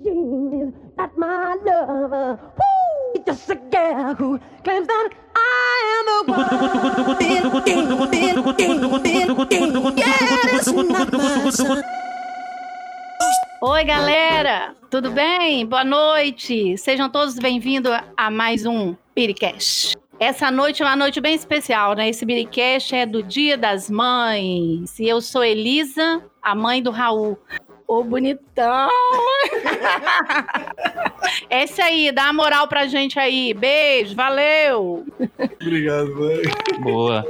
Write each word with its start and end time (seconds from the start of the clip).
Is 0.00 0.72
not 0.96 1.16
my 1.16 1.56
lover. 1.64 2.38
Woo! 2.58 3.22
Just 3.24 3.48
a 3.50 3.54
girl 3.54 4.14
who 4.14 4.40
claims 4.64 4.88
that 4.88 5.10
I 5.36 6.00
am 6.00 6.26
the. 6.26 6.34
Oi, 13.62 13.84
galera! 13.84 14.74
Tudo 14.90 15.10
bem? 15.10 15.64
Boa 15.64 15.84
noite! 15.84 16.76
Sejam 16.76 17.08
todos 17.08 17.38
bem-vindos 17.38 17.92
a 18.16 18.30
mais 18.30 18.66
um 18.66 18.96
Piricast. 19.14 19.96
Essa 20.18 20.50
noite 20.50 20.82
é 20.82 20.86
uma 20.86 20.96
noite 20.96 21.20
bem 21.20 21.34
especial, 21.34 21.94
né? 21.94 22.08
Esse 22.08 22.24
Biricast 22.24 22.94
é 22.94 23.06
do 23.06 23.22
Dia 23.22 23.56
das 23.56 23.88
Mães. 23.90 24.98
E 24.98 25.08
eu 25.08 25.20
sou 25.20 25.44
Elisa, 25.44 26.22
a 26.42 26.54
mãe 26.54 26.82
do 26.82 26.90
Raul. 26.90 27.38
Ô, 27.86 28.02
bonitão! 28.02 28.88
Esse 31.50 31.82
aí, 31.82 32.10
dá 32.10 32.24
uma 32.24 32.32
moral 32.32 32.66
pra 32.66 32.86
gente 32.86 33.18
aí. 33.18 33.52
Beijo, 33.52 34.14
valeu! 34.14 35.04
Obrigado, 35.60 36.14
mãe. 36.14 36.42
Boa. 36.80 37.26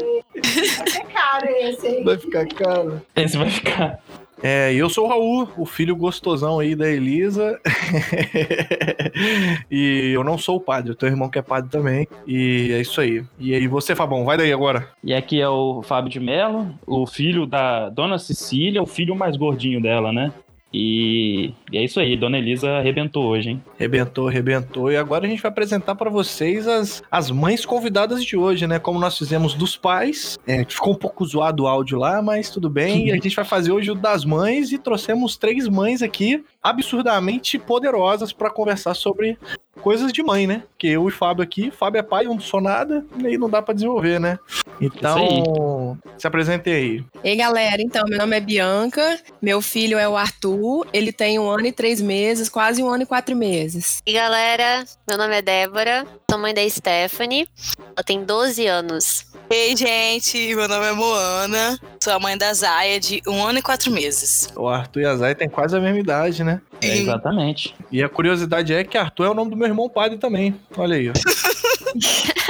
Cara, 1.13 1.51
esse 1.61 1.87
aí. 1.87 2.05
Vai 2.05 2.19
ficar 2.19 2.47
caro. 2.47 3.03
Esse 3.17 3.37
vai 3.37 3.51
ficar. 3.51 3.99
É, 4.43 4.75
e 4.75 4.77
eu 4.77 4.91
sou 4.91 5.07
o 5.07 5.09
Raul, 5.09 5.49
o 5.57 5.65
filho 5.65 5.97
gostosão 5.97 6.59
aí 6.59 6.75
da 6.75 6.87
Elisa. 6.87 7.59
e 9.71 10.13
eu 10.15 10.23
não 10.23 10.37
sou 10.37 10.57
o 10.57 10.61
padre, 10.61 10.91
eu 10.91 10.95
tenho 10.95 11.13
um 11.13 11.15
irmão 11.15 11.31
que 11.31 11.39
é 11.39 11.43
padre 11.43 11.71
também. 11.71 12.07
E 12.27 12.71
é 12.73 12.81
isso 12.81 13.01
aí. 13.01 13.25
E 13.39 13.55
aí, 13.55 13.67
você, 13.67 13.95
Fabão, 13.95 14.25
vai 14.25 14.37
daí 14.37 14.53
agora. 14.53 14.89
E 15.03 15.15
aqui 15.15 15.41
é 15.41 15.49
o 15.49 15.83
Fábio 15.83 16.11
de 16.11 16.21
Mello, 16.21 16.75
o 16.87 17.07
filho 17.07 17.47
da 17.47 17.89
Dona 17.89 18.19
Cecília, 18.19 18.83
o 18.83 18.87
filho 18.87 19.17
mais 19.17 19.37
gordinho 19.37 19.81
dela, 19.81 20.13
né? 20.13 20.31
E, 20.77 21.53
e 21.71 21.79
é 21.79 21.85
isso 21.85 22.01
aí, 22.01 22.17
Dona 22.17 22.37
Elisa 22.37 22.69
arrebentou 22.69 23.27
hoje, 23.27 23.51
hein? 23.51 23.63
Rebentou, 23.79 24.27
rebentou. 24.27 24.91
E 24.91 24.97
agora 24.97 25.25
a 25.25 25.29
gente 25.29 25.41
vai 25.41 25.49
apresentar 25.49 25.95
para 25.95 26.11
vocês 26.11 26.67
as, 26.67 27.01
as 27.09 27.31
mães 27.31 27.65
convidadas 27.65 28.25
de 28.25 28.37
hoje, 28.37 28.67
né? 28.67 28.81
Como 28.81 28.99
nós 28.99 29.17
fizemos 29.17 29.55
dos 29.55 29.77
pais. 29.77 30.37
É, 30.45 30.65
ficou 30.65 30.93
um 30.93 30.97
pouco 30.97 31.25
zoado 31.25 31.63
o 31.63 31.67
áudio 31.69 31.97
lá, 31.97 32.21
mas 32.21 32.51
tudo 32.51 32.69
bem. 32.69 33.07
E 33.07 33.13
a 33.15 33.15
gente 33.15 33.37
vai 33.37 33.45
fazer 33.45 33.71
hoje 33.71 33.93
o 33.93 33.95
das 33.95 34.25
mães 34.25 34.73
e 34.73 34.79
trouxemos 34.79 35.37
três 35.37 35.69
mães 35.69 36.03
aqui 36.03 36.45
absurdamente 36.61 37.57
poderosas 37.57 38.33
para 38.33 38.51
conversar 38.51 38.95
sobre 38.95 39.39
coisas 39.81 40.13
de 40.13 40.23
mãe, 40.23 40.47
né? 40.47 40.63
Porque 40.71 40.89
eu 40.89 41.09
e 41.09 41.13
Fábio 41.13 41.43
aqui, 41.43 41.71
Fábio 41.71 41.99
é 41.99 42.03
pai, 42.03 42.27
eu 42.27 42.31
não 42.31 42.41
sou 42.41 42.61
nada, 42.61 43.05
e 43.19 43.27
aí 43.27 43.39
não 43.39 43.49
dá 43.49 43.61
para 43.61 43.75
desenvolver, 43.75 44.19
né? 44.19 44.39
Então, 44.81 45.99
se 46.19 46.27
apresente 46.27 46.71
aí. 46.71 47.05
Ei, 47.23 47.37
galera, 47.37 47.81
então, 47.81 48.05
meu 48.09 48.19
nome 48.19 48.37
é 48.37 48.41
Bianca, 48.41 49.19
meu 49.41 49.61
filho 49.61 49.99
é 49.99 50.09
o 50.09 50.17
Arthur, 50.17 50.87
ele 50.93 51.13
tem 51.13 51.39
um 51.39 51.49
ano 51.49 51.67
e 51.67 51.73
três 51.73 52.01
meses, 52.01 52.49
quase 52.49 52.83
um 52.83 52.89
ano 52.89 53.05
e 53.05 53.07
quatro 53.07 53.37
meses. 53.37 54.03
E 54.07 54.13
galera, 54.13 54.85
meu 55.09 55.19
nome 55.19 55.37
é 55.37 55.43
Débora, 55.43 56.07
sou 56.31 56.39
mãe 56.39 56.55
da 56.55 56.69
Stephanie, 56.69 57.49
ela 57.79 58.05
tem 58.05 58.25
12 58.25 58.67
anos. 58.67 59.34
Ei, 59.51 59.77
gente, 59.77 60.55
meu 60.55 60.67
nome 60.67 60.87
é 60.87 60.93
Moana, 60.93 61.79
sou 62.03 62.13
a 62.13 62.19
mãe 62.19 62.37
da 62.37 62.53
Zaya 62.53 62.99
de 62.99 63.23
um 63.27 63.45
ano 63.45 63.59
e 63.59 63.63
quatro 63.63 63.91
meses. 63.91 64.49
O 64.57 64.69
Arthur 64.69 65.01
e 65.01 65.07
a 65.07 65.17
Zay 65.17 65.35
têm 65.35 65.49
quase 65.49 65.77
a 65.77 65.81
mesma 65.81 65.99
idade, 65.99 66.43
né? 66.43 66.61
É, 66.83 66.97
exatamente. 66.97 67.75
E 67.91 68.03
a 68.03 68.09
curiosidade 68.09 68.73
é 68.73 68.83
que 68.85 68.99
Arthur 68.99 69.27
é 69.27 69.31
o 69.31 69.35
nome 69.35 69.51
do 69.51 69.57
meu 69.57 69.69
irmão 69.69 69.89
padre 69.89 70.19
também. 70.19 70.55
Olha 70.77 70.97
aí, 70.97 71.11
ó. 71.11 71.13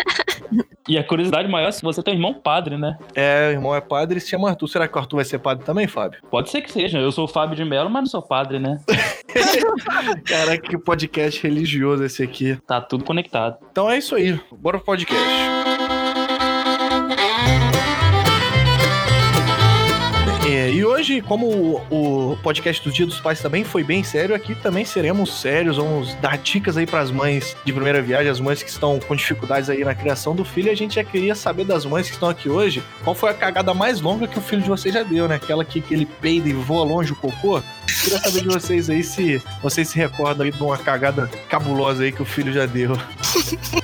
E 0.86 0.98
a 0.98 1.04
curiosidade 1.04 1.48
maior 1.48 1.68
é 1.68 1.72
se 1.72 1.80
você 1.80 2.02
tem 2.02 2.12
um 2.12 2.16
irmão 2.18 2.34
padre, 2.34 2.76
né? 2.76 2.98
É, 3.14 3.48
o 3.48 3.52
irmão 3.52 3.74
é 3.74 3.80
padre 3.80 4.18
e 4.18 4.20
se 4.20 4.28
chama 4.28 4.50
Arthur. 4.50 4.68
Será 4.68 4.86
que 4.86 4.94
o 4.94 4.98
Arthur 5.00 5.16
vai 5.16 5.24
ser 5.24 5.38
padre 5.38 5.64
também, 5.64 5.86
Fábio? 5.86 6.20
Pode 6.30 6.50
ser 6.50 6.60
que 6.60 6.70
seja. 6.70 6.98
Eu 6.98 7.10
sou 7.10 7.24
o 7.24 7.28
Fábio 7.28 7.56
de 7.56 7.64
Mello, 7.64 7.88
mas 7.88 8.02
não 8.02 8.10
sou 8.10 8.20
padre, 8.20 8.58
né? 8.58 8.78
Caraca, 10.26 10.68
que 10.68 10.76
podcast 10.76 11.42
religioso 11.42 12.04
esse 12.04 12.22
aqui. 12.22 12.58
Tá 12.66 12.82
tudo 12.82 13.02
conectado. 13.02 13.56
Então 13.72 13.90
é 13.90 13.96
isso 13.96 14.14
aí. 14.14 14.38
Bora 14.52 14.76
pro 14.76 14.84
podcast. 14.84 15.24
E 20.54 20.84
hoje, 20.84 21.20
como 21.20 21.46
o, 21.46 22.32
o 22.32 22.36
podcast 22.38 22.82
do 22.82 22.92
Dia 22.92 23.06
dos 23.06 23.20
Pais 23.20 23.40
também 23.40 23.64
foi 23.64 23.82
bem 23.82 24.04
sério, 24.04 24.34
aqui 24.34 24.54
também 24.54 24.84
seremos 24.84 25.40
sérios. 25.40 25.76
Vamos 25.76 26.14
dar 26.16 26.38
dicas 26.38 26.76
aí 26.76 26.86
pras 26.86 27.10
mães 27.10 27.56
de 27.64 27.72
primeira 27.72 28.02
viagem, 28.02 28.30
as 28.30 28.40
mães 28.40 28.62
que 28.62 28.68
estão 28.68 29.00
com 29.00 29.16
dificuldades 29.16 29.70
aí 29.70 29.82
na 29.84 29.94
criação 29.94 30.34
do 30.34 30.44
filho. 30.44 30.68
E 30.68 30.70
a 30.70 30.76
gente 30.76 30.96
já 30.96 31.04
queria 31.04 31.34
saber 31.34 31.64
das 31.64 31.84
mães 31.84 32.08
que 32.08 32.14
estão 32.14 32.28
aqui 32.28 32.48
hoje, 32.48 32.82
qual 33.02 33.14
foi 33.14 33.30
a 33.30 33.34
cagada 33.34 33.72
mais 33.72 34.00
longa 34.00 34.28
que 34.28 34.38
o 34.38 34.42
filho 34.42 34.62
de 34.62 34.68
vocês 34.68 34.94
já 34.94 35.02
deu, 35.02 35.26
né? 35.26 35.36
Aquela 35.36 35.64
que, 35.64 35.80
que 35.80 35.94
ele 35.94 36.06
peida 36.06 36.48
e 36.48 36.52
voa 36.52 36.84
longe 36.84 37.12
o 37.12 37.16
cocô. 37.16 37.62
Queria 38.02 38.18
saber 38.18 38.42
de 38.42 38.48
vocês 38.48 38.90
aí 38.90 39.02
se 39.02 39.42
vocês 39.62 39.88
se 39.88 39.96
recordam 39.96 40.44
aí 40.44 40.52
de 40.52 40.62
uma 40.62 40.76
cagada 40.76 41.30
cabulosa 41.48 42.02
aí 42.02 42.12
que 42.12 42.22
o 42.22 42.26
filho 42.26 42.52
já 42.52 42.66
deu. 42.66 42.92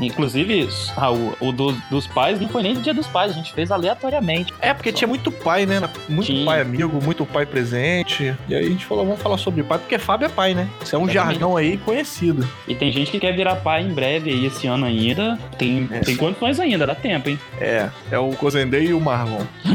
Inclusive, 0.00 0.68
Raul, 0.96 1.34
o 1.40 1.52
do- 1.52 1.72
dos 1.90 2.06
pais 2.06 2.40
não 2.40 2.48
foi 2.48 2.62
nem 2.62 2.74
do 2.74 2.80
dia 2.80 2.94
dos 2.94 3.06
pais, 3.06 3.32
a 3.32 3.34
gente 3.34 3.52
fez 3.52 3.70
aleatoriamente. 3.70 4.52
É, 4.60 4.72
porque 4.72 4.92
tinha 4.92 5.08
muito 5.08 5.30
pai, 5.32 5.66
né? 5.66 5.80
Muito 6.08 6.26
Tinha. 6.26 6.44
pai 6.44 6.60
amigo, 6.60 7.02
muito 7.02 7.24
pai 7.26 7.44
presente. 7.46 8.34
E 8.48 8.54
aí 8.54 8.66
a 8.66 8.68
gente 8.68 8.84
falou, 8.86 9.04
vamos 9.04 9.20
falar 9.20 9.38
sobre 9.38 9.62
pai, 9.62 9.78
porque 9.78 9.98
Fábio 9.98 10.26
é 10.26 10.28
pai, 10.28 10.54
né? 10.54 10.68
Isso 10.82 10.94
é 10.94 10.98
um 10.98 11.08
Exatamente. 11.08 11.34
jargão 11.40 11.56
aí 11.56 11.76
conhecido. 11.78 12.48
E 12.66 12.74
tem 12.74 12.90
gente 12.92 13.10
que 13.10 13.18
quer 13.18 13.34
virar 13.34 13.56
pai 13.56 13.82
em 13.82 13.92
breve 13.92 14.30
aí, 14.30 14.46
esse 14.46 14.66
ano 14.66 14.86
ainda. 14.86 15.38
Tem, 15.58 15.88
É. 15.90 16.00
tem 16.00 16.16
condições 16.16 16.60
ainda, 16.60 16.86
dá 16.86 16.94
tempo, 16.94 17.28
hein? 17.28 17.38
É, 17.60 17.88
é 18.10 18.18
o 18.18 18.30
Cozendei 18.36 18.86
e 18.88 18.94
o 18.94 19.00
Marlon. 19.00 19.44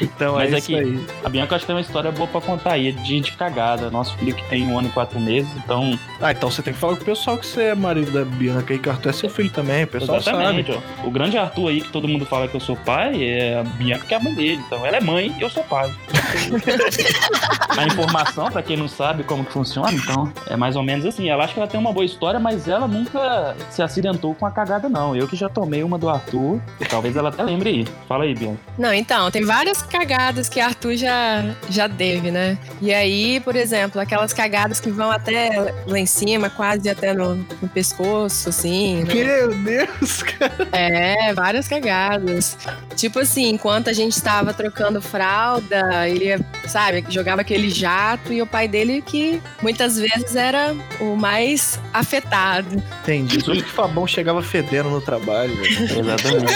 então 0.00 0.34
Mas 0.34 0.52
é 0.52 0.54
é 0.54 0.58
isso 0.58 0.66
que- 0.68 0.74
aí. 0.74 1.00
A 1.24 1.28
Bianca 1.28 1.56
acho 1.56 1.64
que 1.64 1.66
tem 1.66 1.76
uma 1.76 1.82
história 1.82 2.10
boa 2.10 2.26
pra 2.28 2.40
contar 2.40 2.72
aí, 2.72 2.92
de, 2.92 3.20
de 3.20 3.32
cagada. 3.32 3.90
Nosso 3.90 4.16
filho 4.16 4.34
que 4.34 4.44
tem 4.48 4.66
um 4.66 4.78
ano 4.78 4.88
e 4.88 4.90
quatro 4.90 5.18
meses, 5.20 5.50
então. 5.56 5.98
Ah, 6.20 6.32
então 6.32 6.50
você 6.50 6.62
tem 6.62 6.72
que 6.72 6.78
falar 6.78 6.96
com 6.96 7.02
o 7.02 7.04
pessoal 7.04 7.36
que 7.38 7.46
você 7.46 7.62
é 7.64 7.74
marido 7.86 8.10
da 8.10 8.24
Bianca 8.24 8.74
aí, 8.74 8.78
que 8.78 8.88
o 8.88 8.92
Arthur 8.92 9.10
é 9.10 9.12
seu 9.12 9.30
filho 9.30 9.50
também. 9.50 9.84
O 9.84 9.86
pessoal 9.86 10.18
exatamente, 10.18 10.72
sabe. 10.72 10.84
ó. 11.02 11.06
O 11.06 11.10
grande 11.10 11.38
Arthur 11.38 11.68
aí, 11.68 11.80
que 11.80 11.90
todo 11.90 12.08
mundo 12.08 12.26
fala 12.26 12.48
que 12.48 12.56
eu 12.56 12.60
sou 12.60 12.76
pai, 12.76 13.22
é 13.22 13.58
a 13.58 13.62
Bianca 13.62 14.06
que 14.06 14.14
é 14.14 14.16
a 14.16 14.20
mãe 14.20 14.34
dele. 14.34 14.62
Então 14.66 14.84
ela 14.84 14.96
é 14.96 15.00
mãe 15.00 15.34
e 15.38 15.42
eu 15.42 15.50
sou 15.50 15.62
pai. 15.64 15.90
a 17.76 17.84
informação, 17.86 18.50
pra 18.50 18.62
quem 18.62 18.76
não 18.76 18.88
sabe 18.88 19.24
como 19.24 19.44
que 19.44 19.52
funciona, 19.52 19.92
então, 19.92 20.32
é 20.48 20.56
mais 20.56 20.76
ou 20.76 20.82
menos 20.82 21.04
assim. 21.04 21.28
Ela 21.28 21.44
acha 21.44 21.54
que 21.54 21.60
ela 21.60 21.68
tem 21.68 21.78
uma 21.78 21.92
boa 21.92 22.04
história, 22.04 22.38
mas 22.40 22.68
ela 22.68 22.86
nunca 22.88 23.56
se 23.70 23.82
acidentou 23.82 24.34
com 24.34 24.46
a 24.46 24.50
cagada, 24.50 24.88
não. 24.88 25.14
Eu 25.14 25.26
que 25.28 25.36
já 25.36 25.48
tomei 25.48 25.82
uma 25.82 25.98
do 25.98 26.08
Arthur, 26.08 26.60
talvez 26.88 27.16
ela 27.16 27.28
até 27.28 27.42
lembre 27.42 27.70
aí. 27.70 27.88
Fala 28.08 28.24
aí, 28.24 28.34
Bianca. 28.34 28.60
Não, 28.78 28.92
então, 28.92 29.30
tem 29.30 29.44
várias 29.44 29.82
cagadas 29.82 30.48
que 30.48 30.60
Arthur 30.60 30.96
já, 30.96 31.44
já 31.68 31.88
teve, 31.88 32.30
né? 32.30 32.58
E 32.80 32.92
aí, 32.92 33.40
por 33.40 33.56
exemplo, 33.56 34.00
aquelas 34.00 34.32
cagadas 34.32 34.80
que 34.80 34.90
vão 34.90 35.10
até 35.10 35.72
lá 35.86 35.98
em 35.98 36.06
cima, 36.06 36.50
quase 36.50 36.88
até 36.88 37.12
no, 37.12 37.34
no 37.34 37.68
pescoço, 37.68 38.48
assim. 38.48 39.04
né? 39.04 39.14
Meu 39.14 39.54
Deus, 39.54 40.22
cara. 40.24 40.68
É, 40.72 41.32
várias 41.34 41.68
cagadas. 41.68 42.56
Tipo 42.94 43.20
assim, 43.20 43.50
enquanto 43.50 43.88
a 43.88 43.92
gente 43.92 44.20
tava 44.22 44.52
trocando 44.52 45.00
fralda, 45.00 46.08
ele, 46.08 46.25
sabe, 46.66 47.04
jogava 47.08 47.40
aquele 47.40 47.70
jato 47.70 48.32
e 48.32 48.42
o 48.42 48.46
pai 48.46 48.68
dele 48.68 49.02
que 49.02 49.40
muitas 49.62 49.98
vezes 49.98 50.34
era 50.36 50.74
o 51.00 51.16
mais 51.16 51.80
afetado. 51.92 52.82
Entendi. 53.02 53.42
Por 53.42 53.54
isso 53.54 53.64
que 53.64 53.70
o 53.70 53.74
Fabão 53.74 54.06
chegava 54.06 54.42
fedendo 54.42 54.90
no 54.90 55.00
trabalho, 55.00 55.54
velho. 55.56 56.00
Exatamente. 56.00 56.54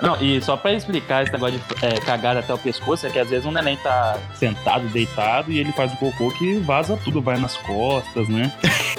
Não, 0.00 0.20
e 0.20 0.40
só 0.42 0.56
pra 0.56 0.72
explicar 0.72 1.22
esse 1.22 1.32
negócio 1.32 1.58
de 1.58 1.86
é, 1.86 2.00
cagar 2.00 2.36
até 2.36 2.52
o 2.52 2.58
pescoço, 2.58 3.06
é 3.06 3.10
que 3.10 3.18
às 3.18 3.28
vezes 3.28 3.46
o 3.46 3.50
neném 3.50 3.76
tá 3.76 4.18
sentado, 4.34 4.86
deitado, 4.88 5.50
e 5.50 5.58
ele 5.58 5.72
faz 5.72 5.92
um 5.92 5.96
cocô 5.96 6.30
que 6.30 6.58
vaza 6.58 6.98
tudo, 7.02 7.20
vai 7.22 7.38
nas 7.38 7.56
costas, 7.56 8.28
né? 8.28 8.52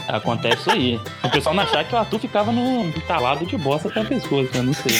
Acontece 0.07 0.57
isso 0.61 0.71
aí. 0.71 0.99
O 1.23 1.29
pessoal 1.29 1.53
não 1.55 1.63
achar 1.63 1.83
que 1.83 1.93
o 1.93 1.97
Arthur 1.97 2.19
ficava 2.19 2.51
no 2.51 2.85
entalado 2.87 3.45
de 3.45 3.57
bosta 3.57 3.89
até 3.89 4.01
o 4.01 4.05
pescoço, 4.05 4.49
eu 4.53 4.63
não 4.63 4.73
sei. 4.73 4.93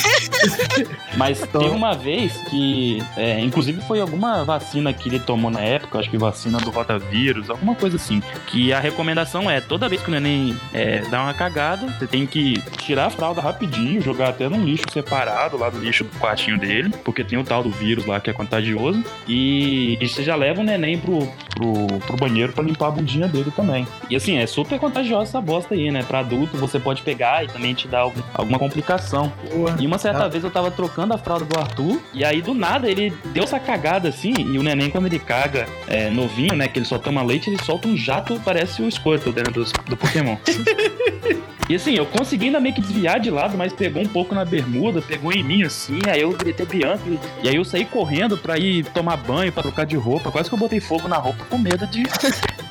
Mas 1.18 1.42
Então- 1.42 1.62
teve 1.62 1.74
uma 1.76 1.94
vez 1.94 2.34
que, 2.50 3.02
é, 3.16 3.40
inclusive 3.40 3.82
foi 3.82 4.00
alguma 4.00 4.44
vacina 4.44 4.94
que 4.94 5.10
ele 5.10 5.20
tomou 5.20 5.50
na 5.50 5.62
época, 5.62 6.00
acho 6.00 6.10
que 6.10 6.18
vacina 6.18 6.58
do 6.60 6.70
rotavírus, 6.70 7.50
alguma 7.50 7.76
coisa 7.76 7.96
assim, 7.96 8.22
que 8.48 8.72
a 8.74 8.80
recomendação 8.80 9.50
é, 9.50 9.60
toda 9.62 9.90
vez 9.90 10.02
que 10.02 10.10
o 10.10 10.12
neném 10.12 10.56
é, 10.74 11.00
dá 11.10 11.24
uma 11.24 11.34
cagada, 11.34 11.88
você 11.98 12.06
tem 12.08 12.26
que 12.26 12.62
tirar 12.78 13.06
a 13.06 13.10
fralda 13.10 13.42
rapidinho, 13.42 14.02
jogar 14.02 14.30
até 14.30 14.48
num 14.50 14.64
lixo 14.64 14.86
separado 14.92 15.58
lá 15.58 15.70
do 15.70 15.80
lixo 15.80 16.04
do 16.04 16.20
quartinho 16.20 16.58
dele, 16.60 16.94
porque 17.04 17.24
tem 17.24 17.38
o 17.38 17.44
tal 17.44 17.64
do 17.64 17.70
vírus 17.70 18.06
lá 18.06 18.20
que 18.20 18.30
é 18.30 18.34
contagioso, 18.34 19.04
e, 19.28 19.98
e 20.00 20.08
você 20.08 20.24
já 20.24 20.36
leva 20.36 20.62
o 20.62 20.64
neném 20.64 20.98
pro, 20.98 21.20
pro, 21.56 22.00
pro 22.06 22.18
banheiro 22.18 22.54
pra 22.54 22.64
limpar 22.64 22.88
a 22.88 22.92
bundinha 22.92 23.28
dele 23.28 23.52
também. 23.56 23.88
E 24.10 24.16
assim, 24.16 24.38
é 24.38 24.46
super 24.48 24.80
contagiosa 24.98 25.30
essa 25.30 25.42
bosta 25.42 25.76
aí, 25.76 25.92
né? 25.92 26.04
Pra 26.04 26.20
adulto 26.20 26.58
você 26.58 26.80
pode 26.80 27.02
pegar 27.02 27.44
e 27.44 27.48
também 27.48 27.74
te 27.74 27.88
dar 27.88 28.00
algum- 28.00 28.22
alguma 28.34 28.58
complicação. 28.60 29.32
Porra. 29.52 29.76
E 29.80 29.86
uma 29.86 29.98
certa 29.98 30.26
Ah. 30.26 30.28
vez 30.28 30.44
eu 30.44 30.50
tava 30.50 30.72
trocando 30.72 31.14
a 31.14 31.18
fralda 31.18 31.46
do 31.46 31.60
Arthur, 31.60 32.02
e 32.14 32.24
aí 32.26 32.42
do 32.42 32.54
nada 32.54 32.90
ele 32.90 33.14
deu 33.26 33.44
essa 33.44 33.60
cagada 33.60 34.10
assim, 34.10 34.34
e 34.38 34.58
o 34.58 34.64
neném, 34.64 34.90
quando 34.90 35.06
ele 35.06 35.20
caga 35.20 35.68
é, 35.88 36.10
novinho, 36.10 36.56
né, 36.56 36.68
que 36.68 36.80
ele 36.80 36.86
só 36.86 36.98
toma 36.98 37.22
leite, 37.24 37.50
ele 37.50 37.62
solta 37.64 37.88
um 37.88 37.96
jato, 37.96 38.40
parece 38.44 38.82
o 38.82 38.92
Squirtle 38.92 39.32
dentro 39.32 39.54
dos- 39.54 39.72
do 39.72 39.96
Pokémon. 39.96 40.36
E 41.70 41.76
assim, 41.76 41.96
eu 41.96 42.06
consegui 42.06 42.46
ainda 42.46 42.62
meio 42.62 42.74
que 42.74 42.80
desviar 42.80 43.20
de 43.20 43.30
lado, 43.30 43.58
mas 43.58 43.74
pegou 43.74 44.02
um 44.02 44.08
pouco 44.08 44.34
na 44.34 44.46
bermuda, 44.46 45.02
pegou 45.02 45.34
em 45.34 45.44
mim 45.44 45.64
assim, 45.64 46.00
aí 46.10 46.22
eu 46.22 46.32
gritei 46.32 46.66
Bianca. 46.66 47.02
E 47.44 47.50
aí 47.50 47.58
eu 47.58 47.66
saí 47.66 47.84
correndo 47.84 48.38
pra 48.38 48.58
ir 48.58 48.86
tomar 48.86 49.18
banho, 49.18 49.52
pra 49.52 49.62
trocar 49.64 49.86
de 49.86 49.98
roupa. 49.98 50.32
Quase 50.32 50.48
que 50.48 50.56
eu 50.56 50.60
botei 50.60 50.80
fogo 50.80 51.10
na 51.10 51.18
roupa 51.18 51.44
com 51.50 51.58
medo 51.58 51.86
de 51.88 52.04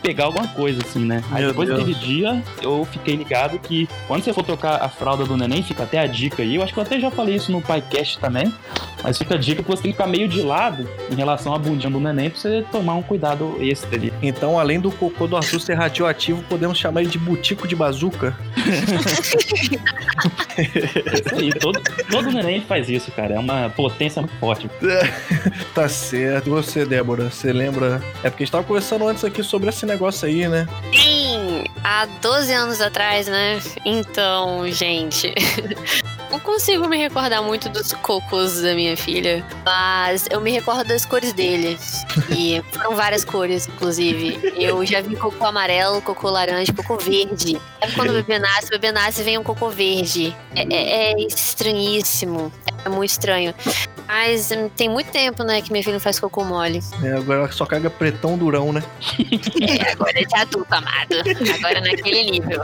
pegar 0.06 0.26
alguma 0.26 0.46
coisa, 0.46 0.80
assim, 0.82 1.04
né? 1.04 1.20
Aí 1.32 1.40
Meu 1.40 1.50
depois 1.50 1.68
Deus. 1.68 1.80
daquele 1.80 1.98
dia, 1.98 2.40
eu 2.62 2.84
fiquei 2.84 3.16
ligado 3.16 3.58
que 3.58 3.88
quando 4.06 4.22
você 4.22 4.32
for 4.32 4.44
trocar 4.44 4.80
a 4.80 4.88
fralda 4.88 5.24
do 5.24 5.36
neném, 5.36 5.64
fica 5.64 5.82
até 5.82 5.98
a 5.98 6.06
dica 6.06 6.44
aí. 6.44 6.54
Eu 6.54 6.62
acho 6.62 6.72
que 6.72 6.78
eu 6.78 6.84
até 6.84 7.00
já 7.00 7.10
falei 7.10 7.34
isso 7.34 7.50
no 7.50 7.60
PyCast 7.60 8.20
também. 8.20 8.54
Mas 9.06 9.18
fica 9.18 9.36
a 9.36 9.38
dica 9.38 9.62
que 9.62 9.68
você 9.68 9.82
tem 9.84 9.92
que 9.92 9.96
ficar 9.96 10.08
meio 10.08 10.26
de 10.26 10.42
lado 10.42 10.88
em 11.08 11.14
relação 11.14 11.54
à 11.54 11.58
bundinha 11.58 11.88
do 11.88 12.00
neném 12.00 12.28
pra 12.28 12.40
você 12.40 12.64
tomar 12.72 12.94
um 12.94 13.02
cuidado 13.02 13.56
extra 13.60 13.94
ali. 13.94 14.12
Então, 14.20 14.58
além 14.58 14.80
do 14.80 14.90
cocô 14.90 15.28
do 15.28 15.36
Arthur 15.36 15.60
ser 15.60 15.74
radioativo, 15.74 16.42
podemos 16.48 16.76
chamar 16.76 17.02
ele 17.02 17.10
de 17.10 17.18
butico 17.18 17.68
de 17.68 17.76
bazuca? 17.76 18.36
É 20.58 20.62
isso 20.62 21.34
aí, 21.34 21.50
todo, 21.50 21.80
todo 22.10 22.32
neném 22.32 22.62
faz 22.62 22.88
isso, 22.88 23.12
cara. 23.12 23.34
É 23.34 23.38
uma 23.38 23.70
potência 23.70 24.20
muito 24.20 24.36
forte. 24.38 24.68
Tá 25.74 25.88
certo. 25.88 26.46
E 26.46 26.50
você, 26.50 26.86
Débora, 26.86 27.30
você 27.30 27.52
lembra? 27.52 28.02
É 28.24 28.30
porque 28.30 28.42
a 28.42 28.46
gente 28.46 28.52
tava 28.52 28.64
conversando 28.64 29.06
antes 29.06 29.22
aqui 29.22 29.42
sobre 29.42 29.68
esse 29.68 29.84
negócio 29.84 30.26
aí, 30.26 30.48
né? 30.48 30.66
Sim, 30.90 31.64
há 31.84 32.06
12 32.22 32.52
anos 32.54 32.80
atrás, 32.80 33.28
né? 33.28 33.60
Então, 33.84 34.66
gente. 34.68 35.34
Não 36.36 36.40
consigo 36.40 36.86
me 36.86 36.98
recordar 36.98 37.42
muito 37.42 37.66
dos 37.70 37.94
cocôs 37.94 38.60
da 38.60 38.74
minha 38.74 38.94
filha, 38.94 39.42
mas 39.64 40.26
eu 40.30 40.38
me 40.38 40.50
recordo 40.50 40.84
das 40.86 41.06
cores 41.06 41.32
dele. 41.32 41.78
E 42.30 42.62
foram 42.72 42.94
várias 42.94 43.24
cores, 43.24 43.66
inclusive. 43.66 44.38
Eu 44.54 44.84
já 44.84 45.00
vi 45.00 45.16
cocô 45.16 45.46
amarelo, 45.46 46.02
cocô 46.02 46.28
laranja, 46.28 46.74
cocô 46.74 46.98
verde. 46.98 47.58
Sabe 47.80 47.94
quando 47.94 48.10
o 48.10 48.12
bebê 48.12 48.38
nasce, 48.38 48.66
o 48.66 48.70
bebê 48.72 48.92
nasce 48.92 49.22
e 49.22 49.24
vem 49.24 49.38
um 49.38 49.42
cocô 49.42 49.70
verde. 49.70 50.36
É, 50.54 50.62
é- 50.70 51.12
é 51.12 51.26
estranhíssimo. 51.26 52.52
É 52.70 52.75
muito 52.88 53.10
estranho. 53.10 53.54
Mas 54.06 54.50
hum, 54.50 54.68
tem 54.68 54.88
muito 54.88 55.10
tempo, 55.10 55.42
né, 55.42 55.60
que 55.60 55.72
minha 55.72 55.82
filha 55.82 55.94
não 55.94 56.00
faz 56.00 56.18
cocô 56.20 56.44
mole. 56.44 56.80
É, 57.02 57.12
agora 57.12 57.40
ela 57.40 57.52
só 57.52 57.66
caga 57.66 57.90
pretão 57.90 58.38
durão, 58.38 58.72
né? 58.72 58.82
É, 59.66 59.92
agora 59.92 60.12
é 60.18 60.40
adulto, 60.40 60.72
amado. 60.74 61.14
Agora 61.58 61.80
naquele 61.80 62.30
nível. 62.30 62.62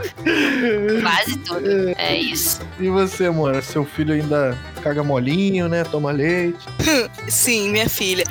Quase 1.01 1.37
tudo. 1.39 1.67
É 1.97 2.15
isso. 2.15 2.61
E 2.79 2.87
você, 2.87 3.25
amor? 3.25 3.61
Seu 3.61 3.83
filho 3.83 4.13
ainda 4.13 4.57
caga 4.81 5.03
molinho, 5.03 5.67
né? 5.67 5.83
Toma 5.83 6.11
leite. 6.11 6.65
Sim, 7.27 7.69
minha 7.71 7.89
filha. 7.89 8.23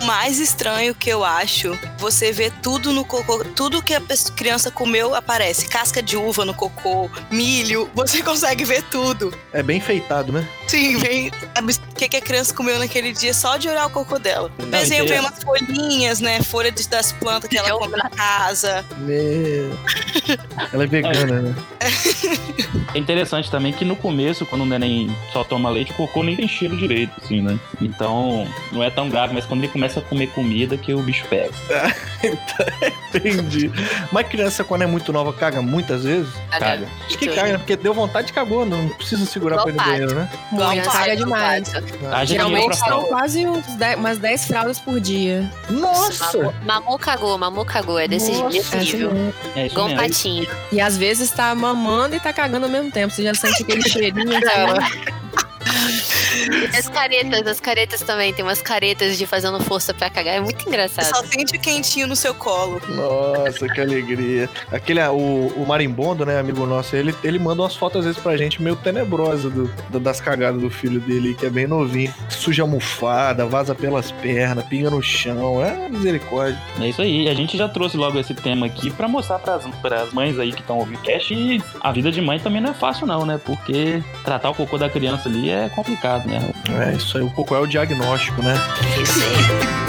O 0.00 0.04
mais 0.06 0.38
estranho 0.38 0.94
que 0.94 1.10
eu 1.10 1.22
acho, 1.22 1.78
você 1.98 2.32
vê 2.32 2.50
tudo 2.50 2.92
no 2.92 3.04
cocô, 3.04 3.44
tudo 3.44 3.82
que 3.82 3.94
a 3.94 4.00
criança 4.34 4.70
comeu 4.70 5.14
aparece. 5.14 5.68
Casca 5.68 6.02
de 6.02 6.16
uva 6.16 6.44
no 6.44 6.54
cocô, 6.54 7.10
milho, 7.30 7.88
você 7.94 8.22
consegue 8.24 8.64
ver 8.64 8.82
tudo. 8.84 9.32
É 9.52 9.62
bem 9.62 9.78
feitado, 9.78 10.32
né? 10.32 10.46
Sim, 10.70 10.98
vem 10.98 11.28
o 11.28 11.94
que, 11.96 12.08
que 12.08 12.16
a 12.16 12.20
criança 12.20 12.54
comeu 12.54 12.78
naquele 12.78 13.12
dia 13.12 13.34
só 13.34 13.56
de 13.56 13.68
olhar 13.68 13.86
o 13.86 13.90
cocô 13.90 14.20
dela. 14.20 14.52
Não, 14.56 14.70
Desenho 14.70 15.04
vem 15.04 15.18
umas 15.18 15.42
folhinhas, 15.42 16.20
né? 16.20 16.40
Folha 16.44 16.70
de- 16.70 16.88
das 16.88 17.10
plantas 17.10 17.50
que 17.50 17.58
ela 17.58 17.70
come 17.76 17.96
na 17.96 18.08
casa. 18.08 18.84
Meu. 18.98 19.76
Ela 20.72 20.84
é 20.84 20.86
vegana, 20.86 21.42
né? 21.42 21.54
É 22.94 22.98
interessante 22.98 23.50
também 23.50 23.72
que 23.72 23.84
no 23.84 23.96
começo, 23.96 24.46
quando 24.46 24.62
o 24.62 24.66
neném 24.66 25.14
só 25.32 25.42
toma 25.42 25.68
leite, 25.70 25.90
o 25.90 25.94
cocô 25.94 26.22
nem 26.22 26.36
tem 26.36 26.46
cheiro 26.46 26.76
direito, 26.76 27.12
assim, 27.20 27.42
né? 27.42 27.58
Então, 27.80 28.46
não 28.70 28.82
é 28.84 28.90
tão 28.90 29.08
grave, 29.08 29.34
mas 29.34 29.44
quando 29.44 29.64
ele 29.64 29.72
começa 29.72 29.98
a 29.98 30.02
comer 30.04 30.28
comida 30.28 30.76
que 30.76 30.94
o 30.94 31.02
bicho 31.02 31.24
pega. 31.28 31.50
Entendi. 33.12 33.70
Mas 34.12 34.28
criança, 34.28 34.62
quando 34.62 34.82
é 34.82 34.86
muito 34.86 35.12
nova, 35.12 35.32
caga 35.32 35.60
muitas 35.60 36.04
vezes? 36.04 36.32
Caga. 36.50 36.86
Acho 37.06 37.18
que 37.18 37.28
caga, 37.28 37.52
né? 37.52 37.58
Porque 37.58 37.74
deu 37.76 37.92
vontade, 37.92 38.32
cagou. 38.32 38.64
Não 38.64 38.88
precisa 38.90 39.26
segurar 39.26 39.56
Igual 39.56 39.66
pra 39.66 39.72
ir 39.72 39.76
no 39.76 39.84
banheiro, 39.84 40.14
né? 40.14 40.30
Pato, 40.66 40.90
caga 40.90 41.12
igual 41.12 41.16
demais. 41.16 41.68
dinheiro 41.68 42.26
Geralmente 42.26 42.76
são 42.76 43.02
quase 43.04 43.46
uns 43.46 43.66
dez- 43.76 43.96
umas 43.98 44.18
10 44.18 44.44
fraldas 44.46 44.78
por 44.78 45.00
dia. 45.00 45.50
Nossa! 45.68 46.54
Mamou, 46.64 46.98
cagou, 46.98 47.36
mamou 47.38 47.64
cagou. 47.64 47.98
É 47.98 48.06
desse, 48.08 48.32
Nossa, 48.32 48.50
desse 48.50 48.74
É 48.76 48.78
nível. 48.80 49.10
assim. 49.10 49.32
É 49.60 49.66
Igual 49.66 49.88
um 49.88 49.96
patinho. 49.96 50.46
E 50.72 50.80
às 50.80 50.96
vezes 50.96 51.30
tá 51.30 51.54
mamando 51.54 52.16
e 52.16 52.20
tá 52.20 52.32
cagando 52.32 52.66
ao 52.66 52.72
mesmo 52.72 52.90
tempo. 52.90 53.12
Você 53.12 53.22
já 53.22 53.34
sente 53.34 53.62
aquele 53.62 53.82
cheirinho. 53.88 54.30
assim. 54.36 56.19
E 56.72 56.76
as 56.76 56.88
caretas, 56.88 57.46
as 57.46 57.60
caretas 57.60 58.00
também. 58.02 58.32
Tem 58.32 58.44
umas 58.44 58.62
caretas 58.62 59.16
de 59.18 59.26
fazendo 59.26 59.60
força 59.60 59.92
pra 59.92 60.08
cagar. 60.10 60.34
É 60.36 60.40
muito 60.40 60.66
engraçado. 60.68 61.04
só 61.06 61.22
sente 61.24 61.56
o 61.56 61.60
quentinho 61.60 62.06
no 62.06 62.16
seu 62.16 62.34
colo. 62.34 62.80
Nossa, 62.88 63.66
que 63.68 63.80
alegria. 63.80 64.48
Aquele, 64.72 65.00
ah, 65.00 65.12
o, 65.12 65.48
o 65.48 65.66
Marimbondo, 65.66 66.24
né, 66.24 66.38
amigo 66.38 66.64
nosso, 66.66 66.94
ele, 66.96 67.14
ele 67.24 67.38
manda 67.38 67.62
umas 67.62 67.74
fotos 67.76 68.00
às 68.00 68.04
vezes 68.06 68.20
pra 68.20 68.36
gente 68.36 68.62
meio 68.62 68.76
tenebrosas 68.76 69.52
do, 69.52 69.70
do- 69.90 70.00
das 70.00 70.20
cagadas 70.20 70.60
do 70.60 70.70
filho 70.70 71.00
dele, 71.00 71.34
que 71.34 71.46
é 71.46 71.50
bem 71.50 71.66
novinho. 71.66 72.12
Suja 72.28 72.62
almofada, 72.62 73.46
vaza 73.46 73.74
pelas 73.74 74.10
pernas, 74.12 74.64
pinga 74.64 74.90
no 74.90 75.02
chão. 75.02 75.64
É 75.64 75.88
misericórdia. 75.88 76.58
É 76.80 76.88
isso 76.88 77.02
aí. 77.02 77.28
A 77.28 77.34
gente 77.34 77.56
já 77.56 77.68
trouxe 77.68 77.96
logo 77.96 78.18
esse 78.18 78.34
tema 78.34 78.66
aqui 78.66 78.90
pra 78.90 79.08
mostrar 79.08 79.38
pras, 79.38 79.64
pras 79.82 80.12
mães 80.12 80.38
aí 80.38 80.52
que 80.52 80.60
estão 80.60 80.78
ouvindo 80.78 80.98
o 80.98 81.02
cast. 81.02 81.34
E 81.34 81.62
a 81.80 81.92
vida 81.92 82.10
de 82.10 82.20
mãe 82.20 82.38
também 82.38 82.60
não 82.60 82.70
é 82.70 82.74
fácil, 82.74 83.06
não, 83.06 83.24
né? 83.26 83.40
Porque 83.44 84.02
tratar 84.24 84.50
o 84.50 84.54
cocô 84.54 84.78
da 84.78 84.88
criança 84.88 85.28
ali 85.28 85.50
é 85.50 85.68
complicado, 85.68 86.19
né? 86.26 86.50
É, 86.68 86.94
isso 86.94 87.16
aí, 87.18 87.24
o 87.24 87.30
cocô 87.30 87.56
é 87.56 87.60
o 87.60 87.66
diagnóstico, 87.66 88.42
né? 88.42 88.54
Isso 89.02 89.20
aí. 89.20 89.80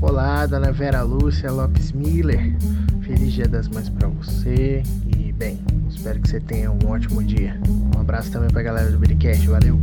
Olá, 0.00 0.46
dona 0.46 0.72
Vera 0.72 1.02
Lúcia 1.02 1.50
Lopes 1.50 1.92
Miller. 1.92 2.54
Feliz 3.02 3.32
Dia 3.32 3.48
das 3.48 3.68
Mães 3.68 3.88
pra 3.88 4.08
você. 4.08 4.82
E, 5.16 5.32
bem, 5.32 5.60
espero 5.88 6.20
que 6.20 6.28
você 6.28 6.40
tenha 6.40 6.70
um 6.70 6.78
ótimo 6.88 7.22
dia. 7.22 7.58
Um 7.96 8.00
abraço 8.00 8.30
também 8.30 8.50
pra 8.50 8.62
galera 8.62 8.90
do 8.90 8.98
Biricast. 8.98 9.46
Valeu! 9.46 9.80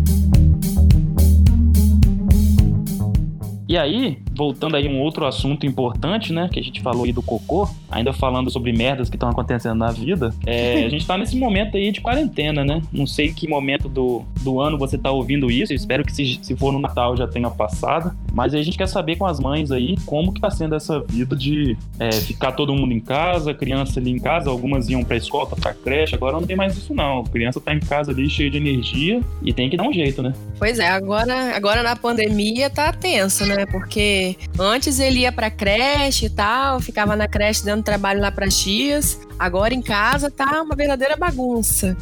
E 3.70 3.78
aí, 3.78 4.18
voltando 4.36 4.76
aí 4.76 4.88
um 4.88 5.00
outro 5.00 5.28
assunto 5.28 5.64
importante, 5.64 6.34
né? 6.34 6.50
Que 6.52 6.60
a 6.60 6.64
gente 6.64 6.82
falou 6.82 7.06
aí 7.06 7.12
do 7.12 7.22
cocô, 7.22 7.70
ainda 7.88 8.12
falando 8.12 8.50
sobre 8.50 8.74
merdas 8.74 9.12
que 9.12 9.16
estão 9.16 9.30
acontecendo 9.30 9.76
na 9.76 9.92
vida. 9.92 10.34
é, 10.44 10.86
a 10.86 10.90
gente 10.90 11.06
tá 11.06 11.16
nesse 11.16 11.38
momento 11.38 11.78
aí 11.78 11.92
de 11.92 12.02
quarentena, 12.02 12.66
né? 12.66 12.82
Não 12.92 13.06
sei 13.06 13.32
que 13.32 13.48
momento 13.48 13.88
do, 13.88 14.24
do 14.42 14.60
ano 14.60 14.76
você 14.76 14.98
tá 14.98 15.12
ouvindo 15.12 15.52
isso. 15.52 15.72
Espero 15.72 16.04
que 16.04 16.12
se, 16.12 16.40
se 16.42 16.56
for 16.56 16.74
no 16.74 16.80
Natal 16.80 17.16
já 17.16 17.28
tenha 17.28 17.48
passado. 17.52 18.12
Mas 18.34 18.54
a 18.54 18.62
gente 18.62 18.78
quer 18.78 18.88
saber 18.88 19.18
com 19.18 19.26
as 19.26 19.40
mães 19.40 19.72
aí 19.72 19.96
como 20.06 20.34
que 20.34 20.42
tá 20.42 20.50
sendo 20.50 20.76
essa 20.76 21.00
vida 21.02 21.36
de 21.36 21.78
é, 22.00 22.12
ficar 22.12 22.52
todo 22.52 22.74
mundo 22.74 22.94
em 22.94 23.00
casa, 23.00 23.54
criança 23.54 24.00
ali 24.00 24.12
em 24.12 24.20
casa, 24.20 24.50
algumas 24.50 24.90
iam 24.90 25.04
pra 25.04 25.18
escola, 25.18 25.56
pra 25.56 25.74
creche, 25.74 26.16
agora 26.16 26.34
não 26.34 26.46
tem 26.46 26.56
mais 26.56 26.78
isso 26.78 26.94
não. 26.94 27.22
A 27.22 27.30
criança 27.30 27.60
tá 27.60 27.74
em 27.74 27.80
casa 27.80 28.12
ali 28.12 28.30
cheia 28.30 28.50
de 28.50 28.58
energia 28.58 29.22
e 29.44 29.54
tem 29.54 29.70
que 29.70 29.78
dar 29.78 29.84
um 29.84 29.94
jeito, 29.94 30.22
né? 30.22 30.34
Pois 30.58 30.80
é, 30.80 30.88
agora, 30.88 31.56
agora 31.56 31.84
na 31.84 31.96
pandemia 31.96 32.70
tá 32.70 32.92
tenso, 32.94 33.46
né? 33.46 33.66
Porque 33.66 34.36
antes 34.58 35.00
ele 35.00 35.20
ia 35.20 35.32
pra 35.32 35.50
creche 35.50 36.26
e 36.26 36.30
tal, 36.30 36.80
ficava 36.80 37.16
na 37.16 37.28
creche 37.28 37.66
dando 37.66 37.84
trabalho 37.84 38.22
lá 38.22 38.32
pras 38.32 38.58
tias. 38.60 39.20
Agora 39.38 39.74
em 39.74 39.82
casa 39.82 40.30
tá 40.30 40.62
uma 40.62 40.76
verdadeira 40.76 41.16
bagunça. 41.16 41.96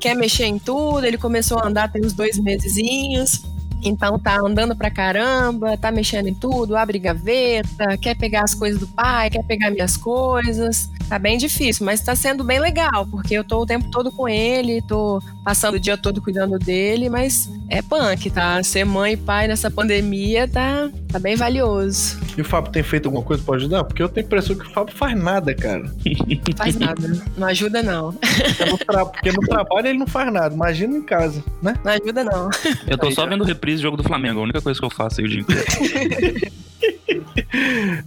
Quer 0.00 0.14
mexer 0.14 0.44
em 0.44 0.58
tudo, 0.58 1.04
ele 1.04 1.18
começou 1.18 1.58
a 1.58 1.66
andar 1.66 1.90
tem 1.90 2.04
uns 2.04 2.12
dois 2.12 2.38
mesezinhos. 2.38 3.42
Então 3.82 4.18
tá 4.18 4.36
andando 4.38 4.74
pra 4.76 4.90
caramba, 4.90 5.76
tá 5.76 5.90
mexendo 5.90 6.28
em 6.28 6.34
tudo, 6.34 6.76
abre 6.76 6.98
gaveta, 6.98 7.96
quer 8.00 8.16
pegar 8.16 8.42
as 8.42 8.54
coisas 8.54 8.80
do 8.80 8.88
pai, 8.88 9.30
quer 9.30 9.44
pegar 9.44 9.70
minhas 9.70 9.96
coisas. 9.96 10.90
Tá 11.08 11.18
bem 11.18 11.38
difícil, 11.38 11.86
mas 11.86 12.00
tá 12.02 12.14
sendo 12.14 12.44
bem 12.44 12.60
legal, 12.60 13.06
porque 13.06 13.32
eu 13.34 13.42
tô 13.42 13.62
o 13.62 13.66
tempo 13.66 13.90
todo 13.90 14.12
com 14.12 14.28
ele, 14.28 14.82
tô 14.82 15.22
passando 15.42 15.76
o 15.76 15.80
dia 15.80 15.96
todo 15.96 16.20
cuidando 16.20 16.58
dele, 16.58 17.08
mas 17.08 17.48
é 17.70 17.80
punk, 17.80 18.28
tá? 18.30 18.62
Ser 18.62 18.84
mãe 18.84 19.14
e 19.14 19.16
pai 19.16 19.48
nessa 19.48 19.70
pandemia 19.70 20.46
tá, 20.46 20.90
tá 21.10 21.18
bem 21.18 21.34
valioso. 21.34 22.18
E 22.36 22.42
o 22.42 22.44
Fábio 22.44 22.70
tem 22.70 22.82
feito 22.82 23.06
alguma 23.06 23.24
coisa 23.24 23.42
pra 23.42 23.56
ajudar? 23.56 23.84
Porque 23.84 24.02
eu 24.02 24.08
tenho 24.08 24.24
a 24.24 24.28
impressão 24.28 24.54
que 24.54 24.66
o 24.66 24.70
Fábio 24.70 24.94
faz 24.94 25.16
nada, 25.18 25.54
cara. 25.54 25.84
Não 25.84 25.92
faz 26.56 26.76
nada. 26.76 27.22
Não 27.38 27.46
ajuda, 27.48 27.82
não. 27.82 28.12
Porque 28.12 28.64
no, 28.66 28.78
tra- 28.78 29.06
porque 29.06 29.32
no 29.32 29.40
trabalho 29.40 29.86
ele 29.88 29.98
não 29.98 30.06
faz 30.06 30.30
nada. 30.32 30.54
Imagina 30.54 30.94
em 30.96 31.02
casa, 31.02 31.42
né? 31.62 31.74
Não 31.82 31.92
ajuda, 31.92 32.22
não. 32.22 32.50
Eu 32.86 32.98
tô 32.98 33.10
só 33.10 33.26
vendo 33.26 33.44
reprise 33.44 33.78
do 33.78 33.82
jogo 33.82 33.96
do 33.96 34.04
Flamengo, 34.04 34.40
a 34.40 34.42
única 34.42 34.60
coisa 34.60 34.78
que 34.78 34.84
eu 34.84 34.90
faço 34.90 35.20
aí 35.22 35.26
o 35.26 35.30
dia 35.30 35.40
inteiro. 35.40 36.52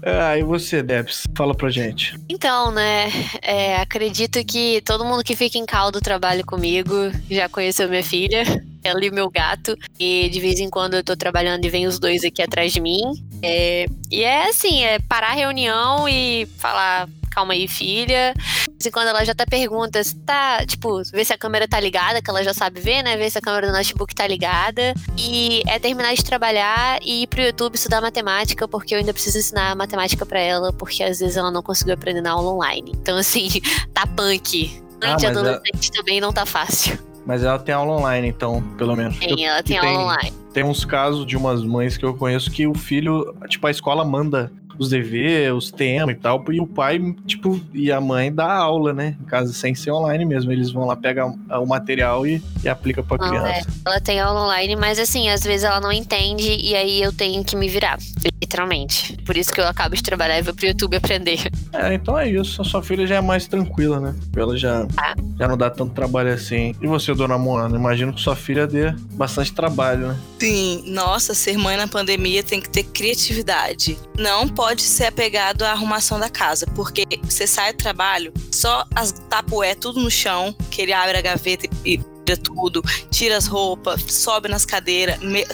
Ah, 0.04 0.38
e 0.38 0.44
você, 0.44 0.82
Debs? 0.82 1.24
Fala 1.36 1.54
pra 1.56 1.70
gente. 1.70 2.16
Então, 2.30 2.72
né, 2.72 3.10
é, 3.42 3.76
acredito 3.78 4.44
que 4.46 4.82
todo 4.82 5.06
mundo 5.06 5.24
que 5.24 5.36
fica 5.36 5.58
em 5.58 5.66
caldo 5.66 6.00
trabalha 6.00 6.44
comigo 6.44 6.94
já 7.30 7.50
conheceu 7.50 7.90
minha 7.90 8.04
filha, 8.04 8.44
ela 8.84 9.04
e 9.04 9.12
meu 9.12 9.30
gato, 9.30 9.78
e 10.00 10.30
de 10.30 10.40
vez 10.40 10.60
em 10.60 10.70
quando 10.70 10.96
eu 10.96 11.04
tô 11.04 11.16
trabalhando 11.16 11.66
e 11.66 11.70
vem 11.70 11.88
os 11.88 12.00
dois 12.00 12.24
aqui 12.24 12.42
atrás 12.42 12.72
de 12.72 12.82
mim. 12.82 13.02
É, 13.42 13.86
e 14.10 14.24
é 14.24 14.50
assim, 14.50 14.84
é 14.84 15.00
parar 15.00 15.32
a 15.32 15.36
reunião 15.36 16.08
e 16.08 16.46
falar, 16.58 17.08
calma 17.32 17.54
aí, 17.54 17.68
filha. 17.68 18.34
De 18.36 18.72
vez 18.74 18.86
em 18.86 18.92
quando 18.92 19.08
ela 19.08 19.24
já 19.24 19.32
até 19.32 19.46
pergunta 19.46 20.04
se 20.04 20.16
tá, 20.20 20.66
tipo, 20.66 21.02
ver 21.12 21.26
se 21.26 21.34
a 21.34 21.38
câmera 21.38 21.68
tá 21.68 21.80
ligada, 21.80 22.22
que 22.22 22.30
ela 22.30 22.44
já 22.44 22.54
sabe 22.54 22.80
ver, 22.80 23.02
né? 23.02 23.18
Ver 23.18 23.30
se 23.30 23.38
a 23.38 23.42
câmera 23.42 23.68
do 23.68 23.74
notebook 23.74 24.14
tá 24.14 24.28
ligada. 24.28 24.94
E 25.18 25.64
é 25.68 25.80
terminar 25.80 26.14
de 26.14 26.24
trabalhar 26.24 27.00
e 27.02 27.24
ir 27.24 27.28
pro 27.28 27.42
YouTube 27.42 27.76
estudar 27.76 28.02
matemática, 28.02 28.68
porque 28.68 28.94
eu 28.94 29.00
ainda 29.00 29.14
preciso 29.14 29.38
ensinar 29.38 29.76
matemática 29.76 30.26
pra 30.26 30.40
ela, 30.40 30.72
porque 30.74 31.04
às 31.04 31.20
vezes 31.20 31.38
ela 31.38 31.50
não 31.50 31.64
conseguiu 31.64 31.94
aprender 31.94 32.22
na 32.22 32.32
aula 32.32 32.52
online. 32.52 32.92
Então, 32.96 33.18
assim, 33.18 33.50
tá 33.94 34.06
punk. 34.06 34.82
Ah, 35.02 35.16
de 35.16 35.26
é- 35.26 35.30
adolescente 35.30 35.92
também 35.92 36.22
não 36.22 36.32
tá 36.32 36.46
fácil. 36.46 37.00
Mas 37.26 37.44
ela 37.44 37.60
tem 37.60 37.74
aula 37.74 37.98
online, 37.98 38.28
então, 38.28 38.62
pelo 38.78 38.96
menos. 38.96 39.18
Tem, 39.20 39.46
ela 39.46 39.62
tem 39.62 39.78
aula 39.78 40.00
online. 40.06 40.34
Tem 40.54 40.64
uns 40.64 40.84
casos 40.84 41.26
de 41.26 41.38
umas 41.38 41.64
mães 41.64 41.96
que 41.96 42.04
eu 42.04 42.14
conheço 42.16 42.50
que 42.52 42.68
o 42.68 42.74
filho, 42.74 43.34
tipo, 43.48 43.68
a 43.68 43.72
escola 43.72 44.04
manda 44.04 44.52
os 44.82 44.90
deveres, 44.90 45.54
os 45.54 45.72
temas 45.72 46.16
e 46.16 46.18
tal, 46.18 46.44
e 46.52 46.60
o 46.60 46.66
pai, 46.66 47.00
tipo, 47.28 47.62
e 47.72 47.92
a 47.92 48.02
mãe 48.02 48.34
dá 48.34 48.52
aula, 48.52 48.92
né? 48.94 49.16
Em 49.22 49.26
casa, 49.26 49.54
sem 49.54 49.76
ser 49.76 49.92
online 49.92 50.26
mesmo. 50.26 50.52
Eles 50.52 50.72
vão 50.72 50.86
lá, 50.88 50.96
pegam 50.96 51.38
o 51.50 51.66
material 51.68 52.26
e, 52.26 52.42
e 52.64 52.68
aplica 52.68 53.04
pra 53.04 53.18
Não, 53.18 53.28
criança. 53.30 53.48
é. 53.60 53.62
Ela 53.86 54.00
tem 54.02 54.20
aula 54.20 54.44
online, 54.46 54.76
mas 54.76 54.98
assim, 54.98 55.30
às 55.30 55.44
vezes 55.44 55.64
ela 55.66 55.80
não 55.80 55.92
entende 55.92 56.50
e 56.60 56.74
aí 56.76 57.00
eu 57.00 57.14
tenho 57.14 57.44
que 57.44 57.56
me 57.56 57.70
virar, 57.70 58.00
literalmente. 58.42 59.18
Por 59.24 59.38
isso 59.38 59.54
que 59.54 59.62
eu 59.62 59.68
acabo 59.68 59.96
de 59.96 60.02
trabalhar 60.02 60.40
e 60.40 60.42
vou 60.42 60.54
pro 60.54 60.66
YouTube 60.66 60.96
aprender. 60.98 61.40
É, 61.74 61.94
então 61.94 62.18
é 62.18 62.28
isso. 62.30 62.60
A 62.62 62.66
sua 62.66 62.82
filha 62.82 63.06
já 63.06 63.18
é 63.18 63.22
mais 63.22 63.48
tranquila, 63.48 64.00
né? 64.00 64.16
Ela 64.36 64.58
já, 64.58 64.88
Ah. 64.98 65.14
já 65.38 65.48
não 65.48 65.56
dá 65.58 65.70
tanto 65.70 65.94
trabalho 65.94 66.34
assim. 66.34 66.74
E 66.82 66.88
você, 66.88 67.14
dona 67.14 67.38
Moana? 67.38 67.78
Imagino 67.78 68.12
que 68.14 68.20
sua 68.20 68.36
filha 68.36 68.66
dê 68.66 68.92
bastante 69.14 69.54
trabalho, 69.54 70.08
né? 70.08 70.18
Sim, 70.40 70.84
nossa, 70.88 71.36
ser 71.36 71.56
mãe 71.58 71.78
na 71.78 71.88
pandemia 71.88 72.42
tem 72.44 72.60
que 72.60 72.68
ter 72.70 72.84
criatividade. 72.84 73.98
Não 74.18 74.48
pode 74.48 74.71
ser 74.80 75.06
apegado 75.06 75.64
à 75.64 75.72
arrumação 75.72 76.20
da 76.20 76.30
casa, 76.30 76.66
porque 76.76 77.06
você 77.24 77.46
sai 77.48 77.74
do 77.74 77.78
trabalho, 77.78 78.32
só 78.52 78.86
as 78.96 79.12
tapué 79.30 79.76
tudo 79.76 80.00
no 80.00 80.12
chão, 80.12 80.54
que 80.70 80.82
ele 80.82 80.94
abre 80.94 81.18
a 81.18 81.22
gaveta 81.22 81.68
e, 81.84 81.98
tira 82.26 82.38
tudo, 82.38 82.82
tira 83.10 83.36
as 83.36 83.48
roupas, 83.48 84.02
sobe 84.10 84.48
nas 84.48 84.66
cadeiras, 84.66 85.18
me- 85.20 85.46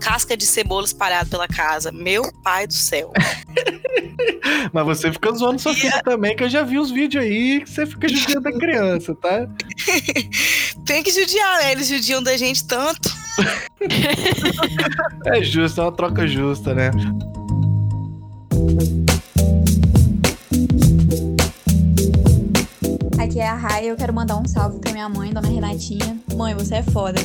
casca 0.00 0.36
de 0.36 0.44
cebola 0.44 0.84
espalhada 0.84 1.28
pela 1.30 1.46
casa. 1.46 1.92
Meu 1.92 2.30
pai 2.42 2.66
do 2.66 2.74
céu. 2.74 3.12
Mas 4.72 4.84
você 4.84 5.12
fica 5.12 5.32
zoando 5.32 5.58
sua 5.60 5.74
filha 5.74 6.02
também, 6.02 6.36
que 6.36 6.44
eu 6.44 6.48
já 6.48 6.62
vi 6.62 6.78
os 6.78 6.90
vídeos 6.90 7.24
aí 7.24 7.60
que 7.62 7.70
você 7.70 7.86
fica 7.86 8.08
judiando 8.08 8.42
da 8.42 8.52
criança, 8.52 9.14
tá? 9.14 9.46
Tem 10.84 11.02
que 11.02 11.10
judiar, 11.10 11.58
né? 11.58 11.72
Eles 11.72 11.88
judiam 11.88 12.22
da 12.22 12.36
gente 12.36 12.64
tanto. 12.66 13.08
É 15.26 15.42
justo, 15.42 15.80
é 15.80 15.84
uma 15.84 15.92
troca 15.92 16.26
justa, 16.26 16.74
né? 16.74 16.90
Aqui 23.30 23.38
é 23.38 23.46
a 23.46 23.54
Rai, 23.54 23.88
eu 23.88 23.94
quero 23.94 24.12
mandar 24.12 24.36
um 24.38 24.44
salve 24.44 24.80
pra 24.80 24.90
minha 24.90 25.08
mãe, 25.08 25.32
dona 25.32 25.46
Renatinha. 25.46 26.18
Mãe, 26.34 26.52
você 26.52 26.74
é 26.74 26.82
foda. 26.82 27.20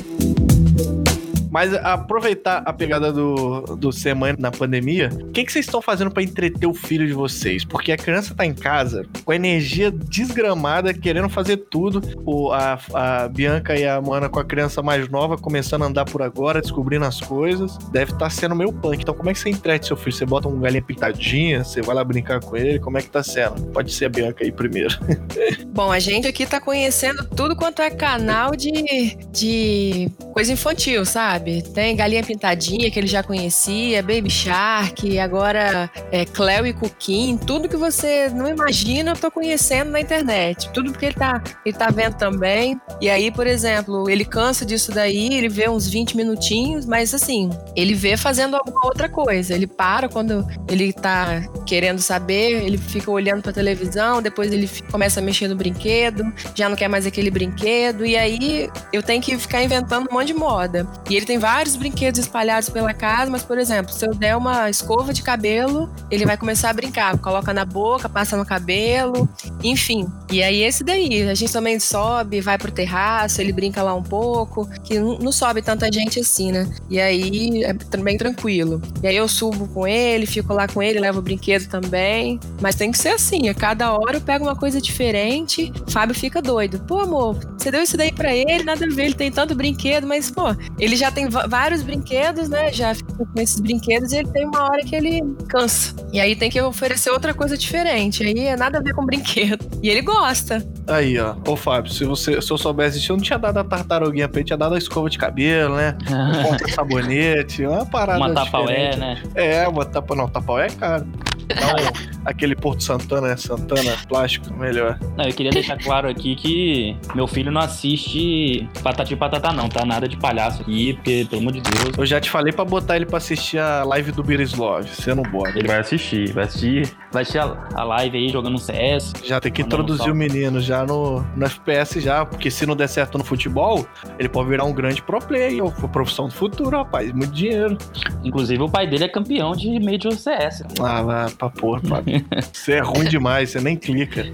Mas 1.55 1.73
aproveitar 1.73 2.63
a 2.65 2.73
pegada 2.73 3.13
do, 3.13 3.61
do 3.77 3.89
mãe 4.13 4.35
na 4.37 4.51
pandemia, 4.51 5.09
o 5.21 5.31
que, 5.31 5.45
que 5.45 5.53
vocês 5.53 5.63
estão 5.63 5.81
fazendo 5.81 6.11
pra 6.11 6.21
entreter 6.21 6.67
o 6.67 6.73
filho 6.73 7.07
de 7.07 7.13
vocês? 7.13 7.63
Porque 7.63 7.93
a 7.93 7.97
criança 7.97 8.35
tá 8.35 8.45
em 8.45 8.53
casa 8.53 9.05
com 9.23 9.31
energia 9.31 9.89
desgramada, 9.89 10.93
querendo 10.93 11.29
fazer 11.29 11.55
tudo. 11.55 12.01
O, 12.25 12.51
a, 12.51 12.77
a 12.93 13.27
Bianca 13.29 13.73
e 13.73 13.87
a 13.87 14.01
Moana 14.01 14.27
com 14.27 14.37
a 14.37 14.43
criança 14.43 14.83
mais 14.83 15.07
nova, 15.07 15.37
começando 15.37 15.83
a 15.83 15.85
andar 15.85 16.03
por 16.03 16.21
agora, 16.21 16.59
descobrindo 16.59 17.05
as 17.05 17.21
coisas. 17.21 17.77
Deve 17.89 18.11
estar 18.11 18.29
sendo 18.29 18.53
meio 18.53 18.73
punk. 18.73 19.01
Então, 19.01 19.15
como 19.15 19.29
é 19.29 19.33
que 19.33 19.39
você 19.39 19.49
entrete 19.49 19.87
seu 19.87 19.95
filho? 19.95 20.11
Você 20.11 20.25
bota 20.25 20.49
um 20.49 20.59
galinha 20.59 20.83
pintadinha, 20.83 21.63
você 21.63 21.81
vai 21.81 21.95
lá 21.95 22.03
brincar 22.03 22.41
com 22.41 22.57
ele? 22.57 22.79
Como 22.79 22.97
é 22.97 23.01
que 23.01 23.09
tá 23.09 23.23
sendo? 23.23 23.65
Pode 23.67 23.93
ser 23.93 24.07
a 24.07 24.09
Bianca 24.09 24.43
aí 24.43 24.51
primeiro. 24.51 24.93
Bom, 25.73 25.89
a 25.89 25.99
gente 25.99 26.27
aqui 26.27 26.45
tá 26.45 26.59
conhecendo 26.59 27.23
tudo 27.29 27.55
quanto 27.55 27.81
é 27.81 27.89
canal 27.89 28.57
de, 28.57 29.15
de 29.31 30.09
coisa 30.33 30.51
infantil, 30.51 31.05
sabe? 31.05 31.44
Tem 31.73 31.95
Galinha 31.95 32.23
Pintadinha, 32.23 32.89
que 32.89 32.99
ele 32.99 33.07
já 33.07 33.23
conhecia, 33.23 34.01
Baby 34.01 34.29
Shark, 34.29 35.19
agora 35.19 35.89
é, 36.11 36.25
Cleo 36.25 36.65
e 36.67 36.73
Cuquim, 36.73 37.37
tudo 37.37 37.69
que 37.69 37.77
você 37.77 38.29
não 38.29 38.47
imagina, 38.47 39.11
eu 39.11 39.15
tô 39.15 39.29
conhecendo 39.29 39.91
na 39.91 39.99
internet. 39.99 40.69
Tudo 40.71 40.91
porque 40.91 41.07
ele 41.07 41.15
tá, 41.15 41.41
ele 41.65 41.77
tá 41.77 41.89
vendo 41.89 42.15
também. 42.15 42.79
E 42.99 43.09
aí, 43.09 43.31
por 43.31 43.47
exemplo, 43.47 44.09
ele 44.09 44.25
cansa 44.25 44.65
disso 44.65 44.91
daí, 44.91 45.33
ele 45.33 45.49
vê 45.49 45.69
uns 45.69 45.87
20 45.87 46.17
minutinhos, 46.17 46.85
mas 46.85 47.13
assim, 47.13 47.49
ele 47.75 47.93
vê 47.93 48.17
fazendo 48.17 48.55
alguma 48.55 48.85
outra 48.85 49.07
coisa. 49.09 49.53
Ele 49.53 49.67
para 49.67 50.09
quando 50.09 50.45
ele 50.67 50.91
tá 50.93 51.43
querendo 51.65 51.99
saber, 51.99 52.63
ele 52.63 52.77
fica 52.77 53.11
olhando 53.11 53.41
pra 53.41 53.51
televisão, 53.51 54.21
depois 54.21 54.51
ele 54.51 54.69
começa 54.91 55.19
a 55.19 55.23
mexer 55.23 55.47
no 55.47 55.55
brinquedo, 55.55 56.23
já 56.53 56.69
não 56.69 56.75
quer 56.75 56.87
mais 56.87 57.05
aquele 57.05 57.29
brinquedo, 57.29 58.05
e 58.05 58.15
aí 58.15 58.69
eu 58.91 59.01
tenho 59.03 59.21
que 59.21 59.37
ficar 59.37 59.63
inventando 59.63 60.07
um 60.09 60.13
monte 60.13 60.27
de 60.27 60.33
moda. 60.33 60.87
E 61.09 61.15
ele 61.15 61.25
tem 61.25 61.34
vários 61.37 61.75
brinquedos 61.75 62.19
espalhados 62.19 62.69
pela 62.69 62.93
casa, 62.93 63.29
mas, 63.29 63.43
por 63.43 63.57
exemplo, 63.57 63.93
se 63.93 64.05
eu 64.05 64.13
der 64.13 64.35
uma 64.35 64.69
escova 64.69 65.13
de 65.13 65.21
cabelo, 65.21 65.89
ele 66.09 66.25
vai 66.25 66.37
começar 66.37 66.69
a 66.69 66.73
brincar, 66.73 67.17
coloca 67.19 67.53
na 67.53 67.65
boca, 67.65 68.07
passa 68.07 68.37
no 68.37 68.45
cabelo, 68.45 69.27
enfim. 69.63 70.07
E 70.31 70.41
aí 70.41 70.63
esse 70.63 70.83
daí, 70.83 71.23
a 71.23 71.33
gente 71.33 71.51
também 71.51 71.79
sobe, 71.79 72.41
vai 72.41 72.57
pro 72.57 72.71
terraço, 72.71 73.41
ele 73.41 73.51
brinca 73.51 73.81
lá 73.83 73.93
um 73.93 74.03
pouco, 74.03 74.69
que 74.83 74.99
não 74.99 75.31
sobe 75.31 75.61
tanta 75.61 75.91
gente 75.91 76.19
assim, 76.19 76.51
né? 76.51 76.69
E 76.89 76.99
aí 76.99 77.63
é 77.63 77.73
bem 77.73 78.17
tranquilo. 78.17 78.81
E 79.01 79.07
aí 79.07 79.15
eu 79.15 79.27
subo 79.27 79.67
com 79.67 79.87
ele, 79.87 80.25
fico 80.25 80.53
lá 80.53 80.67
com 80.67 80.81
ele, 80.81 80.99
levo 80.99 81.19
o 81.19 81.21
brinquedo 81.21 81.67
também. 81.67 82.39
Mas 82.61 82.75
tem 82.75 82.91
que 82.91 82.97
ser 82.97 83.09
assim, 83.09 83.49
a 83.49 83.53
cada 83.53 83.93
hora 83.93 84.17
eu 84.17 84.21
pego 84.21 84.45
uma 84.45 84.55
coisa 84.55 84.81
diferente. 84.81 85.71
Fábio 85.87 86.15
fica 86.15 86.41
doido. 86.41 86.79
Pô, 86.87 86.99
amor, 86.99 87.37
você 87.57 87.71
deu 87.71 87.81
isso 87.81 87.97
daí 87.97 88.11
pra 88.11 88.35
ele, 88.35 88.63
nada 88.63 88.85
a 88.85 88.89
ver, 88.89 89.05
ele 89.05 89.13
tem 89.15 89.31
tanto 89.31 89.55
brinquedo, 89.55 90.05
mas, 90.05 90.29
pô, 90.29 90.43
ele 90.77 90.95
já 90.95 91.11
tem 91.15 91.29
vários 91.29 91.81
brinquedos, 91.81 92.49
né? 92.49 92.71
Já 92.71 92.93
fica 92.93 93.13
com 93.25 93.41
esses 93.41 93.59
brinquedos 93.59 94.11
e 94.11 94.17
ele 94.17 94.27
tem 94.27 94.45
uma 94.45 94.63
hora 94.65 94.83
que 94.83 94.93
ele 94.93 95.23
cansa. 95.47 95.95
E 96.11 96.19
aí 96.19 96.35
tem 96.35 96.49
que 96.49 96.61
oferecer 96.61 97.09
outra 97.09 97.33
coisa 97.33 97.57
diferente. 97.57 98.21
Aí 98.21 98.37
é 98.37 98.57
nada 98.57 98.77
a 98.79 98.81
ver 98.81 98.93
com 98.93 99.05
brinquedo. 99.05 99.65
E 99.81 99.89
ele 99.89 100.01
gosta. 100.01 100.63
Aí, 100.85 101.17
ó. 101.17 101.35
Ô, 101.47 101.55
Fábio, 101.55 101.91
se, 101.91 102.03
você, 102.03 102.41
se 102.41 102.51
eu 102.51 102.57
soubesse 102.57 102.99
disso, 102.99 103.13
eu 103.13 103.17
não 103.17 103.23
tinha 103.23 103.39
dado 103.39 103.57
a 103.57 103.63
tartaruguinha 103.63 104.27
pra 104.27 104.39
ele, 104.39 104.45
tinha 104.45 104.57
dado 104.57 104.75
a 104.75 104.77
escova 104.77 105.09
de 105.09 105.17
cabelo, 105.17 105.75
né? 105.75 105.97
Compra 106.43 106.67
sabonete, 106.73 107.65
uma 107.65 107.85
parada 107.85 108.19
Uma 108.19 108.33
tapaué, 108.33 108.95
né? 108.97 109.23
É, 109.33 109.67
uma 109.67 109.85
tapa... 109.85 110.15
Não, 110.15 110.27
tapaué 110.27 110.67
é 110.67 110.69
caro. 110.69 111.07
Não, 111.49 112.14
aquele 112.25 112.55
Porto 112.55 112.83
Santana, 112.83 113.29
é 113.29 113.37
Santana, 113.37 113.95
plástico, 114.07 114.53
melhor. 114.53 114.97
Não, 115.15 115.25
eu 115.25 115.33
queria 115.33 115.51
deixar 115.51 115.77
claro 115.77 116.09
aqui 116.09 116.35
que 116.35 116.97
meu 117.13 117.27
filho 117.27 117.51
não 117.51 117.61
assiste 117.61 118.67
Patati 118.81 119.13
e 119.13 119.15
Patatá, 119.15 119.53
não, 119.53 119.69
tá? 119.69 119.85
Nada 119.85 120.07
de 120.07 120.17
palhaço 120.17 120.61
aqui, 120.61 120.93
porque, 120.93 121.25
pelo 121.29 121.41
amor 121.41 121.53
de 121.53 121.61
Deus, 121.61 121.97
Eu 121.97 122.05
já 122.05 122.19
te 122.19 122.29
falei 122.29 122.51
pra 122.51 122.65
botar 122.65 122.95
ele 122.95 123.05
pra 123.05 123.17
assistir 123.17 123.59
a 123.59 123.83
live 123.83 124.11
do 124.11 124.23
Birislov, 124.23 124.85
você 124.87 125.13
não 125.13 125.23
bota. 125.23 125.57
ele 125.57 125.67
vai 125.67 125.79
assistir. 125.79 126.31
Vai 126.33 126.45
assistir, 126.45 126.91
vai 127.11 127.21
assistir 127.21 127.39
a, 127.39 127.67
a 127.73 127.83
live 127.83 128.17
aí 128.17 128.29
jogando 128.29 128.57
CS. 128.57 129.13
Já 129.23 129.39
tem 129.39 129.51
que 129.51 129.61
introduzir 129.61 130.11
o 130.11 130.15
menino 130.15 130.59
já 130.59 130.83
no, 130.85 131.21
no 131.35 131.45
FPS 131.45 132.01
já, 132.01 132.25
porque 132.25 132.49
se 132.49 132.65
não 132.65 132.75
der 132.75 132.87
certo 132.87 133.17
no 133.17 133.23
futebol, 133.23 133.85
ele 134.17 134.29
pode 134.29 134.49
virar 134.49 134.65
um 134.65 134.73
grande 134.73 135.01
pro 135.01 135.19
player, 135.19 135.63
ou 135.63 135.71
profissão 135.71 136.27
do 136.27 136.33
futuro, 136.33 136.77
rapaz, 136.77 137.11
muito 137.11 137.31
dinheiro. 137.31 137.77
Inclusive, 138.23 138.61
o 138.63 138.69
pai 138.69 138.87
dele 138.87 139.03
é 139.03 139.07
campeão 139.07 139.51
de 139.53 139.79
Major 139.79 140.13
CS. 140.13 140.63
Ah, 140.79 141.01
vai 141.01 141.29
pra 141.31 141.49
porra, 141.49 141.81
Fábio. 141.81 142.14
Você 142.53 142.73
é 142.73 142.79
ruim 142.79 143.05
demais, 143.05 143.49
você 143.49 143.59
nem 143.59 143.75
clica. 143.75 144.25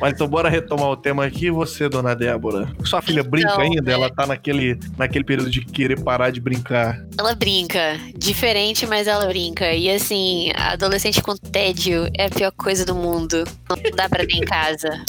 Mas 0.00 0.14
então 0.14 0.26
bora 0.28 0.48
retomar 0.48 0.88
o 0.88 0.96
tema 0.96 1.24
aqui. 1.24 1.50
Você, 1.50 1.88
dona 1.88 2.14
Débora, 2.14 2.68
sua 2.84 3.00
filha 3.02 3.22
brinca 3.22 3.52
Então, 3.52 3.60
ainda? 3.60 3.92
Ela 3.92 4.10
tá 4.10 4.26
naquele, 4.26 4.78
naquele 4.96 5.24
período 5.24 5.50
de 5.50 5.64
querer 5.64 6.00
parar 6.00 6.30
de 6.30 6.40
brincar. 6.40 7.04
Ela 7.18 7.34
brinca. 7.34 7.98
Diferente, 8.16 8.86
mas 8.86 9.06
ela 9.06 9.26
brinca. 9.26 9.72
E 9.72 9.90
assim, 9.90 10.50
adolescente 10.54 11.22
com 11.22 11.36
tédio 11.36 12.08
é 12.16 12.26
a 12.26 12.30
pior 12.30 12.52
coisa 12.52 12.84
do 12.84 12.94
mundo. 12.94 13.44
Não 13.68 13.76
dá 13.94 14.08
pra 14.08 14.26
ter 14.26 14.36
em 14.36 14.40
casa. 14.42 15.04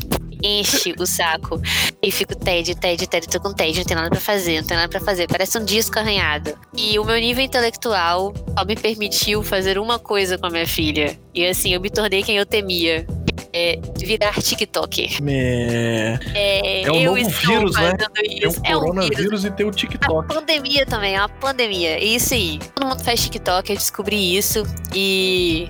Enche 0.46 0.94
o 1.00 1.06
saco. 1.08 1.60
E 2.02 2.12
fico 2.12 2.36
tédio, 2.36 2.75
tédio, 2.75 3.08
tédio. 3.08 3.30
Tô 3.30 3.40
com 3.40 3.52
tédio, 3.54 3.80
não 3.80 3.86
tem 3.86 3.96
nada 3.96 4.10
pra 4.12 4.20
fazer, 4.20 4.62
não 4.62 4.68
tem 4.68 4.78
nada 4.78 4.90
pra 4.90 5.00
fazer. 5.00 5.28
Parece 5.28 5.58
um 5.58 5.66
disco 5.66 5.98
arranhado. 5.98 6.56
E 6.78 7.00
o 7.00 7.04
meu 7.04 7.16
nível 7.20 7.44
intelectual 7.44 8.32
só 8.58 8.64
me 8.66 8.75
permitiu 8.75 9.42
fazer 9.42 9.80
uma 9.80 9.98
coisa 9.98 10.38
com 10.38 10.46
a 10.46 10.50
minha 10.52 10.68
filha. 10.68 11.18
E 11.34 11.46
assim, 11.46 11.74
eu 11.74 11.82
me 11.82 11.90
tornei 11.90 12.22
quem 12.22 12.38
eu 12.38 12.46
temia. 12.46 13.06
É 13.58 13.80
virar 13.98 14.34
TikToker. 14.34 15.18
É, 15.25 16.20
É, 16.36 16.82
É 16.84 16.92
um 16.92 16.96
eu 16.96 17.16
novo 17.16 17.30
vírus, 17.30 17.74
né? 17.75 17.94
tem 18.14 18.38
isso. 18.40 18.60
o 18.60 18.64
é 18.66 18.75
um 18.75 18.80
coronavírus 18.82 19.46
e 19.46 19.52
tem 19.52 19.66
o 19.66 19.70
A 19.70 19.72
TikTok. 19.72 20.28
pandemia 20.28 20.86
também, 20.86 21.16
é 21.16 21.20
uma 21.20 21.30
pandemia. 21.30 21.98
Isso 22.04 22.34
aí. 22.34 22.60
Todo 22.75 22.90
mundo 22.90 23.02
faz 23.02 23.24
TikTok, 23.24 23.72
eu 23.72 23.78
descobri 23.78 24.36
isso. 24.38 24.64
E. 24.94 25.70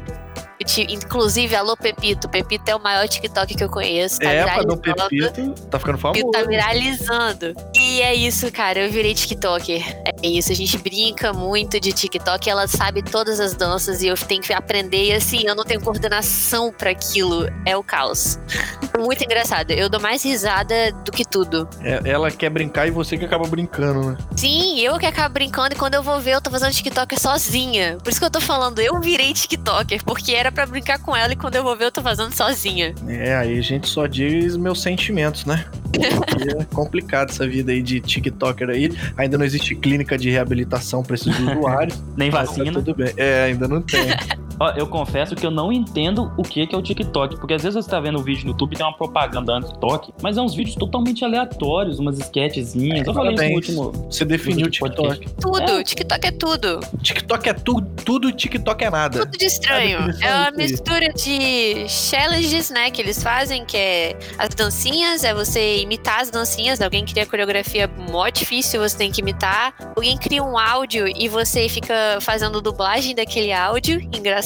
Inclusive, 0.89 1.55
alô 1.55 1.75
Pepito. 1.77 2.27
Pepito 2.29 2.69
é 2.69 2.75
o 2.75 2.79
maior 2.79 3.07
TikTok 3.07 3.55
que 3.55 3.63
eu 3.63 3.69
conheço. 3.69 4.19
Tá 4.19 4.29
É, 4.31 4.43
viralizando. 4.43 4.77
Pepito, 4.77 5.61
tá 5.69 5.79
ficando 5.79 5.97
Pepito 5.97 6.17
famoso. 6.19 6.31
tá 6.31 6.43
viralizando. 6.43 7.53
E 7.75 8.01
é 8.01 8.13
isso, 8.15 8.51
cara. 8.51 8.79
Eu 8.79 8.91
virei 8.91 9.13
TikToker. 9.13 9.83
É 10.25 10.27
isso. 10.27 10.51
A 10.51 10.55
gente 10.55 10.75
brinca 10.79 11.31
muito 11.31 11.79
de 11.79 11.93
TikTok. 11.93 12.49
Ela 12.49 12.67
sabe 12.67 13.03
todas 13.03 13.39
as 13.39 13.53
danças 13.53 14.01
e 14.01 14.07
eu 14.07 14.15
tenho 14.15 14.41
que 14.41 14.51
aprender. 14.51 15.05
E 15.05 15.13
assim, 15.13 15.43
eu 15.45 15.53
não 15.53 15.63
tenho 15.63 15.79
coordenação 15.79 16.73
para 16.73 16.89
aquilo. 16.89 17.47
É 17.63 17.77
o 17.77 17.83
caos. 17.83 18.39
Muito 18.97 19.23
engraçado. 19.23 19.69
Eu 19.69 19.87
dou 19.87 20.01
mais 20.01 20.23
risada 20.23 20.91
do 21.03 21.11
que 21.11 21.23
tudo. 21.23 21.69
É, 21.81 22.01
ela 22.05 22.31
quer 22.31 22.49
brincar 22.49 22.87
e 22.87 22.91
você 22.91 23.17
que 23.17 23.25
acaba 23.25 23.45
brincando, 23.45 24.11
né? 24.11 24.17
Sim, 24.35 24.79
eu 24.79 24.97
que 24.97 25.05
acabo 25.05 25.33
brincando 25.33 25.75
e 25.75 25.77
quando 25.77 25.93
eu 25.93 26.01
vou 26.01 26.19
ver, 26.19 26.31
eu 26.35 26.41
tô 26.41 26.49
fazendo 26.49 26.71
TikToker 26.71 27.19
sozinha. 27.19 27.97
Por 28.03 28.09
isso 28.09 28.19
que 28.19 28.25
eu 28.25 28.31
tô 28.31 28.41
falando, 28.41 28.79
eu 28.79 28.99
virei 28.99 29.33
TikToker, 29.33 30.03
porque 30.03 30.31
era 30.31 30.51
para 30.51 30.65
brincar 30.65 30.97
com 30.99 31.15
ela 31.15 31.33
e 31.33 31.35
quando 31.35 31.55
eu 31.55 31.63
vou 31.63 31.75
ver, 31.75 31.85
eu 31.85 31.91
tô 31.91 32.01
fazendo 32.01 32.33
sozinha. 32.33 32.95
É, 33.07 33.35
aí 33.35 33.59
a 33.59 33.61
gente 33.61 33.87
só 33.87 34.07
diz 34.07 34.57
meus 34.57 34.81
sentimentos, 34.81 35.45
né? 35.45 35.65
Porque 35.91 36.49
é 36.57 36.65
complicado 36.73 37.29
essa 37.29 37.47
vida 37.47 37.71
aí 37.71 37.81
de 37.81 37.99
TikToker 37.99 38.69
aí. 38.69 38.91
Ainda 39.17 39.37
não 39.37 39.45
existe 39.45 39.75
clínica 39.75 40.14
de 40.17 40.29
reabilitação 40.29 41.03
para 41.03 41.15
esses 41.15 41.37
usuários. 41.39 42.01
Nem 42.15 42.31
Mas 42.31 42.49
vacina. 42.49 42.65
Tá 42.65 42.71
tudo 42.73 42.95
bem. 42.95 43.13
É, 43.17 43.45
ainda 43.45 43.67
não 43.67 43.81
tem. 43.81 44.01
Ó, 44.59 44.71
eu 44.71 44.87
confesso 44.87 45.35
que 45.35 45.45
eu 45.45 45.51
não 45.51 45.71
entendo 45.71 46.31
o 46.37 46.43
que 46.43 46.65
que 46.65 46.73
é 46.73 46.77
o 46.77 46.81
TikTok, 46.81 47.37
porque 47.37 47.53
às 47.53 47.63
vezes 47.63 47.83
você 47.83 47.89
tá 47.89 47.99
vendo 47.99 48.19
um 48.19 48.23
vídeo 48.23 48.45
no 48.45 48.51
YouTube 48.51 48.73
e 48.73 48.77
tem 48.77 48.85
uma 48.85 48.95
propaganda 48.95 49.53
antes 49.53 49.69
do 49.69 49.73
TikTok, 49.73 50.13
mas 50.21 50.37
é 50.37 50.41
uns 50.41 50.55
vídeos 50.55 50.75
totalmente 50.75 51.25
aleatórios, 51.25 51.99
umas 51.99 52.17
sketchzinhas. 52.19 53.05
Eu 53.05 53.13
falei 53.13 53.33
isso 53.33 53.43
no 53.43 53.55
último. 53.55 53.91
Você 54.09 54.25
definiu 54.25 54.67
o 54.67 54.69
TikTok. 54.69 55.29
Tudo, 55.41 55.83
TikTok 55.83 56.27
é 56.27 56.31
tudo. 56.31 56.79
TikTok 57.01 57.49
é 57.49 57.53
tudo, 57.53 57.87
tudo 58.03 58.29
e 58.29 58.33
TikTok 58.33 58.83
é 58.83 58.89
nada. 58.89 59.25
Tudo 59.25 59.37
de 59.37 59.45
estranho. 59.45 59.99
É 60.21 60.35
uma 60.35 60.51
mistura 60.51 61.09
de 61.09 61.87
challenges, 61.89 62.69
né, 62.69 62.89
que 62.89 63.01
eles 63.01 63.21
fazem, 63.21 63.65
que 63.65 63.75
é 63.75 64.17
as 64.37 64.49
dancinhas, 64.49 65.23
é 65.23 65.33
você 65.33 65.79
imitar 65.79 66.21
as 66.21 66.29
dancinhas. 66.29 66.81
Alguém 66.81 67.05
cria 67.05 67.23
a 67.23 67.25
coreografia 67.25 67.89
mó 68.11 68.29
difícil, 68.29 68.79
você 68.79 68.97
tem 68.97 69.11
que 69.11 69.21
imitar. 69.21 69.73
Alguém 69.95 70.17
cria 70.17 70.43
um 70.43 70.57
áudio 70.57 71.07
e 71.07 71.27
você 71.27 71.67
fica 71.67 72.19
fazendo 72.21 72.61
dublagem 72.61 73.13
daquele 73.15 73.51
áudio, 73.51 73.99
engraçado, 74.13 74.44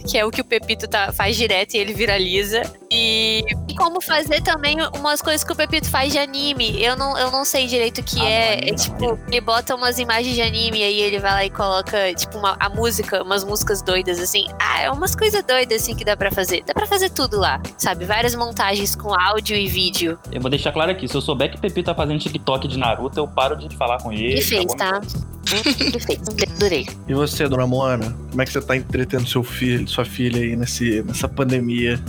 que 0.00 0.16
é 0.16 0.24
o 0.24 0.30
que 0.30 0.40
o 0.40 0.44
Pepito 0.44 0.88
tá, 0.88 1.12
faz 1.12 1.36
direto 1.36 1.74
e 1.74 1.78
ele 1.78 1.92
viraliza. 1.92 2.62
E, 2.92 3.44
e 3.68 3.74
como 3.76 4.00
fazer 4.00 4.42
também 4.42 4.76
umas 4.98 5.22
coisas 5.22 5.44
que 5.44 5.52
o 5.52 5.54
Pepito 5.56 5.88
faz 5.88 6.12
de 6.12 6.18
anime. 6.18 6.82
Eu 6.82 6.96
não, 6.96 7.16
eu 7.16 7.30
não 7.30 7.44
sei 7.44 7.68
direito 7.68 8.00
o 8.00 8.02
que 8.02 8.20
Ah, 8.20 8.28
é. 8.28 8.56
não, 8.56 8.62
É 8.66 8.70
não. 8.70 8.76
tipo, 8.76 9.18
ele 9.28 9.40
bota 9.40 9.76
umas 9.76 9.98
imagens 10.00 10.34
de 10.34 10.42
anime 10.42 10.78
e 10.80 10.82
aí 10.82 11.00
ele 11.00 11.20
vai 11.20 11.30
lá 11.30 11.44
e 11.44 11.50
coloca, 11.50 12.12
tipo, 12.14 12.36
uma, 12.38 12.56
a 12.58 12.68
música, 12.68 13.22
umas 13.22 13.44
músicas 13.44 13.80
doidas, 13.80 14.18
assim. 14.18 14.46
Ah, 14.60 14.82
é 14.82 14.90
umas 14.90 15.14
coisas 15.14 15.42
doidas, 15.44 15.82
assim, 15.82 15.94
que 15.94 16.04
dá 16.04 16.16
pra 16.16 16.32
fazer. 16.32 16.64
Dá 16.66 16.74
pra 16.74 16.86
fazer 16.86 17.10
tudo 17.10 17.38
lá, 17.38 17.62
sabe? 17.78 18.04
Várias 18.04 18.34
montagens 18.34 18.96
com 18.96 19.14
áudio 19.14 19.56
e 19.56 19.68
vídeo. 19.68 20.18
Eu 20.32 20.40
vou 20.40 20.50
deixar 20.50 20.72
claro 20.72 20.90
aqui, 20.90 21.06
se 21.06 21.14
eu 21.14 21.20
souber 21.20 21.48
que 21.48 21.58
o 21.58 21.60
Pepe 21.60 21.84
tá 21.84 21.94
fazendo 21.94 22.18
TikTok 22.18 22.66
de 22.66 22.76
Naruto, 22.76 23.20
eu 23.20 23.28
paro 23.28 23.54
de 23.56 23.74
falar 23.76 23.98
com 24.02 24.12
ele. 24.12 24.32
Ele 24.32 24.42
fez, 24.42 24.74
tá? 24.74 25.00
Fez, 25.46 26.28
adorei. 26.56 26.86
E 27.08 27.14
você, 27.14 27.48
dona 27.48 27.66
Moana? 27.66 28.16
Como 28.30 28.42
é 28.42 28.44
que 28.44 28.52
você 28.52 28.60
tá 28.60 28.76
entretendo 28.76 29.26
seu 29.28 29.42
filho, 29.42 29.86
sua 29.88 30.04
filha 30.04 30.40
aí 30.40 30.54
nesse, 30.56 31.02
nessa 31.02 31.28
pandemia? 31.28 32.00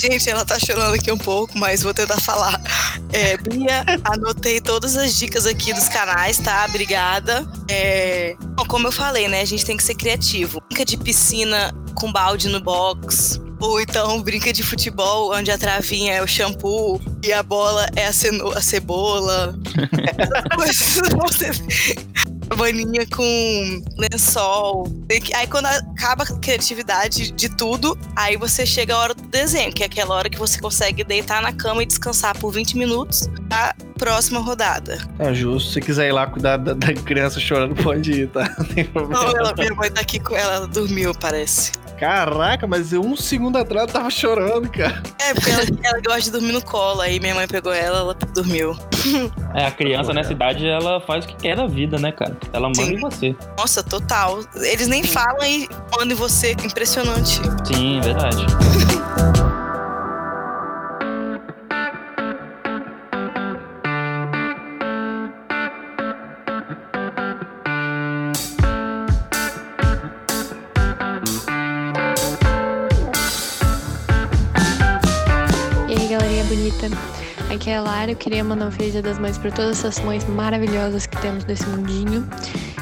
Gente, 0.00 0.30
ela 0.30 0.44
tá 0.46 0.58
chorando 0.58 0.94
aqui 0.94 1.12
um 1.12 1.18
pouco, 1.18 1.58
mas 1.58 1.82
vou 1.82 1.92
tentar 1.92 2.18
falar. 2.20 2.58
É, 3.12 3.36
Bia, 3.36 3.84
anotei 4.04 4.60
todas 4.60 4.96
as 4.96 5.14
dicas 5.18 5.44
aqui 5.46 5.74
dos 5.74 5.88
canais, 5.88 6.38
tá? 6.38 6.64
Obrigada. 6.68 7.46
É, 7.68 8.34
bom, 8.56 8.64
como 8.64 8.88
eu 8.88 8.92
falei, 8.92 9.28
né? 9.28 9.42
A 9.42 9.44
gente 9.44 9.64
tem 9.64 9.76
que 9.76 9.82
ser 9.82 9.94
criativo. 9.94 10.62
Brinca 10.68 10.84
de 10.86 10.96
piscina 10.96 11.74
com 11.94 12.10
balde 12.10 12.48
no 12.48 12.60
box. 12.60 13.40
Ou 13.60 13.78
então 13.78 14.22
brinca 14.22 14.54
de 14.54 14.62
futebol, 14.62 15.34
onde 15.34 15.50
a 15.50 15.58
travinha 15.58 16.14
é 16.14 16.22
o 16.22 16.26
shampoo 16.26 16.98
e 17.22 17.30
a 17.30 17.42
bola 17.42 17.86
é 17.94 18.06
a, 18.06 18.12
ceno- 18.12 18.56
a 18.56 18.62
cebola. 18.62 19.54
Essas 20.66 20.94
coisas 20.94 21.12
você 21.12 21.50
Vaninha 22.54 23.06
com 23.06 23.82
lençol. 23.96 24.86
Aí 25.34 25.46
quando 25.46 25.66
acaba 25.66 26.24
a 26.24 26.38
criatividade 26.38 27.30
de 27.30 27.48
tudo, 27.48 27.98
aí 28.16 28.36
você 28.36 28.66
chega 28.66 28.94
a 28.94 28.98
hora 28.98 29.14
do 29.14 29.22
desenho, 29.22 29.72
que 29.72 29.82
é 29.82 29.86
aquela 29.86 30.14
hora 30.14 30.28
que 30.28 30.38
você 30.38 30.60
consegue 30.60 31.04
deitar 31.04 31.42
na 31.42 31.52
cama 31.52 31.82
e 31.82 31.86
descansar 31.86 32.36
por 32.38 32.50
20 32.50 32.76
minutos 32.76 33.28
a 33.50 33.74
próxima 33.98 34.40
rodada. 34.40 34.98
Tá 35.18 35.32
justo. 35.32 35.68
Se 35.68 35.74
você 35.74 35.80
quiser 35.80 36.08
ir 36.08 36.12
lá 36.12 36.26
cuidar 36.26 36.56
da, 36.56 36.72
da 36.72 36.94
criança 36.94 37.38
chorando, 37.38 37.74
pode 37.82 38.12
ir, 38.12 38.28
tá? 38.28 38.44
Não 38.58 38.64
tem 38.64 38.84
problema. 38.84 39.22
Não, 39.22 39.36
ela, 39.36 39.54
minha 39.54 39.74
mãe 39.74 39.90
tá 39.90 40.00
aqui 40.00 40.18
com 40.18 40.34
ela, 40.34 40.54
ela 40.54 40.66
dormiu, 40.66 41.14
parece. 41.14 41.72
Caraca, 42.00 42.66
mas 42.66 42.94
eu 42.94 43.02
um 43.02 43.14
segundo 43.14 43.58
atrás 43.58 43.86
eu 43.86 43.92
tava 43.92 44.10
chorando, 44.10 44.70
cara. 44.70 45.02
É, 45.18 45.34
porque 45.34 45.50
ela, 45.50 45.62
ela 45.84 46.00
gosta 46.00 46.22
de 46.22 46.30
dormir 46.30 46.52
no 46.52 46.64
colo, 46.64 47.02
aí 47.02 47.20
minha 47.20 47.34
mãe 47.34 47.46
pegou 47.46 47.74
ela, 47.74 47.98
ela 47.98 48.14
dormiu. 48.34 48.74
É, 49.52 49.66
a 49.66 49.70
criança 49.72 50.12
nessa 50.12 50.32
idade, 50.32 50.64
ela 50.64 51.00
faz 51.00 51.24
o 51.24 51.28
que 51.28 51.34
quer 51.34 51.56
da 51.56 51.66
vida, 51.66 51.98
né, 51.98 52.12
cara? 52.12 52.36
Ela 52.52 52.68
manda 52.68 52.84
Sim. 52.84 52.94
em 52.94 53.00
você. 53.00 53.36
Nossa, 53.58 53.82
total. 53.82 54.38
Eles 54.54 54.86
nem 54.86 55.02
falam 55.02 55.44
e 55.44 55.68
mandam 55.90 56.12
em 56.12 56.14
você. 56.14 56.52
Impressionante. 56.64 57.40
Sim, 57.64 58.00
verdade. 58.00 58.46
Aqui 77.60 77.68
é 77.68 77.76
a 77.76 77.82
Lara. 77.82 78.10
Eu 78.10 78.16
queria 78.16 78.42
mandar 78.42 78.68
um 78.68 78.70
feliz 78.70 78.92
dia 78.92 79.02
das 79.02 79.18
mães 79.18 79.36
para 79.36 79.50
todas 79.50 79.84
essas 79.84 80.00
mães 80.00 80.24
maravilhosas 80.24 81.04
que 81.04 81.20
temos 81.20 81.44
nesse 81.44 81.66
mundinho. 81.68 82.26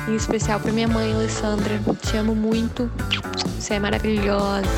Em 0.07 0.15
especial 0.15 0.61
para 0.61 0.71
minha 0.71 0.87
mãe, 0.87 1.13
Alessandra. 1.13 1.81
Te 2.01 2.17
amo 2.17 2.33
muito. 2.33 2.89
Você 3.59 3.75
é 3.75 3.81
maravilhosa. 3.81 4.69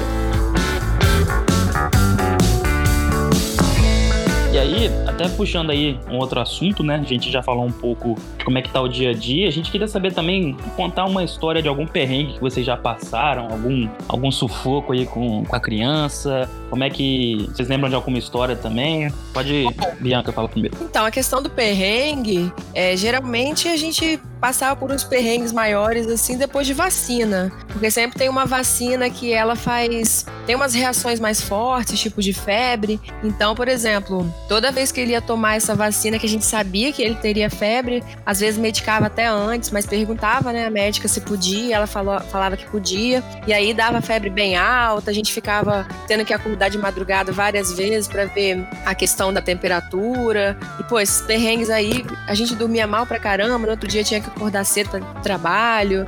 E 4.53 4.59
aí, 4.59 4.91
até 5.07 5.29
puxando 5.29 5.71
aí 5.71 5.97
um 6.11 6.19
outro 6.19 6.41
assunto, 6.41 6.83
né? 6.83 6.97
A 6.97 7.07
gente 7.07 7.31
já 7.31 7.41
falou 7.41 7.65
um 7.65 7.71
pouco 7.71 8.17
de 8.37 8.45
como 8.45 8.59
é 8.59 8.63
que 8.63 8.69
tá 8.69 8.81
o 8.81 8.89
dia 8.89 9.11
a 9.11 9.13
dia. 9.13 9.47
A 9.47 9.51
gente 9.53 9.71
queria 9.71 9.87
saber 9.87 10.13
também, 10.13 10.57
contar 10.75 11.05
uma 11.05 11.23
história 11.23 11.63
de 11.63 11.69
algum 11.69 11.87
perrengue 11.87 12.33
que 12.33 12.41
vocês 12.41 12.67
já 12.67 12.77
passaram, 12.77 13.45
algum, 13.45 13.89
algum 14.09 14.33
sufoco 14.33 14.93
aí 14.93 15.07
com, 15.07 15.45
com 15.45 15.55
a 15.55 15.61
criança. 15.61 16.51
Como 16.69 16.83
é 16.83 16.91
que. 16.91 17.49
Vocês 17.49 17.69
lembram 17.69 17.89
de 17.89 17.95
alguma 17.95 18.19
história 18.19 18.57
também? 18.57 19.13
Pode, 19.33 19.67
Bianca, 20.01 20.33
fala 20.33 20.49
primeiro. 20.49 20.77
Então, 20.81 21.07
a 21.07 21.13
questão 21.13 21.41
do 21.41 21.49
perrengue, 21.49 22.53
é, 22.75 22.97
geralmente 22.97 23.69
a 23.69 23.77
gente 23.77 24.21
passava 24.41 24.75
por 24.75 24.91
uns 24.91 25.05
perrengues 25.05 25.53
maiores 25.53 26.07
assim 26.07 26.37
depois 26.37 26.67
de 26.67 26.73
vacina. 26.73 27.53
Porque 27.69 27.91
sempre 27.91 28.19
tem 28.19 28.29
uma 28.29 28.47
vacina 28.47 29.11
que 29.11 29.33
ela 29.33 29.55
faz. 29.55 30.25
tem 30.47 30.57
umas 30.57 30.75
reações 30.75 31.21
mais 31.21 31.41
fortes, 31.41 32.01
tipo 32.01 32.23
de 32.23 32.33
febre. 32.33 33.01
Então, 33.23 33.55
por 33.55 33.69
exemplo, 33.69 34.33
toda 34.49 34.73
vez 34.73 34.91
que 34.91 35.01
ele 35.01 35.13
ia 35.13 35.21
tomar 35.21 35.57
essa 35.57 35.75
vacina, 35.75 36.19
que 36.19 36.27
a 36.27 36.29
gente 36.29 36.45
sabia 36.45 36.93
que 36.93 37.03
ele 37.03 37.15
teria 37.17 37.51
febre, 37.51 38.03
às 38.25 38.41
vezes 38.41 38.59
medicava 38.59 39.07
até 39.07 39.27
antes, 39.27 39.71
mas 39.71 39.87
perguntava, 39.87 40.53
né, 40.53 40.67
a 40.67 40.71
médica 40.71 41.07
se 41.07 41.21
podia, 41.21 41.77
ela 41.77 41.87
falou, 41.87 42.21
falava 42.21 42.57
que 42.57 42.67
podia. 42.67 43.23
E 43.47 43.53
aí 43.53 43.75
dava 43.75 44.01
febre 44.01 44.31
bem 44.31 44.57
alta, 44.57 45.11
a 45.11 45.15
gente 45.15 45.33
ficava 45.33 45.87
tendo 46.07 46.25
que 46.25 46.33
acordar 46.33 46.71
de 46.71 46.79
madrugada 46.79 47.33
várias 47.33 47.73
vezes 47.73 48.09
para 48.09 48.25
ver 48.25 48.67
a 48.85 48.95
questão 48.95 49.33
da 49.33 49.43
temperatura. 49.43 50.57
E, 50.79 50.85
pô, 50.85 50.99
esses 50.99 51.21
perrengues 51.23 51.69
aí, 51.71 52.05
a 52.27 52.35
gente 52.35 52.55
dormia 52.55 52.87
mal 52.87 53.07
pra 53.07 53.19
caramba, 53.19 53.67
no 53.67 53.71
outro 53.73 53.89
dia 53.89 54.03
tinha 54.03 54.21
que 54.21 54.30
acordar 54.35 54.65
cedo 54.65 55.05
trabalho. 55.23 56.07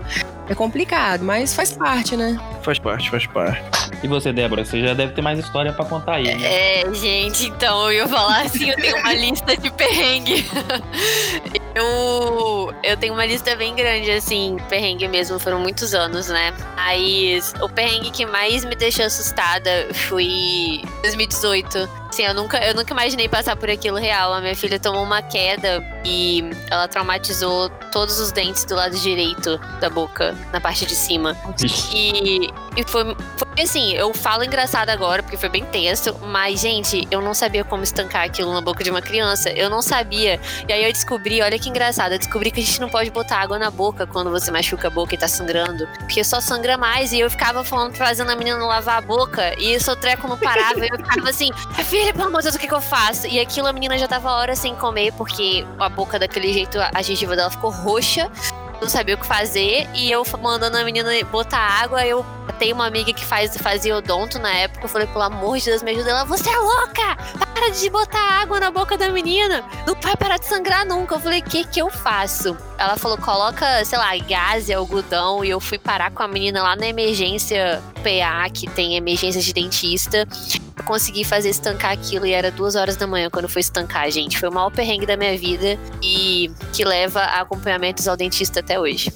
É 0.49 0.55
complicado, 0.55 1.25
mas 1.25 1.55
faz 1.55 1.73
parte, 1.73 2.17
né? 2.17 2.39
Faz 2.63 2.79
parte, 2.79 3.09
faz 3.11 3.27
parte. 3.27 3.63
E 4.03 4.09
você, 4.09 4.33
Débora? 4.33 4.65
Você 4.65 4.81
já 4.81 4.93
deve 4.93 5.13
ter 5.13 5.23
mais 5.23 5.39
história 5.39 5.73
pra 5.73 5.85
contar 5.85 6.17
aí, 6.17 6.35
né? 6.35 6.83
É, 6.83 6.95
gente, 6.95 7.47
então 7.47 7.87
eu 7.87 7.99
ia 7.99 8.09
falar 8.09 8.43
assim, 8.43 8.69
eu 8.69 8.77
tenho 8.77 8.97
uma 8.99 9.15
lista 9.15 9.57
de 9.57 9.71
perrengue. 9.71 10.45
Eu, 11.75 12.71
eu 12.83 12.97
tenho 12.99 13.15
uma 13.15 13.25
lista 13.25 13.57
bem 13.57 13.75
grande, 13.75 14.11
assim, 14.11 14.59
perrengue 14.69 15.09
mesmo, 15.09 15.39
foram 15.39 15.59
muitos 15.59 15.95
anos, 15.95 16.29
né? 16.29 16.53
Mas 16.77 17.55
o 17.63 17.69
perrengue 17.69 18.11
que 18.11 18.27
mais 18.27 18.63
me 18.63 18.75
deixou 18.75 19.07
assustada 19.07 19.89
foi 19.95 20.83
2018. 21.01 22.02
Assim, 22.13 22.25
eu 22.25 22.35
nunca, 22.35 22.59
eu 22.59 22.75
nunca 22.75 22.93
imaginei 22.93 23.27
passar 23.27 23.57
por 23.57 23.71
aquilo 23.71 23.97
real. 23.97 24.35
A 24.35 24.41
minha 24.43 24.55
filha 24.55 24.79
tomou 24.79 25.03
uma 25.03 25.23
queda 25.23 25.83
e 26.05 26.45
ela 26.71 26.87
traumatizou 26.87 27.71
todos 27.91 28.21
os 28.21 28.31
dentes 28.31 28.67
do 28.67 28.75
lado 28.75 28.95
direito 28.99 29.59
da 29.81 29.89
boca, 29.89 30.37
na 30.53 30.61
parte 30.61 30.85
de 30.85 30.95
cima. 30.95 31.35
E, 31.91 32.51
e 32.77 32.85
foi, 32.87 33.17
foi 33.37 33.63
assim, 33.63 33.93
eu 33.95 34.13
falo 34.13 34.45
engraçado 34.45 34.91
agora, 34.91 35.23
porque 35.23 35.39
foi 35.39 35.49
bem 35.49 35.65
tenso, 35.65 36.15
mas, 36.21 36.61
gente, 36.61 37.09
eu 37.11 37.23
não 37.23 37.33
sabia 37.33 37.65
como 37.65 37.83
estancar 37.83 38.25
aquilo 38.25 38.53
na 38.53 38.61
boca 38.61 38.85
de 38.85 38.91
uma 38.91 39.01
criança. 39.01 39.49
Eu 39.49 39.71
não 39.71 39.81
sabia. 39.81 40.39
E 40.69 40.73
aí 40.73 40.85
eu 40.85 40.93
descobri, 40.93 41.41
olha 41.41 41.59
que 41.59 41.71
engraçado, 41.71 42.13
eu 42.13 42.19
descobri 42.19 42.51
que 42.51 42.61
a 42.61 42.63
gente 42.63 42.79
não 42.79 42.91
pode 42.91 43.11
botar 43.11 43.39
água 43.39 43.59
na 43.59 43.71
boca 43.71 44.07
quando 44.07 44.31
você 44.31 44.51
machuca 44.51 44.89
a 44.89 44.91
boca 44.91 45.15
e 45.15 45.19
tá 45.19 45.29
sangrando. 45.29 45.87
Porque 45.99 46.23
só 46.23 46.43
sangra 46.43 46.77
mais. 46.77 47.11
E 47.13 47.21
eu 47.21 47.31
ficava 47.31 47.65
falando, 47.65 47.97
fazendo 47.97 48.31
a 48.31 48.37
menina 48.37 48.59
lavar 48.59 48.99
a 48.99 49.01
boca. 49.01 49.55
E 49.59 49.73
esse 49.73 49.95
treco 49.97 50.29
não 50.29 50.37
parava. 50.37 50.85
e 50.85 50.89
eu 50.91 50.99
ficava 50.99 51.31
assim, 51.31 51.51
filha, 51.85 52.02
pelo 52.13 52.27
amor 52.27 52.41
de 52.41 52.45
Deus, 52.45 52.55
o 52.55 52.59
que, 52.59 52.67
que 52.67 52.75
eu 52.75 52.81
faço? 52.81 53.27
E 53.27 53.39
aquilo 53.39 53.67
a 53.69 53.73
menina 53.73 53.99
já 53.99 54.09
tava 54.09 54.31
horas 54.33 54.59
sem 54.59 54.75
comer, 54.75 55.13
porque 55.13 55.65
a 55.79 55.89
boca 55.89 56.19
daquele 56.19 56.53
jeito, 56.53 56.79
a 56.81 57.03
gengiva 57.03 57.37
dela 57.37 57.51
ficou 57.51 57.71
roxa 57.71 58.31
não 58.83 58.89
sabia 58.89 59.15
o 59.15 59.19
que 59.19 59.25
fazer. 59.25 59.89
E 59.95 60.11
eu 60.11 60.25
mandando 60.41 60.77
a 60.77 60.85
menina 60.85 61.11
botar 61.31 61.59
água, 61.59 62.05
eu 62.05 62.27
tenho 62.59 62.75
uma 62.75 62.87
amiga 62.87 63.13
que 63.13 63.25
faz, 63.25 63.57
fazia 63.57 63.97
odonto 63.97 64.39
na 64.41 64.53
época. 64.53 64.85
Eu 64.85 64.89
falei, 64.89 65.07
pelo 65.07 65.23
amor 65.23 65.57
de 65.59 65.67
Deus, 65.67 65.83
me 65.83 65.93
ajuda. 65.93 66.11
Ela, 66.11 66.25
você 66.25 66.51
é 66.51 66.57
louca! 66.57 67.17
Para 67.55 67.71
de 67.71 67.89
botar 67.89 68.43
água 68.43 68.59
na 68.59 68.71
boca 68.73 68.99
da 68.99 69.09
menina! 69.09 69.65
Não 69.87 69.95
vai 70.01 70.17
parar 70.17 70.37
de 70.39 70.47
sangrar 70.47 70.85
nunca. 70.85 71.15
Eu 71.15 71.21
falei, 71.21 71.41
o 71.41 71.45
que 71.45 71.65
que 71.65 71.81
eu 71.81 71.89
faço? 71.89 72.57
Ela 72.77 72.97
falou, 72.97 73.17
coloca, 73.17 73.85
sei 73.85 73.99
lá, 73.99 74.17
gás 74.19 74.69
e 74.69 74.75
algodão. 74.75 75.45
E 75.45 75.51
eu 75.51 75.61
fui 75.61 75.79
parar 75.79 76.11
com 76.11 76.23
a 76.25 76.29
menina 76.29 76.61
lá 76.61 76.75
na 76.75 76.89
emergência 76.89 77.81
PA, 78.03 78.51
que 78.51 78.69
tem 78.69 78.97
emergência 78.97 79.41
de 79.41 79.53
dentista. 79.53 80.27
Eu 80.77 80.85
consegui 80.85 81.25
fazer 81.25 81.51
estancar 81.51 81.93
aquilo 81.93 82.27
e 82.27 82.33
era 82.33 82.51
duas 82.51 82.75
horas 82.75 82.97
da 82.97 83.07
manhã 83.07 83.29
quando 83.31 83.49
foi 83.49 83.61
estancar, 83.61 84.11
gente. 84.11 84.39
Foi 84.39 84.49
o 84.49 84.53
maior 84.53 84.71
perrengue 84.71 85.07
da 85.07 85.17
minha 85.17 85.37
vida 85.37 85.79
e 86.03 86.51
que 86.73 86.85
leva 86.85 87.21
a 87.21 87.41
acompanhamentos 87.43 88.09
ao 88.09 88.17
dentista 88.17 88.61
até 88.61 88.79
hoje. 88.79 89.13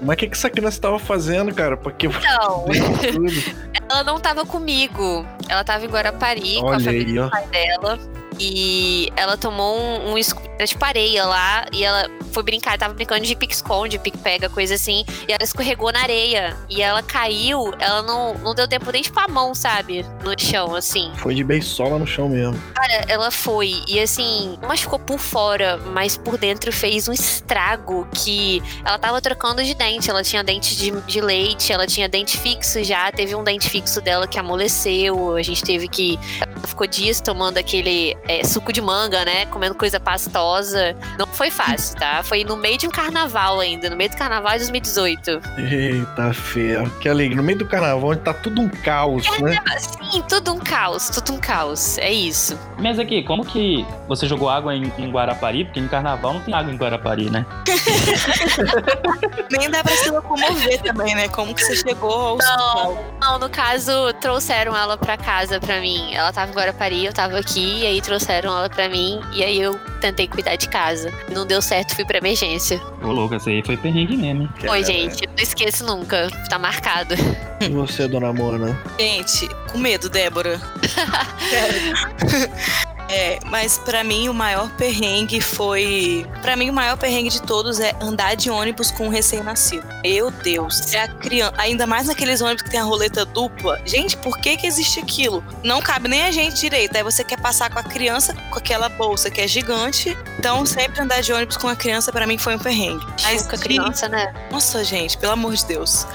Mas 0.00 0.14
o 0.14 0.16
que, 0.16 0.28
que 0.28 0.36
essa 0.36 0.50
criança 0.50 0.80
tava 0.80 0.98
fazendo, 0.98 1.54
cara? 1.54 1.76
Porque 1.76 2.06
Então, 2.06 2.66
ela 3.88 4.02
não 4.02 4.18
tava 4.18 4.44
comigo. 4.44 5.26
Ela 5.48 5.64
tava 5.64 5.84
em 5.84 5.88
Guarapari 5.88 6.60
com 6.60 6.68
a 6.68 6.70
Olha 6.72 6.84
família 6.84 7.24
aí, 7.24 7.28
do 7.28 7.30
pai 7.30 7.46
dela. 7.48 7.98
E 8.38 9.12
ela 9.16 9.36
tomou 9.36 9.78
um, 9.78 10.12
um 10.12 10.18
era 10.62 10.66
tipo 10.66 10.84
areia 10.84 11.24
lá 11.24 11.66
e 11.72 11.84
ela 11.84 12.08
foi 12.30 12.42
brincar, 12.42 12.78
tava 12.78 12.94
brincando 12.94 13.26
de 13.26 13.34
pique-esconde, 13.36 13.98
pique-pega, 13.98 14.48
coisa 14.48 14.74
assim. 14.74 15.04
E 15.28 15.32
ela 15.32 15.42
escorregou 15.42 15.92
na 15.92 16.00
areia. 16.00 16.56
E 16.68 16.80
ela 16.80 17.02
caiu, 17.02 17.74
ela 17.78 18.02
não, 18.02 18.34
não 18.38 18.54
deu 18.54 18.66
tempo 18.66 18.90
nem 18.90 19.02
de 19.02 19.12
pôr 19.12 19.24
a 19.24 19.28
mão, 19.28 19.54
sabe? 19.54 20.04
No 20.24 20.38
chão, 20.38 20.74
assim. 20.74 21.12
Foi 21.16 21.34
de 21.34 21.44
beisola 21.44 21.98
no 21.98 22.06
chão 22.06 22.28
mesmo. 22.28 22.58
Cara, 22.74 23.04
ela 23.08 23.30
foi. 23.30 23.82
E 23.86 24.00
assim, 24.00 24.56
não 24.60 24.68
machucou 24.68 24.98
por 24.98 25.18
fora, 25.18 25.76
mas 25.76 26.16
por 26.16 26.38
dentro 26.38 26.72
fez 26.72 27.08
um 27.08 27.12
estrago 27.12 28.06
que 28.14 28.62
ela 28.84 28.98
tava 28.98 29.20
trocando 29.20 29.62
de 29.62 29.74
dente. 29.74 30.08
Ela 30.08 30.22
tinha 30.22 30.42
dente 30.42 30.76
de, 30.76 30.90
de 31.02 31.20
leite, 31.20 31.72
ela 31.72 31.86
tinha 31.86 32.08
dente 32.08 32.38
fixo 32.38 32.82
já. 32.82 33.10
Teve 33.12 33.34
um 33.34 33.44
dente 33.44 33.68
fixo 33.68 34.00
dela 34.00 34.26
que 34.26 34.38
amoleceu. 34.38 35.36
A 35.36 35.42
gente 35.42 35.62
teve 35.62 35.88
que. 35.88 36.18
Ela 36.40 36.66
ficou 36.66 36.86
dias 36.86 37.20
tomando 37.20 37.58
aquele 37.58 38.16
é, 38.28 38.44
suco 38.44 38.72
de 38.72 38.80
manga, 38.80 39.24
né? 39.24 39.46
Comendo 39.46 39.74
coisa 39.74 39.98
pastosa. 39.98 40.96
Não 41.18 41.26
foi 41.26 41.50
fácil, 41.50 41.98
tá? 41.98 42.22
Foi 42.22 42.44
no 42.44 42.56
meio 42.56 42.78
de 42.78 42.86
um 42.86 42.90
carnaval 42.90 43.60
ainda, 43.60 43.90
no 43.90 43.96
meio 43.96 44.10
do 44.10 44.16
carnaval 44.16 44.52
de 44.52 44.58
2018. 44.58 45.40
Eita 45.58 46.32
ferro. 46.32 46.90
Que 47.00 47.08
alegria. 47.08 47.36
No 47.36 47.42
meio 47.42 47.58
do 47.58 47.66
carnaval, 47.66 48.10
onde 48.10 48.20
tá 48.20 48.32
tudo 48.32 48.60
um 48.62 48.68
caos, 48.68 49.26
né? 49.40 49.58
Sim, 49.78 50.22
tudo 50.28 50.54
um 50.54 50.58
caos, 50.58 51.10
tudo 51.10 51.32
um 51.34 51.38
caos. 51.38 51.98
É 51.98 52.12
isso. 52.12 52.58
Mas 52.78 52.98
aqui, 52.98 53.22
como 53.22 53.44
que 53.44 53.84
você 54.08 54.26
jogou 54.26 54.48
água 54.48 54.74
em, 54.74 54.92
em 54.98 55.10
Guarapari? 55.10 55.64
Porque 55.64 55.80
em 55.80 55.88
carnaval 55.88 56.34
não 56.34 56.40
tem 56.40 56.54
água 56.54 56.72
em 56.72 56.76
Guarapari, 56.76 57.28
né? 57.30 57.44
Nem 59.50 59.70
dá 59.70 59.82
pra 59.82 59.94
se 59.96 60.10
locomover 60.10 60.80
também, 60.82 61.14
né? 61.14 61.28
Como 61.28 61.54
que 61.54 61.64
você 61.64 61.76
chegou 61.76 62.12
ao 62.12 62.36
hospital? 62.36 63.04
Não, 63.20 63.38
no 63.38 63.50
caso, 63.50 64.12
trouxeram 64.20 64.76
ela 64.76 64.96
pra 64.96 65.16
casa 65.16 65.58
pra 65.60 65.80
mim. 65.80 66.14
Ela 66.14 66.32
tava 66.32 66.50
em 66.50 66.54
Guarapari, 66.54 67.04
eu 67.04 67.12
tava 67.12 67.38
aqui, 67.38 67.80
e 67.80 67.86
aí 67.86 68.00
trouxeram 68.00 68.11
ela 68.28 68.68
pra 68.68 68.88
mim, 68.88 69.20
e 69.32 69.42
aí 69.42 69.60
eu 69.60 69.78
tentei 70.00 70.26
cuidar 70.26 70.56
de 70.56 70.68
casa. 70.68 71.12
Não 71.32 71.46
deu 71.46 71.62
certo, 71.62 71.94
fui 71.94 72.04
pra 72.04 72.18
emergência. 72.18 72.80
Ô, 73.02 73.08
louco, 73.08 73.34
essa 73.34 73.50
aí 73.50 73.62
foi 73.64 73.76
perrengue 73.76 74.16
mesmo? 74.16 74.48
Oi, 74.68 74.84
gente, 74.84 75.26
não 75.26 75.42
esqueço 75.42 75.84
nunca. 75.84 76.28
Tá 76.48 76.58
marcado. 76.58 77.14
E 77.60 77.68
você, 77.68 78.08
dona 78.08 78.32
Mona? 78.32 78.78
Gente, 78.98 79.48
com 79.70 79.78
medo, 79.78 80.08
Débora. 80.08 80.60
É, 83.14 83.38
mas 83.44 83.76
pra 83.78 84.02
mim 84.02 84.28
o 84.28 84.34
maior 84.34 84.70
perrengue 84.76 85.40
foi. 85.40 86.26
Pra 86.40 86.56
mim 86.56 86.70
o 86.70 86.72
maior 86.72 86.96
perrengue 86.96 87.28
de 87.28 87.42
todos 87.42 87.78
é 87.78 87.94
andar 88.00 88.34
de 88.36 88.48
ônibus 88.50 88.90
com 88.90 89.06
um 89.06 89.08
recém-nascido. 89.10 89.86
Meu 90.02 90.30
Deus. 90.30 90.94
É 90.94 91.02
a 91.02 91.08
criança. 91.08 91.52
Ainda 91.58 91.86
mais 91.86 92.06
naqueles 92.06 92.40
ônibus 92.40 92.62
que 92.62 92.70
tem 92.70 92.80
a 92.80 92.84
roleta 92.84 93.24
dupla. 93.24 93.80
Gente, 93.84 94.16
por 94.16 94.38
que 94.38 94.56
que 94.56 94.66
existe 94.66 94.98
aquilo? 95.00 95.44
Não 95.62 95.82
cabe 95.82 96.08
nem 96.08 96.22
a 96.22 96.30
gente 96.30 96.58
direito. 96.58 96.96
Aí 96.96 97.02
você 97.02 97.22
quer 97.22 97.38
passar 97.38 97.70
com 97.70 97.78
a 97.78 97.82
criança 97.82 98.34
com 98.50 98.58
aquela 98.58 98.88
bolsa 98.88 99.30
que 99.30 99.40
é 99.40 99.46
gigante. 99.46 100.16
Então 100.38 100.64
sempre 100.64 101.02
andar 101.02 101.20
de 101.20 101.32
ônibus 101.32 101.56
com 101.58 101.68
a 101.68 101.76
criança 101.76 102.10
pra 102.10 102.26
mim 102.26 102.38
foi 102.38 102.56
um 102.56 102.58
perrengue. 102.58 103.04
Mas 103.22 103.42
Chuca 103.42 103.56
de- 103.58 103.62
criança, 103.62 104.08
né? 104.08 104.32
Nossa, 104.50 104.82
gente, 104.82 105.18
pelo 105.18 105.32
amor 105.34 105.54
de 105.54 105.66
Deus. 105.66 106.06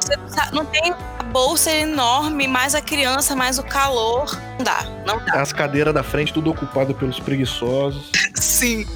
Você 0.00 0.14
não 0.52 0.64
tem 0.66 0.94
a 1.28 1.30
bolsa 1.30 1.70
enorme, 1.70 2.48
mais 2.48 2.74
a 2.74 2.80
criança, 2.80 3.36
mais 3.36 3.58
o 3.58 3.62
calor. 3.62 4.34
Não 4.56 4.64
dá, 4.64 4.84
não 5.06 5.22
dá. 5.24 5.42
As 5.42 5.52
cadeiras 5.52 5.92
da 5.92 6.02
frente, 6.02 6.32
tudo 6.32 6.50
ocupado 6.50 6.94
pelos 6.94 7.20
preguiçosos. 7.20 8.10
Sim. 8.34 8.86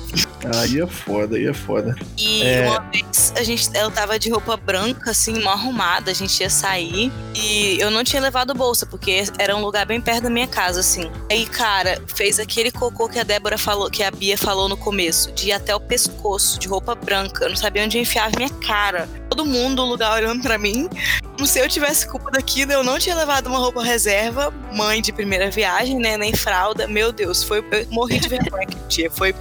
Aí 0.56 0.80
é 0.80 0.86
foda, 0.86 1.36
aí 1.36 1.46
é 1.46 1.52
foda. 1.52 1.94
E 2.16 2.42
É. 2.42 2.68
uma 2.68 2.80
vez 2.90 3.32
a 3.36 3.42
gente, 3.42 3.70
eu 3.74 3.90
tava 3.90 4.18
de 4.18 4.30
roupa 4.30 4.56
branca, 4.56 5.10
assim, 5.10 5.40
mal 5.42 5.54
arrumada, 5.54 6.10
a 6.10 6.14
gente 6.14 6.40
ia 6.40 6.50
sair. 6.50 7.12
E 7.34 7.78
eu 7.78 7.90
não 7.90 8.02
tinha 8.02 8.20
levado 8.20 8.54
bolsa, 8.54 8.86
porque 8.86 9.24
era 9.38 9.54
um 9.54 9.60
lugar 9.60 9.86
bem 9.86 10.00
perto 10.00 10.22
da 10.24 10.30
minha 10.30 10.48
casa, 10.48 10.80
assim. 10.80 11.10
Aí, 11.30 11.46
cara, 11.46 12.02
fez 12.06 12.40
aquele 12.40 12.70
cocô 12.72 13.08
que 13.08 13.18
a 13.18 13.22
Débora 13.24 13.56
falou, 13.58 13.90
que 13.90 14.02
a 14.02 14.10
Bia 14.10 14.36
falou 14.38 14.68
no 14.68 14.76
começo, 14.76 15.30
de 15.32 15.48
ir 15.48 15.52
até 15.52 15.74
o 15.74 15.80
pescoço, 15.80 16.58
de 16.58 16.66
roupa 16.66 16.94
branca. 16.94 17.44
Eu 17.44 17.50
não 17.50 17.56
sabia 17.56 17.84
onde 17.84 17.98
enfiar 17.98 18.26
a 18.32 18.36
minha 18.36 18.50
cara. 18.50 19.08
Todo 19.32 19.46
mundo 19.46 19.80
no 19.82 19.88
lugar 19.88 20.12
olhando 20.12 20.42
pra 20.42 20.58
mim. 20.58 20.90
Como 21.22 21.46
se 21.46 21.58
eu 21.58 21.66
tivesse 21.66 22.06
culpa 22.06 22.30
daquilo, 22.30 22.70
eu 22.70 22.84
não 22.84 22.98
tinha 22.98 23.16
levado 23.16 23.46
uma 23.46 23.58
roupa 23.58 23.82
reserva, 23.82 24.52
mãe 24.74 25.00
de 25.00 25.10
primeira 25.10 25.50
viagem, 25.50 25.98
né? 25.98 26.18
Nem 26.18 26.34
fralda. 26.34 26.86
Meu 26.86 27.10
Deus, 27.12 27.42
foi. 27.42 27.60
Eu 27.60 27.86
morri 27.90 28.18
de 28.18 28.28
vergonha 28.28 28.64
aquele 28.64 28.84
dia. 28.88 29.10
Foi 29.10 29.34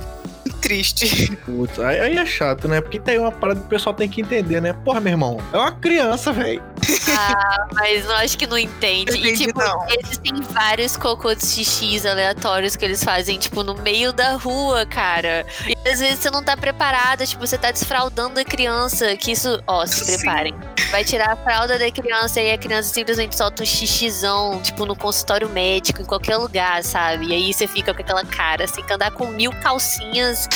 triste. 0.62 1.36
Putz, 1.45 1.80
aí, 1.80 2.00
aí 2.00 2.17
é 2.17 2.26
chato, 2.26 2.67
né? 2.67 2.80
Porque 2.80 3.00
tem 3.00 3.17
uma 3.17 3.32
parada 3.32 3.60
que 3.60 3.65
o 3.65 3.69
pessoal 3.69 3.93
tem 3.93 4.08
que 4.08 4.21
entender, 4.21 4.62
né? 4.62 4.74
Porra, 4.74 5.00
meu 5.00 5.12
irmão, 5.12 5.41
é 5.52 5.58
uma 5.58 5.71
criança, 5.71 6.32
velho. 6.32 6.62
Ah, 7.10 7.67
mas 7.74 8.06
eu 8.06 8.15
acho 8.15 8.38
que 8.38 8.47
não 8.47 8.58
entende. 8.58 9.12
E, 9.15 9.19
Entendi, 9.19 9.45
tipo, 9.47 9.60
não. 9.60 9.86
existem 10.00 10.41
vários 10.41 10.95
cocô 10.95 11.34
de 11.34 11.45
xixis 11.45 12.06
aleatórios 12.06 12.76
que 12.76 12.86
eles 12.86 13.04
fazem, 13.04 13.38
tipo, 13.38 13.63
no 13.63 13.76
meio 13.76 14.13
da 14.13 14.34
rua, 14.34 14.86
cara. 14.86 15.45
E 15.67 15.89
às 15.89 16.00
vezes 16.00 16.19
você 16.19 16.30
não 16.30 16.43
tá 16.43 16.56
preparada, 16.56 17.26
tipo, 17.26 17.45
você 17.45 17.58
tá 17.58 17.71
desfraldando 17.71 18.39
a 18.39 18.43
criança, 18.43 19.15
que 19.15 19.32
isso, 19.32 19.62
ó, 19.67 19.86
se 19.86 20.06
Sim. 20.06 20.26
Vai 20.90 21.04
tirar 21.04 21.32
a 21.32 21.36
fralda 21.38 21.80
da 21.80 21.90
criança 21.92 22.42
e 22.42 22.52
a 22.52 22.58
criança 22.58 22.94
simplesmente 22.94 23.36
solta 23.38 23.64
um 23.64 23.66
xixizão, 23.66 24.62
tipo, 24.62 24.86
no 24.86 24.96
consultório 24.96 25.48
médico, 25.50 26.02
em 26.02 26.06
qualquer 26.06 26.38
lugar, 26.38 26.84
sabe? 26.84 27.28
E 27.28 27.34
aí 27.34 27.54
você 27.54 27.66
fica 27.66 27.94
com 27.94 28.02
aquela 28.02 28.26
cara, 28.26 28.66
assim, 28.66 28.84
que 28.84 28.92
andar 28.92 29.12
com 29.12 29.28
mil 29.28 29.52
calcinhas, 29.62 30.50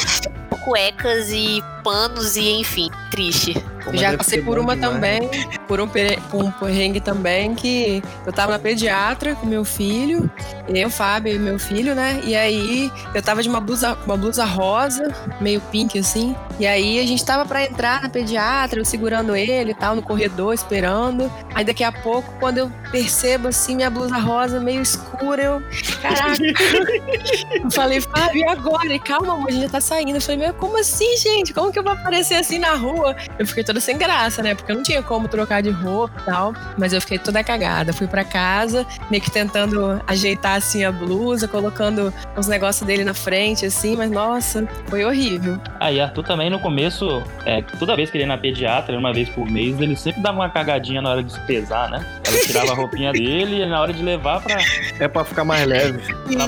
cuecas 0.63 1.29
e 1.29 1.63
panos 1.85 2.35
e 2.35 2.49
enfim, 2.49 2.89
triste. 3.11 3.63
Pô, 3.83 3.95
Já 3.95 4.17
passei 4.17 4.41
por 4.41 4.57
uma 4.57 4.75
demais. 4.75 4.93
também, 4.95 5.29
por 5.67 5.79
um, 5.79 5.87
por 5.87 6.43
um 6.43 6.51
perrengue 6.51 6.99
também, 6.99 7.53
que 7.53 8.01
eu 8.25 8.33
tava 8.33 8.53
na 8.53 8.59
pediatra 8.59 9.35
com 9.35 9.45
meu 9.45 9.63
filho, 9.63 10.29
eu, 10.67 10.89
Fábio 10.89 11.35
e 11.35 11.37
meu 11.37 11.59
filho, 11.59 11.93
né? 11.93 12.19
E 12.23 12.35
aí 12.35 12.91
eu 13.13 13.21
tava 13.21 13.43
de 13.43 13.49
uma 13.49 13.61
blusa, 13.61 13.95
uma 14.05 14.17
blusa 14.17 14.43
rosa, 14.43 15.13
meio 15.39 15.61
pink 15.61 15.99
assim. 15.99 16.35
E 16.59 16.65
aí 16.65 16.99
a 16.99 17.05
gente 17.05 17.23
tava 17.23 17.45
pra 17.45 17.63
entrar 17.63 18.01
na 18.01 18.09
pediatra, 18.09 18.79
eu 18.79 18.85
segurando 18.85 19.35
ele 19.35 19.71
e 19.71 19.75
tal, 19.75 19.95
no 19.95 20.01
corredor, 20.01 20.53
esperando. 20.53 21.31
Aí 21.53 21.63
daqui 21.63 21.83
a 21.83 21.91
pouco, 21.91 22.33
quando 22.39 22.57
eu 22.57 22.71
percebo 22.91 23.49
assim, 23.49 23.75
minha 23.75 23.89
blusa 23.91 24.17
rosa 24.17 24.59
meio 24.59 24.81
escura, 24.81 25.43
eu. 25.43 25.63
Caraca! 26.01 26.41
eu 27.61 27.69
falei, 27.69 28.01
Fábio, 28.01 28.37
e 28.39 28.43
agora? 28.45 28.91
E 28.91 28.99
calma, 28.99 29.33
amor, 29.33 29.49
a 29.49 29.51
gente 29.51 29.63
já 29.63 29.69
tá 29.69 29.81
saindo. 29.81 30.15
Eu 30.15 30.21
falei, 30.21 30.37
meu, 30.37 30.53
como 30.55 30.79
assim, 30.79 31.15
gente? 31.17 31.53
Como 31.53 31.71
que 31.75 31.79
eu 31.79 31.83
vou 31.83 31.91
aparecer 31.91 32.35
assim 32.35 32.57
na 32.57 32.73
rua? 32.75 33.13
Eu 33.37 33.45
fiquei 33.45 33.61
toda 33.61 33.81
sem 33.81 33.97
graça, 33.97 34.41
né? 34.41 34.55
Porque 34.55 34.71
eu 34.71 34.77
não 34.77 34.83
tinha 34.83 35.03
como 35.03 35.27
trocar 35.27 35.61
de 35.61 35.69
roupa 35.71 36.13
e 36.21 36.23
tal. 36.23 36.53
Mas 36.77 36.93
eu 36.93 37.01
fiquei 37.01 37.19
toda 37.19 37.43
cagada. 37.43 37.91
Fui 37.91 38.07
pra 38.07 38.23
casa, 38.23 38.85
meio 39.11 39.21
que 39.21 39.29
tentando 39.29 40.01
ajeitar 40.07 40.55
assim 40.55 40.85
a 40.85 40.91
blusa, 40.91 41.49
colocando 41.49 42.13
os 42.37 42.47
negócios 42.47 42.87
dele 42.87 43.03
na 43.03 43.13
frente, 43.13 43.65
assim. 43.65 43.97
Mas 43.97 44.09
nossa, 44.09 44.65
foi 44.87 45.03
horrível. 45.03 45.59
Aí 45.81 45.99
Arthur 45.99 46.23
também 46.23 46.49
no 46.49 46.59
começo, 46.59 47.21
é, 47.45 47.61
toda 47.61 47.93
vez 47.95 48.09
que 48.09 48.15
ele 48.17 48.23
ia 48.23 48.27
na 48.27 48.37
pediatra, 48.37 48.97
uma 48.97 49.11
vez 49.11 49.27
por 49.27 49.45
mês, 49.45 49.77
ele 49.81 49.97
sempre 49.97 50.21
dava 50.21 50.37
uma 50.37 50.49
cagadinha 50.49 51.01
na 51.01 51.09
hora 51.09 51.23
de 51.23 51.33
se 51.33 51.39
pesar, 51.41 51.89
né? 51.89 52.05
Ela 52.25 52.39
tirava 52.45 52.71
a 52.71 52.75
roupinha 52.75 53.11
dele 53.13 53.61
e 53.63 53.65
na 53.65 53.81
hora 53.81 53.91
de 53.91 54.01
levar 54.01 54.41
pra. 54.41 54.55
É 54.97 55.07
pra 55.09 55.25
ficar 55.25 55.43
mais 55.43 55.65
leve. 55.67 55.99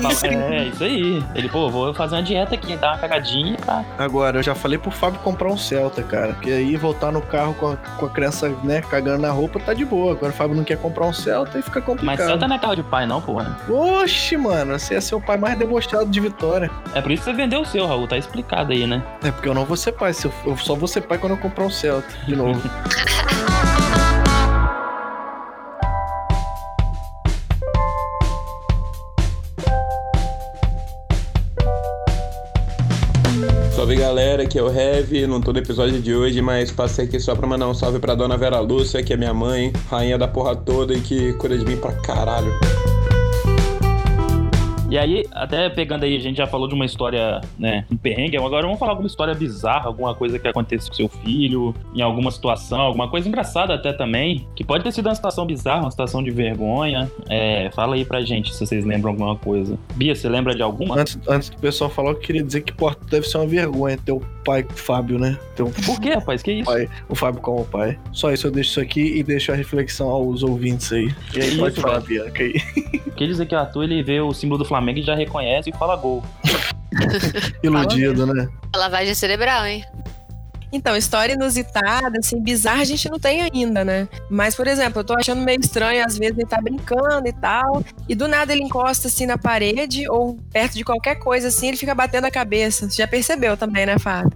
é, 0.54 0.64
isso 0.68 0.82
aí. 0.84 1.22
Ele, 1.34 1.48
pô, 1.50 1.68
vou 1.68 1.92
fazer 1.92 2.16
uma 2.16 2.22
dieta 2.22 2.54
aqui, 2.54 2.74
dar 2.76 2.92
uma 2.92 2.98
cagadinha 2.98 3.56
pra. 3.58 3.84
Agora, 3.98 4.38
eu 4.38 4.42
já 4.42 4.54
falei 4.54 4.78
pro 4.78 4.90
Fábio 4.90 5.17
comprar 5.18 5.48
um 5.48 5.56
Celta, 5.56 6.02
cara. 6.02 6.34
Porque 6.34 6.50
aí 6.50 6.76
voltar 6.76 7.12
no 7.12 7.20
carro 7.20 7.54
com 7.54 7.72
a, 7.72 7.76
com 7.76 8.06
a 8.06 8.10
criança, 8.10 8.48
né, 8.62 8.80
cagando 8.80 9.22
na 9.22 9.30
roupa, 9.30 9.60
tá 9.60 9.74
de 9.74 9.84
boa. 9.84 10.12
Agora 10.12 10.32
o 10.32 10.34
Fábio 10.34 10.56
não 10.56 10.64
quer 10.64 10.78
comprar 10.78 11.06
um 11.06 11.12
Celta 11.12 11.58
e 11.58 11.62
fica 11.62 11.80
Mas 11.80 11.86
complicado. 11.86 12.26
Celta 12.26 12.48
não 12.48 12.56
é 12.56 12.58
carro 12.58 12.76
de 12.76 12.82
pai, 12.82 13.06
não, 13.06 13.20
porra. 13.20 13.56
Oxe, 13.68 14.36
mano, 14.36 14.78
você 14.78 14.94
é 14.94 15.00
seu 15.00 15.20
pai 15.20 15.36
mais 15.36 15.58
debochado 15.58 16.06
de 16.06 16.20
Vitória. 16.20 16.70
É 16.94 17.00
por 17.00 17.10
isso 17.12 17.24
que 17.24 17.30
você 17.30 17.36
vendeu 17.36 17.60
o 17.60 17.66
seu, 17.66 17.86
Raul, 17.86 18.06
tá 18.06 18.16
explicado 18.16 18.72
aí, 18.72 18.86
né? 18.86 19.02
É 19.22 19.30
porque 19.30 19.48
eu 19.48 19.54
não 19.54 19.64
vou 19.64 19.76
ser 19.76 19.92
pai. 19.92 20.12
Eu 20.44 20.56
só 20.56 20.74
vou 20.74 20.88
ser 20.88 21.02
pai 21.02 21.18
quando 21.18 21.32
eu 21.32 21.38
comprar 21.38 21.64
um 21.64 21.70
Celta 21.70 22.08
de 22.26 22.34
novo. 22.34 22.60
galera, 33.98 34.44
aqui 34.44 34.56
é 34.56 34.62
o 34.62 34.70
Heavy, 34.70 35.26
não 35.26 35.40
tô 35.40 35.52
no 35.52 35.58
episódio 35.58 36.00
de 36.00 36.14
hoje, 36.14 36.40
mas 36.40 36.70
passei 36.70 37.04
aqui 37.04 37.18
só 37.18 37.34
pra 37.34 37.48
mandar 37.48 37.68
um 37.68 37.74
salve 37.74 37.98
pra 37.98 38.14
dona 38.14 38.36
Vera 38.36 38.60
Lúcia, 38.60 39.02
que 39.02 39.12
é 39.12 39.16
minha 39.16 39.34
mãe, 39.34 39.72
rainha 39.90 40.16
da 40.16 40.28
porra 40.28 40.54
toda 40.54 40.94
e 40.94 41.00
que 41.00 41.32
cuida 41.32 41.58
de 41.58 41.64
mim 41.64 41.76
pra 41.76 41.92
caralho. 41.94 42.52
E 44.90 44.96
aí, 44.96 45.26
até 45.32 45.68
pegando 45.68 46.04
aí, 46.04 46.16
a 46.16 46.20
gente 46.20 46.38
já 46.38 46.46
falou 46.46 46.66
de 46.66 46.74
uma 46.74 46.86
história, 46.86 47.42
né, 47.58 47.84
um 47.92 47.96
perrengue, 47.96 48.38
agora 48.38 48.62
vamos 48.62 48.78
falar 48.78 48.92
alguma 48.92 49.06
história 49.06 49.34
bizarra, 49.34 49.86
alguma 49.86 50.14
coisa 50.14 50.38
que 50.38 50.48
aconteceu 50.48 50.88
com 50.88 50.94
seu 50.94 51.08
filho, 51.08 51.74
em 51.94 52.00
alguma 52.00 52.30
situação, 52.30 52.80
alguma 52.80 53.06
coisa 53.06 53.28
engraçada 53.28 53.74
até 53.74 53.92
também, 53.92 54.48
que 54.56 54.64
pode 54.64 54.82
ter 54.82 54.92
sido 54.92 55.06
uma 55.06 55.14
situação 55.14 55.44
bizarra, 55.44 55.82
uma 55.82 55.90
situação 55.90 56.22
de 56.22 56.30
vergonha. 56.30 57.10
É, 57.28 57.70
fala 57.74 57.96
aí 57.96 58.04
pra 58.04 58.22
gente 58.22 58.54
se 58.54 58.66
vocês 58.66 58.82
lembram 58.82 59.10
alguma 59.10 59.36
coisa. 59.36 59.78
Bia, 59.94 60.14
você 60.14 60.26
lembra 60.26 60.54
de 60.54 60.62
alguma? 60.62 60.98
Antes, 60.98 61.18
antes 61.28 61.50
do 61.50 61.58
pessoal 61.58 61.90
falar, 61.90 62.12
eu 62.12 62.16
queria 62.16 62.42
dizer 62.42 62.62
que, 62.62 62.72
pô, 62.72 62.90
deve 63.10 63.28
ser 63.28 63.36
uma 63.36 63.46
vergonha 63.46 63.98
ter 64.02 64.12
o 64.12 64.22
pai 64.48 64.62
com 64.62 64.72
o 64.72 64.76
Fábio, 64.76 65.18
né? 65.18 65.38
Um 65.60 65.70
Por 65.70 66.00
quê, 66.00 66.14
rapaz? 66.14 66.42
Que 66.42 66.52
isso? 66.52 66.70
pai, 66.70 66.88
o 67.06 67.14
Fábio 67.14 67.42
como 67.42 67.66
pai. 67.66 67.98
Só 68.12 68.32
isso 68.32 68.46
eu 68.46 68.50
deixo 68.50 68.70
isso 68.70 68.80
aqui 68.80 69.18
e 69.18 69.22
deixo 69.22 69.52
a 69.52 69.54
reflexão 69.54 70.08
aos 70.08 70.42
ouvintes 70.42 70.90
aí. 70.90 71.12
Que 71.30 71.40
isso, 71.40 71.58
Pode 71.58 71.78
falar? 71.78 72.00
Bianca 72.00 72.42
aí. 72.42 72.54
Quer 73.14 73.26
dizer 73.26 73.44
que 73.44 73.54
o 73.54 73.58
Arthur 73.58 73.82
ele 73.82 74.02
vê 74.02 74.22
o 74.22 74.32
símbolo 74.32 74.58
do 74.58 74.64
Flamengo 74.64 75.00
e 75.00 75.02
já 75.02 75.14
reconhece 75.14 75.68
e 75.68 75.72
fala 75.74 75.96
gol. 75.96 76.24
Iludido, 77.62 78.26
né? 78.26 78.48
Lavagem 78.74 79.14
cerebral, 79.14 79.66
hein? 79.66 79.84
Então, 80.72 80.96
história 80.96 81.32
inusitada, 81.32 82.18
assim, 82.18 82.40
bizarra 82.42 82.82
a 82.82 82.84
gente 82.84 83.08
não 83.10 83.18
tem 83.18 83.42
ainda, 83.42 83.84
né? 83.84 84.08
Mas, 84.28 84.54
por 84.54 84.66
exemplo, 84.66 85.00
eu 85.00 85.04
tô 85.04 85.14
achando 85.14 85.40
meio 85.40 85.60
estranho, 85.60 86.04
às 86.04 86.18
vezes 86.18 86.36
ele 86.36 86.46
tá 86.46 86.60
brincando 86.60 87.26
e 87.26 87.32
tal, 87.32 87.82
e 88.08 88.14
do 88.14 88.28
nada 88.28 88.52
ele 88.52 88.62
encosta 88.62 89.08
assim 89.08 89.26
na 89.26 89.38
parede 89.38 90.08
ou 90.10 90.36
perto 90.52 90.74
de 90.74 90.84
qualquer 90.84 91.16
coisa 91.16 91.48
assim, 91.48 91.68
ele 91.68 91.76
fica 91.76 91.94
batendo 91.94 92.26
a 92.26 92.30
cabeça. 92.30 92.88
Você 92.88 92.96
já 92.96 93.08
percebeu 93.08 93.56
também, 93.56 93.86
né, 93.86 93.98
Fábio? 93.98 94.32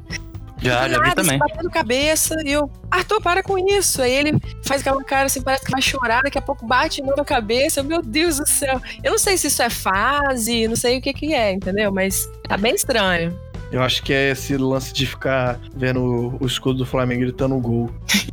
Já, 0.63 0.87
Do 0.87 0.93
já 0.93 0.99
vi 0.99 1.09
nada, 1.09 1.15
também. 1.17 1.31
assim, 1.31 1.39
batendo 1.39 1.71
cabeça, 1.71 2.37
e 2.45 2.53
eu, 2.53 2.71
Arthur, 2.89 3.21
para 3.21 3.43
com 3.43 3.59
isso. 3.59 4.01
Aí 4.01 4.13
ele 4.13 4.39
faz 4.65 4.81
aquela 4.81 5.03
cara 5.03 5.27
assim, 5.27 5.43
parece 5.43 5.65
que 5.65 5.73
vai 5.73 5.83
chorar, 5.83 6.23
daqui 6.23 6.39
a 6.39 6.43
pouco 6.43 6.65
bate 6.65 7.03
na 7.03 7.25
cabeça. 7.25 7.83
Meu 7.83 8.01
Deus 8.01 8.39
do 8.39 8.49
céu. 8.49 8.81
Eu 9.03 9.11
não 9.11 9.19
sei 9.19 9.37
se 9.37 9.49
isso 9.49 9.61
é 9.61 9.69
fase, 9.69 10.69
não 10.69 10.77
sei 10.77 10.99
o 10.99 11.03
que 11.03 11.13
que 11.13 11.35
é, 11.35 11.53
entendeu? 11.53 11.93
Mas 11.93 12.29
tá 12.49 12.57
bem 12.57 12.75
estranho. 12.75 13.37
Eu 13.73 13.83
acho 13.83 14.03
que 14.03 14.13
é 14.13 14.31
esse 14.31 14.57
lance 14.57 14.93
de 14.93 15.07
ficar 15.07 15.59
vendo 15.75 16.37
o, 16.39 16.47
escudo 16.47 16.79
do 16.79 16.87
Flamengo 16.87 17.23
gritando 17.23 17.59
gol. 17.59 17.91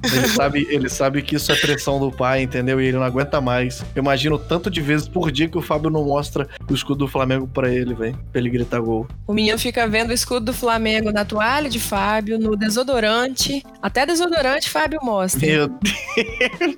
Ele 0.00 0.28
sabe, 0.28 0.66
ele 0.70 0.88
sabe 0.88 1.22
que 1.22 1.36
isso 1.36 1.50
é 1.50 1.56
pressão 1.56 1.98
do 1.98 2.10
pai, 2.10 2.42
entendeu? 2.42 2.80
E 2.80 2.86
ele 2.86 2.96
não 2.96 3.04
aguenta 3.04 3.40
mais. 3.40 3.80
Eu 3.94 4.02
imagino 4.02 4.38
tanto 4.38 4.70
de 4.70 4.80
vezes 4.80 5.08
por 5.08 5.30
dia 5.30 5.48
que 5.48 5.58
o 5.58 5.60
Fábio 5.60 5.90
não 5.90 6.04
mostra 6.04 6.48
o 6.70 6.72
escudo 6.72 7.04
do 7.04 7.08
Flamengo 7.08 7.46
pra 7.46 7.68
ele, 7.68 7.94
velho. 7.94 8.18
Pra 8.30 8.40
ele 8.40 8.48
gritar 8.48 8.80
gol. 8.80 9.06
O 9.26 9.34
menino 9.34 9.58
fica 9.58 9.86
vendo 9.86 10.10
o 10.10 10.14
escudo 10.14 10.46
do 10.46 10.54
Flamengo 10.54 11.12
na 11.12 11.24
toalha 11.24 11.68
de 11.68 11.80
Fábio, 11.80 12.38
no 12.38 12.56
desodorante. 12.56 13.62
Até 13.82 14.06
desodorante 14.06 14.70
Fábio 14.70 15.00
mostra. 15.02 15.46
Meu 15.46 15.68
Deus. 15.68 16.76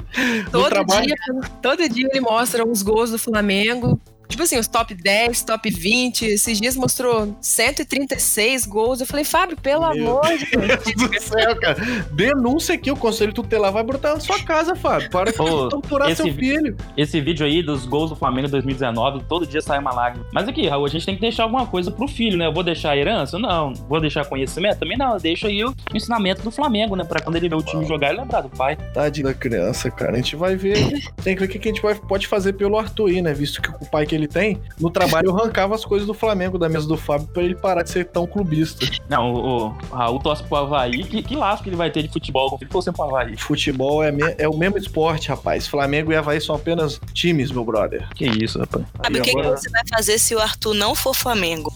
Todo 0.51 0.85
dia, 1.03 1.17
todo 1.63 1.89
dia 1.89 2.09
ele 2.11 2.21
mostra 2.21 2.67
os 2.67 2.83
gols 2.83 3.11
do 3.11 3.19
Flamengo. 3.19 4.01
Tipo 4.31 4.45
assim, 4.45 4.59
os 4.59 4.69
top 4.69 4.95
10, 4.95 5.43
top 5.43 5.69
20. 5.69 6.25
Esses 6.25 6.61
dias 6.61 6.77
mostrou 6.77 7.37
136 7.41 8.65
gols. 8.65 9.01
Eu 9.01 9.07
falei, 9.07 9.25
Fábio, 9.25 9.57
pelo 9.57 9.93
Meu 9.93 10.09
amor 10.09 10.23
de 10.39 10.47
Deus. 10.47 11.11
do 11.11 11.21
céu, 11.21 11.61
cara. 11.61 11.77
Denúncia 12.13 12.75
aqui, 12.75 12.91
o 12.91 12.97
Conselho 12.97 13.33
Tutelar 13.33 13.73
vai 13.73 13.83
botar 13.83 14.15
na 14.15 14.21
sua 14.21 14.39
casa, 14.43 14.75
Fábio. 14.75 15.11
Para 15.11 15.33
de 15.33 15.41
Ô, 15.41 15.69
torturar 15.69 16.15
seu 16.15 16.33
filho. 16.33 16.77
Esse 16.97 17.21
vídeo 17.21 17.45
aí 17.45 17.63
dos 17.63 17.85
gols 17.85 18.11
do 18.11 18.17
Flamengo 18.17 18.49
2019, 18.49 19.25
todo 19.29 19.47
dia 19.47 19.61
sai 19.61 19.79
uma 19.79 19.93
lágrima. 19.93 20.25
Mas 20.33 20.49
aqui, 20.49 20.67
Raul, 20.69 20.87
a 20.87 20.89
gente 20.89 21.05
tem 21.05 21.15
que 21.15 21.21
deixar 21.21 21.43
alguma 21.43 21.67
coisa 21.67 21.91
pro 21.91 22.07
filho, 22.09 22.39
né? 22.39 22.47
Eu 22.47 22.53
vou 22.53 22.63
deixar 22.63 22.91
a 22.93 22.97
herança? 22.97 23.39
Não. 23.39 23.75
Vou 23.89 24.01
deixar 24.01 24.25
conhecimento? 24.25 24.79
Também 24.79 24.97
não. 24.97 25.15
Eu 25.15 25.21
deixo 25.21 25.47
aí 25.47 25.65
o 25.65 25.75
ensinamento 25.95 26.43
do 26.43 26.51
Flamengo, 26.51 26.95
né? 26.95 27.05
Pra 27.05 27.21
quando 27.21 27.37
ele 27.37 27.49
ver 27.49 27.57
o 27.57 27.63
time 27.63 27.85
jogar, 27.85 28.11
ele 28.11 28.21
lembrar 28.21 28.43
do 28.43 28.49
pai. 28.49 28.77
Tadinho 28.95 29.27
da 29.27 29.35
criança, 29.35 29.91
cara. 29.91 30.13
A 30.13 30.17
gente 30.17 30.37
vai 30.37 30.57
ver. 30.57 31.01
Tem 31.23 31.35
que 31.35 31.41
ver 31.41 31.47
o 31.47 31.49
que 31.49 31.59
que 31.59 31.69
a 31.69 31.73
gente 31.73 31.83
vai, 31.83 31.95
pode 31.95 32.27
fazer 32.27 32.53
pelo 32.53 32.79
Arthur 32.79 33.09
aí, 33.09 33.23
né? 33.23 33.33
Visto 33.33 33.61
que 33.61 33.69
o 33.69 33.89
pai 33.91 34.07
que 34.07 34.15
ele 34.15 34.20
tem, 34.29 34.61
no 34.79 34.91
trabalho 34.91 35.29
eu 35.29 35.37
arrancava 35.39 35.75
as 35.75 35.85
coisas 35.85 36.07
do 36.07 36.15
Flamengo 36.15 36.59
da 36.59 36.69
mesa 36.69 36.87
do 36.87 36.97
Fábio 36.97 37.27
pra 37.29 37.43
ele 37.43 37.55
parar 37.55 37.83
de 37.83 37.91
ser 37.91 38.07
tão 38.07 38.27
clubista. 38.27 38.85
Não, 39.09 39.33
o, 39.33 39.67
o 39.69 39.69
Raul 39.95 40.19
torce 40.21 40.43
pro 40.43 40.57
Havaí. 40.57 41.05
Que, 41.05 41.23
que 41.23 41.37
lasco 41.37 41.65
que 41.65 41.69
ele 41.71 41.77
vai 41.77 41.91
ter 41.91 42.03
de 42.03 42.09
futebol 42.09 42.57
filho 42.59 42.71
torcendo 42.71 42.95
pro 42.95 43.05
Havaí? 43.05 43.37
Futebol 43.37 44.03
é, 44.03 44.11
me- 44.13 44.35
é 44.39 44.49
o 44.49 44.57
mesmo 44.57 44.79
esporte, 44.79 45.29
rapaz. 45.29 45.67
Flamengo 45.67 46.13
e 46.13 46.17
Havaí 46.17 46.41
são 46.41 46.55
apenas 46.55 47.01
times, 47.13 47.51
meu 47.51 47.65
brother. 47.65 48.09
Que 48.15 48.27
isso, 48.27 48.59
rapaz. 48.59 48.85
Sabe 49.03 49.19
o 49.19 49.23
que, 49.23 49.31
que 49.33 49.39
agora- 49.39 49.57
você 49.57 49.71
vai 49.71 49.83
fazer 49.91 50.19
se 50.19 50.35
o 50.35 50.39
Arthur 50.41 50.75
não 50.75 50.95
for 50.95 51.15
Flamengo? 51.15 51.73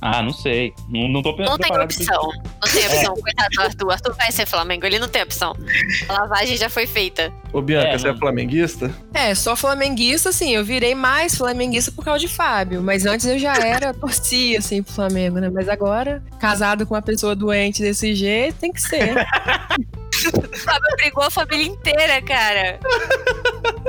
Ah, 0.00 0.22
não 0.22 0.32
sei. 0.32 0.72
Não, 0.88 1.08
não 1.08 1.22
tô 1.22 1.34
Não 1.36 1.56
tem 1.58 1.72
opção. 1.76 2.22
Não 2.62 2.70
tem 2.72 2.86
opção. 2.86 3.14
Coitado 3.14 3.48
do 3.54 3.60
Arthur. 3.62 3.90
Arthur 3.92 4.14
vai 4.14 4.30
ser 4.30 4.46
Flamengo, 4.46 4.84
ele 4.86 4.98
não 4.98 5.08
tem 5.08 5.22
opção. 5.22 5.56
A 6.08 6.12
lavagem 6.12 6.56
já 6.56 6.68
foi 6.68 6.86
feita. 6.86 7.32
Ô, 7.52 7.62
Bianca, 7.62 7.88
É, 7.88 7.98
você 7.98 8.08
é 8.08 8.12
não- 8.12 8.18
flamenguista? 8.18 8.94
É, 9.14 9.34
só 9.34 9.56
flamenguista, 9.56 10.28
assim, 10.28 10.54
eu 10.54 10.64
virei 10.64 10.94
mais 10.94 11.34
flamenguista 11.36 11.90
por 11.90 12.04
causa 12.04 12.20
de 12.20 12.28
Fábio. 12.28 12.82
Mas 12.82 13.06
antes 13.06 13.24
eu 13.26 13.38
já 13.38 13.54
era, 13.56 13.94
torcia, 13.94 14.58
assim, 14.58 14.82
pro 14.82 14.92
Flamengo, 14.92 15.38
né? 15.38 15.48
Mas 15.52 15.68
agora, 15.68 16.22
casado 16.38 16.86
com 16.86 16.94
uma 16.94 17.02
pessoa 17.02 17.34
doente 17.34 17.80
desse 17.82 18.14
jeito, 18.14 18.56
tem 18.58 18.72
que 18.72 18.80
ser. 18.82 19.14
Fábio 20.64 20.96
brigou 20.96 21.24
a 21.24 21.30
família 21.30 21.66
inteira, 21.66 22.22
cara. 22.22 22.78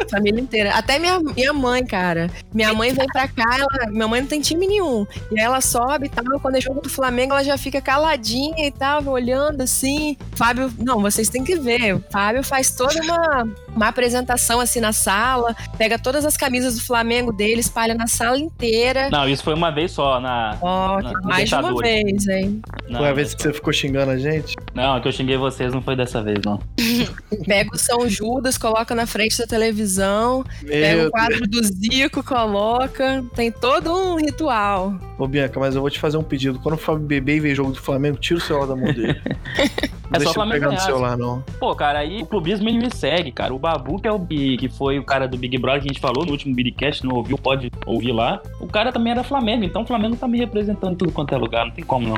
Família 0.10 0.40
inteira. 0.42 0.72
Até 0.74 1.00
minha, 1.00 1.20
minha 1.20 1.54
mãe, 1.54 1.86
cara. 1.86 2.30
Minha 2.54 2.74
mãe 2.74 2.94
vem 2.94 3.08
pra 3.08 3.28
cá, 3.28 3.58
ela, 3.58 3.92
minha 3.92 4.08
mãe 4.08 4.22
não 4.22 4.28
tem 4.28 4.42
time 4.42 4.68
nenhum. 4.68 5.06
E 5.32 5.40
aí 5.40 5.46
ela 5.46 5.62
sobe 5.62 6.08
e 6.08 6.10
tal. 6.10 6.26
Quando 6.40 6.56
é 6.56 6.62
jogo 6.62 6.82
do 6.82 6.90
Flamengo, 6.90 7.34
ela 7.34 7.44
já 7.44 7.58
fica 7.58 7.82
caladinha 7.82 8.68
e 8.68 8.72
tal, 8.72 9.06
olhando 9.08 9.62
assim. 9.62 10.18
Fábio, 10.36 10.72
não, 10.78 11.02
vocês 11.02 11.30
têm 11.30 11.44
que 11.44 11.56
ver. 11.56 12.02
Fábio 12.12 12.44
faz 12.44 12.72
toda 12.72 13.02
uma, 13.02 13.48
uma 13.78 13.88
apresentação 13.88 14.60
assim 14.60 14.80
na 14.80 14.92
sala, 14.92 15.56
pega 15.78 15.98
todas 15.98 16.26
as 16.26 16.36
camisas 16.36 16.76
do 16.76 16.82
Flamengo 16.86 17.32
dele, 17.32 17.62
espalha 17.62 17.94
na 17.94 18.08
sala 18.08 18.38
inteira. 18.38 19.10
Não, 19.10 19.28
isso 19.30 19.44
foi 19.44 19.54
uma 19.54 19.72
vez 19.72 19.92
só 19.92 20.20
na. 20.20 20.58
Ó, 20.62 21.02
na- 21.02 21.10
que 21.10 21.16
no 21.16 21.22
mais 21.24 21.48
de 21.50 21.56
uma 21.56 21.82
vez, 21.82 22.28
hein? 22.28 22.62
Não, 22.90 23.00
Foi 23.00 23.10
a 23.10 23.14
vez 23.14 23.34
que 23.34 23.42
você 23.42 23.54
ficou 23.54 23.72
xingando 23.72 24.12
a 24.12 24.18
gente? 24.18 24.56
não, 24.74 25.00
que 25.00 25.08
eu 25.08 25.12
xinguei 25.12 25.38
vocês 25.38 25.74
não 25.74 25.82
foi 25.82 25.96
dessa 25.96 26.22
vez, 26.22 26.40
não. 26.46 26.60
Pega 27.46 27.70
o 27.74 27.78
São 27.78 28.08
Judas, 28.10 28.58
coloca 28.58 28.94
na 28.96 29.06
frente 29.06 29.38
da 29.38 29.46
televisão, 29.46 30.44
pega 30.66 30.96
Meu 30.98 31.08
o 31.08 31.12
quadro 31.12 31.48
do 31.48 31.64
Zico, 31.64 32.24
coloca. 32.24 33.24
Tem 33.36 33.52
todo 33.52 33.94
um 33.94 34.16
ritual. 34.18 34.96
Ô, 35.18 35.28
Bianca, 35.28 35.60
mas 35.60 35.76
eu 35.76 35.82
vou 35.82 35.90
te 35.90 36.00
fazer 36.00 36.18
um 36.18 36.24
pedido. 36.24 36.60
Quando 36.60 36.76
o 36.76 36.78
Fábio 36.78 37.02
beber 37.06 37.38
e 37.38 37.40
ver 37.40 37.56
jogo 37.56 37.72
do 37.72 37.80
Flamengo, 37.82 38.18
tira 38.18 38.40
o 38.40 38.42
celular 38.42 38.66
da 38.68 38.76
mão 38.76 38.92
dele. 38.94 39.22
É 40.14 40.20
só 40.20 40.32
o 40.32 40.34
Flamengo 40.34 40.62
pegar 40.62 40.74
no 40.74 40.80
celular, 40.80 41.18
não. 41.18 41.44
Pô, 41.60 41.76
cara, 41.76 42.00
aí 42.00 42.22
o 42.22 42.26
clubismo 42.26 42.70
ele 42.70 42.80
me 42.80 42.90
segue, 42.90 43.32
cara. 43.32 43.54
O 43.54 43.60
Babu, 43.60 44.00
que 44.00 44.08
é 44.08 44.12
o 44.12 44.20
que 44.20 44.70
foi 44.70 45.00
o 45.00 45.04
cara 45.04 45.28
do 45.28 45.38
Big 45.38 45.58
Brother 45.58 45.82
que 45.82 45.90
a 45.90 45.94
gente 45.94 46.00
falou 46.00 46.26
no 46.26 46.32
último 46.32 46.56
Bigcast, 46.56 47.06
não 47.06 47.16
ouviu, 47.16 47.38
pode 47.38 47.72
ouvir 47.86 48.12
lá. 48.12 48.42
O 48.60 48.68
cara 48.68 48.92
também 48.92 49.12
era 49.12 49.24
Flamengo, 49.24 49.64
então 49.64 49.82
o 49.82 49.86
Flamengo 49.86 50.16
tá 50.16 50.28
me 50.28 50.38
representando 50.38 50.94
em 50.94 50.96
tudo 50.96 51.12
quanto 51.12 51.34
é 51.34 51.38
lugar, 51.38 51.66
não 51.66 51.74
tem 51.74 51.84
como 51.84 52.08
não. 52.08 52.16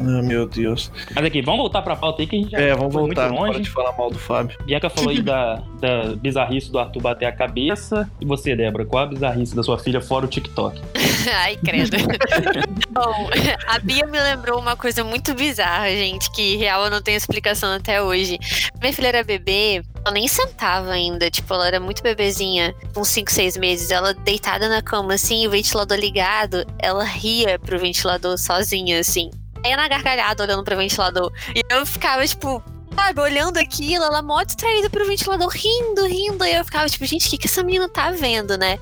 Ah, 0.00 0.22
meu 0.22 0.46
Deus. 0.48 0.90
Mas 1.14 1.24
aqui, 1.24 1.40
vamos 1.42 1.60
voltar 1.60 1.82
pra 1.82 1.94
pauta 1.96 2.22
aí 2.22 2.26
que 2.26 2.36
a 2.36 2.38
gente 2.38 2.50
já 2.50 2.58
É, 2.58 2.74
vamos 2.74 2.92
foi 2.92 3.02
voltar. 3.02 3.28
muito 3.28 3.38
Para 3.40 3.46
longe. 3.48 3.60
de 3.62 3.70
falar 3.70 3.92
mal 3.96 4.10
do 4.10 4.18
Fábio. 4.18 4.56
Bianca 4.64 4.90
falou 4.90 5.10
aí 5.10 5.22
da, 5.22 5.62
da 5.80 6.14
bizarrice 6.16 6.70
do 6.70 6.78
Arthur 6.78 7.00
bater 7.02 7.26
a 7.26 7.32
cabeça. 7.32 8.10
E 8.20 8.24
você, 8.26 8.54
Débora, 8.56 8.84
qual 8.84 9.04
a 9.04 9.06
bizarrice 9.06 9.54
da 9.54 9.62
sua 9.62 9.78
filha 9.78 10.00
fora 10.00 10.26
o 10.26 10.28
TikTok? 10.28 10.80
Ai, 11.34 11.56
credo. 11.56 11.96
Bom, 12.90 13.28
a 13.66 13.78
Bia 13.78 14.06
me 14.06 14.20
lembrou 14.20 14.58
uma 14.58 14.76
coisa 14.76 15.02
muito 15.04 15.34
bizarra, 15.34 15.88
gente, 15.90 16.30
que 16.32 16.56
real 16.56 16.84
eu 16.84 16.90
não 16.90 17.02
tenho 17.02 17.16
explicação 17.16 17.72
até 17.72 18.02
hoje. 18.02 18.38
Minha 18.80 18.92
filha 18.92 19.08
era 19.08 19.24
bebê, 19.24 19.82
ela 20.04 20.12
nem 20.12 20.28
sentava 20.28 20.90
ainda, 20.90 21.30
tipo, 21.30 21.52
ela 21.54 21.66
era 21.66 21.80
muito 21.80 22.02
bebezinha, 22.02 22.74
uns 22.96 23.08
5, 23.08 23.30
6 23.32 23.56
meses. 23.56 23.90
Ela 23.90 24.12
deitada 24.14 24.68
na 24.68 24.82
cama, 24.82 25.14
assim, 25.14 25.46
o 25.46 25.50
ventilador 25.50 25.96
ligado, 25.98 26.64
ela 26.78 27.04
ria 27.04 27.58
pro 27.58 27.78
ventilador 27.78 28.36
sozinha, 28.38 29.00
assim. 29.00 29.30
Na 29.64 29.88
gargalhada 29.88 30.42
olhando 30.42 30.62
pro 30.62 30.76
ventilador. 30.76 31.32
E 31.54 31.62
eu 31.70 31.86
ficava, 31.86 32.26
tipo, 32.26 32.62
sabe, 32.94 33.20
olhando 33.20 33.58
aquilo, 33.58 34.04
ela 34.04 34.22
mó 34.22 34.42
distraída 34.42 34.90
pro 34.90 35.06
ventilador, 35.06 35.48
rindo, 35.48 36.06
rindo. 36.06 36.44
E 36.44 36.54
eu 36.54 36.64
ficava, 36.64 36.88
tipo, 36.88 37.04
gente, 37.06 37.26
o 37.26 37.30
que, 37.30 37.38
que 37.38 37.46
essa 37.46 37.62
menina 37.62 37.88
tá 37.88 38.10
vendo, 38.10 38.56
né? 38.58 38.78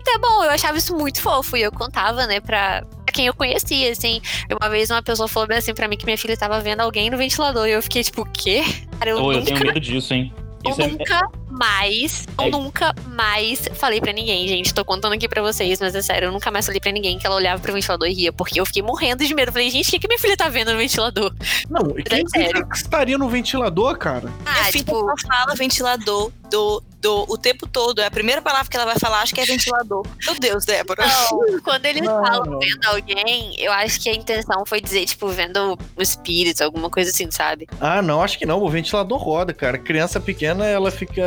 Então 0.00 0.14
é 0.14 0.18
bom, 0.18 0.44
eu 0.44 0.50
achava 0.50 0.78
isso 0.78 0.96
muito 0.96 1.20
fofo. 1.20 1.56
E 1.56 1.62
eu 1.62 1.72
contava, 1.72 2.26
né, 2.26 2.40
pra, 2.40 2.84
quem 3.12 3.26
eu 3.26 3.34
conhecia, 3.34 3.90
assim. 3.90 4.20
Uma 4.60 4.70
vez 4.70 4.90
uma 4.90 5.02
pessoa 5.02 5.28
falou 5.28 5.48
assim 5.56 5.74
pra 5.74 5.88
mim 5.88 5.96
que 5.96 6.04
minha 6.04 6.18
filha 6.18 6.36
tava 6.36 6.60
vendo 6.60 6.80
alguém 6.80 7.10
no 7.10 7.16
ventilador. 7.16 7.66
E 7.66 7.72
eu 7.72 7.82
fiquei, 7.82 8.04
tipo, 8.04 8.22
o 8.22 8.26
quê? 8.26 8.62
Cara, 8.98 9.10
eu 9.10 9.18
eu 9.18 9.22
nunca, 9.24 9.42
tenho 9.42 9.58
medo 9.58 9.80
disso, 9.80 10.14
hein? 10.14 10.32
eu 10.64 10.70
Isso 10.70 10.82
é, 10.82 10.86
nunca 10.86 11.28
mais, 11.58 12.24
eu 12.38 12.44
É. 12.44 12.50
nunca 12.50 12.94
mais 13.08 13.68
falei 13.74 14.00
pra 14.00 14.12
ninguém, 14.12 14.46
gente. 14.48 14.72
Tô 14.72 14.84
contando 14.84 15.12
aqui 15.14 15.28
pra 15.28 15.42
vocês, 15.42 15.80
mas 15.80 15.94
é 15.94 16.00
sério, 16.02 16.26
eu 16.28 16.32
nunca 16.32 16.50
mais 16.50 16.64
falei 16.66 16.80
pra 16.80 16.92
ninguém 16.92 17.18
que 17.18 17.26
ela 17.26 17.36
olhava 17.36 17.60
pro 17.60 17.72
ventilador 17.72 18.06
e 18.08 18.12
ria, 18.14 18.32
porque 18.32 18.60
eu 18.60 18.64
fiquei 18.66 18.82
morrendo 18.82 19.24
de 19.26 19.34
medo. 19.34 19.52
Falei, 19.52 19.70
gente, 19.70 19.88
o 19.88 19.90
que, 19.90 19.98
que 19.98 20.08
minha 20.08 20.18
filha 20.18 20.36
tá 20.36 20.48
vendo 20.48 20.72
no 20.72 20.78
ventilador? 20.78 21.32
Não, 21.68 21.98
e 21.98 22.02
quem 22.04 22.24
É 22.34 22.52
que 22.62 22.76
estaria 22.76 23.18
no 23.18 23.28
ventilador, 23.28 23.98
cara? 23.98 24.32
Ah, 24.46 24.64
filha 24.66 24.84
tipo, 24.84 24.92
só 25.00 25.14
fala 25.26 25.54
ventilador 25.54 26.30
do, 26.50 26.82
do, 27.00 27.24
o 27.28 27.36
tempo 27.36 27.66
todo. 27.66 28.00
É 28.00 28.06
a 28.06 28.10
primeira 28.10 28.40
palavra 28.40 28.68
que 28.68 28.76
ela 28.76 28.86
vai 28.86 28.98
falar, 28.98 29.20
acho 29.22 29.34
que 29.34 29.40
é 29.40 29.44
ventilador. 29.44 30.06
Meu 30.24 30.38
Deus, 30.38 30.64
Débora. 30.64 31.06
Não, 31.06 31.60
quando 31.62 31.84
eles 31.86 32.02
Não. 32.02 32.24
falam 32.24 32.58
vendo 32.58 32.84
alguém, 32.86 33.54
eu 33.58 33.72
acho 33.72 34.00
que 34.00 34.08
a 34.08 34.14
intenção 34.14 34.64
foi 34.66 34.80
dizer, 34.80 35.04
tipo, 35.06 35.28
vendo 35.28 35.78
o 35.96 36.02
espírito, 36.02 36.62
alguma 36.62 36.88
coisa 36.88 37.10
assim, 37.10 37.30
sabe? 37.30 37.66
Ah, 37.80 38.00
não, 38.00 38.22
acho 38.22 38.38
que 38.38 38.46
não. 38.46 38.62
O 38.62 38.68
ventilador 38.70 39.18
roda, 39.18 39.52
cara. 39.52 39.76
Criança 39.78 40.20
pequena, 40.20 40.64
ela 40.66 40.90
fica. 40.90 41.22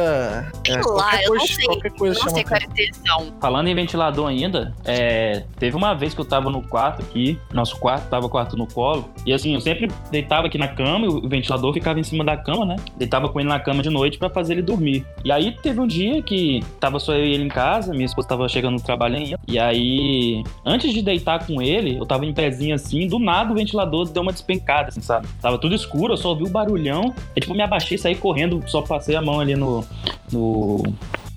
É, 0.68 0.76
lá, 0.78 0.82
qualquer 0.84 1.24
eu 1.24 1.28
coisa, 1.28 1.40
não 1.40 1.48
sei. 1.48 1.66
Qualquer 1.66 1.92
coisa 1.92 2.20
não 2.20 2.30
sei 2.30 2.44
qual 2.44 2.56
era 2.56 2.66
a 2.66 2.68
intenção. 2.68 3.34
Falando 3.40 3.68
em 3.68 3.76
ventilador 3.76 4.28
ainda, 4.28 4.74
é, 4.86 5.44
teve 5.58 5.76
uma 5.76 5.94
vez 5.94 6.14
que 6.14 6.22
eu 6.22 6.26
tava 6.26 6.50
no 6.50 6.62
quarto 6.62 7.02
aqui, 7.02 7.40
nosso 7.54 7.78
quarto, 7.78 8.08
tava 8.10 8.26
o 8.26 8.30
quarto 8.30 8.58
no 8.58 8.68
colo, 8.68 9.10
e 9.26 9.34
assim, 9.34 9.54
eu 9.54 9.62
sempre 9.62 9.90
deitava 10.12 10.48
aqui 10.48 10.58
na 10.58 10.68
cama, 10.68 11.06
e 11.06 11.10
o 11.10 11.28
ventilador 11.28 11.74
ficava 11.74 12.00
em 12.00 12.04
cima 12.04 12.24
da 12.24 12.38
cama, 12.38 12.66
né? 12.66 12.76
Deitava 12.98 13.30
com 13.30 13.40
ele 13.40 13.50
na 13.50 13.60
cama 13.60 13.82
de 13.82 13.90
noite 13.90 14.18
pra 14.18 14.30
fazer 14.30 14.54
ele 14.54 14.62
dormir. 14.62 15.06
E 15.24 15.32
aí 15.32 15.56
teve 15.62 15.80
um 15.80 15.88
dia 15.88 16.22
que 16.22 16.64
tava 16.80 17.00
só 17.00 17.14
eu 17.14 17.26
e 17.26 17.34
ele 17.34 17.44
em 17.44 17.50
casa, 17.50 17.94
minha 17.94 18.06
esposa 18.06 18.28
tava 18.28 18.48
chegando 18.48 18.74
no 18.74 18.82
trabalho 18.82 19.16
ainda, 19.16 19.40
e 19.48 19.60
aí, 19.60 20.44
antes 20.66 20.94
de 20.94 21.02
deitar 21.02 21.46
com 21.46 21.62
ele, 21.62 21.98
eu 21.98 22.06
tava 22.06 22.26
em 22.26 22.34
pezinho 22.34 22.76
assim, 22.76 23.08
do 23.08 23.20
nada 23.20 23.52
o 23.52 23.56
ventilador 23.56 24.08
deu 24.10 24.22
uma 24.22 24.32
despencada, 24.32 24.90
assim, 24.90 25.02
sabe? 25.02 25.28
Tava 25.42 25.58
tudo 25.58 25.76
escuro, 25.76 26.14
eu 26.14 26.18
só 26.18 26.30
ouvi 26.30 26.44
o 26.44 26.50
barulhão, 26.50 27.14
aí 27.36 27.42
tipo, 27.42 27.52
eu 27.52 27.58
me 27.58 27.64
abaixei, 27.64 27.98
saí 27.98 28.16
correndo, 28.16 28.62
só 28.68 28.82
passei 28.82 29.16
a 29.16 29.22
mão 29.22 29.40
ali 29.40 29.56
no, 29.56 29.86
no, 30.32 30.84